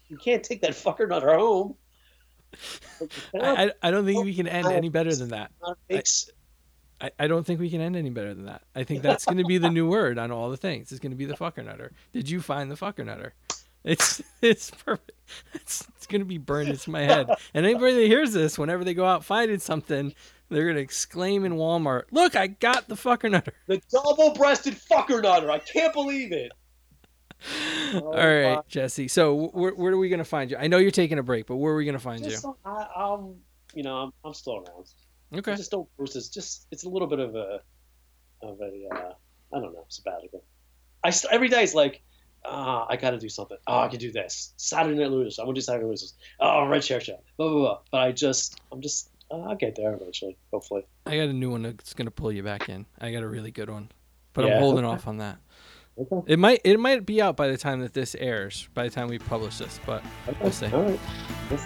you 0.09 0.17
can't 0.17 0.43
take 0.43 0.63
that 0.63 0.73
fucker 0.73 1.09
nutter 1.09 1.37
home. 1.37 1.77
I, 3.35 3.73
I 3.83 3.91
don't 3.91 4.05
think 4.05 4.25
we 4.25 4.35
can 4.35 4.47
end 4.47 4.67
any 4.67 4.89
better 4.89 5.15
than 5.15 5.31
that. 5.31 5.51
I, 7.01 7.11
I 7.19 7.27
don't 7.27 7.45
think 7.45 7.59
we 7.59 7.69
can 7.69 7.81
end 7.81 7.97
any 7.97 8.11
better 8.11 8.33
than 8.33 8.47
that. 8.47 8.63
I 8.77 8.85
think 8.85 9.03
that's 9.03 9.25
going 9.25 9.39
to 9.39 9.45
be 9.45 9.59
the 9.59 9.71
new 9.71 9.89
word 9.91 10.19
on 10.19 10.31
all 10.31 10.51
the 10.51 10.57
things. 10.57 10.93
It's 10.93 11.01
going 11.01 11.11
to 11.11 11.17
be 11.17 11.25
the 11.25 11.35
fucker 11.35 11.65
nutter. 11.65 11.93
Did 12.13 12.31
you 12.31 12.41
find 12.41 12.71
the 12.71 12.77
fucker 12.77 13.05
nutter? 13.05 13.35
It's 13.85 14.23
it's 14.43 14.71
perfect. 14.71 15.13
It's, 15.55 15.87
it's 15.97 16.07
gonna 16.07 16.25
be 16.25 16.39
burned 16.39 16.69
into 16.69 16.91
my 16.91 17.03
head. 17.03 17.29
And 17.55 17.65
anybody 17.65 17.95
that 17.95 18.07
hears 18.07 18.33
this, 18.33 18.59
whenever 18.59 18.85
they 18.85 18.95
go 18.95 19.05
out 19.05 19.25
finding 19.25 19.59
something, 19.59 20.15
they're 20.49 20.67
gonna 20.67 20.81
exclaim 20.81 21.45
in 21.45 21.55
Walmart, 21.55 22.05
"Look, 22.11 22.37
I 22.37 22.49
got 22.49 22.89
the 22.89 22.95
fucker 22.95 23.31
nutter! 23.31 23.55
The 23.67 23.81
double-breasted 23.91 24.75
fucker 24.75 25.23
nutter! 25.23 25.51
I 25.51 25.59
can't 25.59 25.93
believe 25.93 26.33
it!" 26.33 26.53
Oh, 27.95 28.01
All 28.05 28.13
right, 28.13 28.55
God. 28.57 28.65
Jesse. 28.69 29.09
So 29.09 29.49
where, 29.49 29.75
where 29.75 29.93
are 29.93 29.99
we 29.99 30.09
gonna 30.09 30.25
find 30.25 30.51
you? 30.51 30.57
I 30.57 30.67
know 30.67 30.79
you're 30.79 30.91
taking 30.91 31.19
a 31.19 31.23
break, 31.23 31.47
but 31.47 31.57
where 31.57 31.73
are 31.73 31.77
we 31.77 31.85
gonna 31.85 31.99
find 31.99 32.23
just, 32.23 32.45
you? 32.45 32.57
I, 32.65 32.87
am 32.97 33.37
you 33.75 33.83
know, 33.83 33.97
I'm, 33.97 34.13
I'm 34.25 34.35
still 34.35 34.57
around. 34.57 34.87
Okay. 35.35 35.53
I 35.53 35.57
just 35.57 35.71
don't 35.71 35.89
post 35.97 36.15
this. 36.15 36.29
Just 36.29 36.67
it's 36.71 36.85
a 36.85 36.89
little 36.89 37.09
bit 37.09 37.19
of 37.19 37.35
a 37.35 37.61
of 38.43 38.61
a 38.61 38.89
uh, 38.95 39.13
I 39.55 39.61
don't 39.61 39.73
know 39.73 39.87
sabbatical. 39.89 40.45
I 41.05 41.13
every 41.31 41.49
day 41.49 41.63
is 41.63 41.75
like 41.75 42.03
ah, 42.45 42.87
I 42.89 42.97
got 42.97 43.11
to 43.11 43.19
do 43.19 43.29
something. 43.29 43.57
Oh, 43.67 43.81
I 43.81 43.89
can 43.89 43.99
do 43.99 44.13
this. 44.13 44.53
Saturday 44.57 44.99
Night 44.99 45.11
Losers. 45.11 45.39
I'm 45.39 45.47
gonna 45.47 45.55
do 45.55 45.61
Saturday 45.61 45.85
Night 45.85 45.91
Losers. 45.91 46.15
Oh, 46.41 46.67
Red 46.67 46.83
Chair 46.83 47.01
Show. 47.01 47.19
Blah 47.37 47.49
blah 47.49 47.59
blah. 47.59 47.79
But 47.91 48.01
I 48.01 48.13
just, 48.13 48.61
I'm 48.71 48.81
just, 48.81 49.11
uh, 49.31 49.41
I'll 49.41 49.57
get 49.57 49.75
there 49.77 49.95
eventually. 49.95 50.37
Hopefully. 50.53 50.85
I 51.07 51.17
got 51.17 51.29
a 51.29 51.33
new 51.33 51.51
one 51.51 51.63
that's 51.63 51.95
gonna 51.95 52.11
pull 52.11 52.33
you 52.33 52.43
back 52.43 52.69
in. 52.69 52.87
I 53.01 53.13
got 53.13 53.23
a 53.23 53.29
really 53.29 53.51
good 53.51 53.71
one, 53.71 53.91
but 54.33 54.45
yeah, 54.47 54.55
I'm 54.55 54.61
holding 54.61 54.85
okay. 54.85 54.95
off 54.95 55.07
on 55.07 55.19
that. 55.19 55.39
Okay. 55.99 56.33
It 56.33 56.39
might 56.39 56.61
it 56.65 56.81
might 56.81 57.05
be 57.05 57.21
out 57.21 57.37
by 57.37 57.49
the 57.49 57.59
time 57.59 57.81
that 57.81 57.93
this 57.93 58.15
airs, 58.15 58.69
by 58.73 58.85
the 58.85 58.91
time 58.91 59.09
we 59.09 59.19
publish 59.19 59.59
this, 59.59 59.79
but 59.85 60.03
okay. 60.27 60.39
we'll 60.41 60.53
see. 60.53 60.67
All 60.67 60.83
right. 60.83 61.01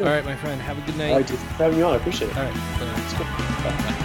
All 0.00 0.06
right, 0.06 0.24
my 0.24 0.36
friend. 0.36 0.60
Have 0.60 0.78
a 0.78 0.86
good 0.86 0.96
night. 0.96 1.10
All 1.10 1.16
right, 1.18 1.26
just 1.26 1.42
having 1.42 1.78
you 1.78 1.84
on. 1.84 1.94
I 1.94 1.96
appreciate 1.96 2.30
it. 2.30 2.36
All 2.36 2.44
right. 2.44 2.54
Bye. 2.54 3.92
Bye. 3.92 4.02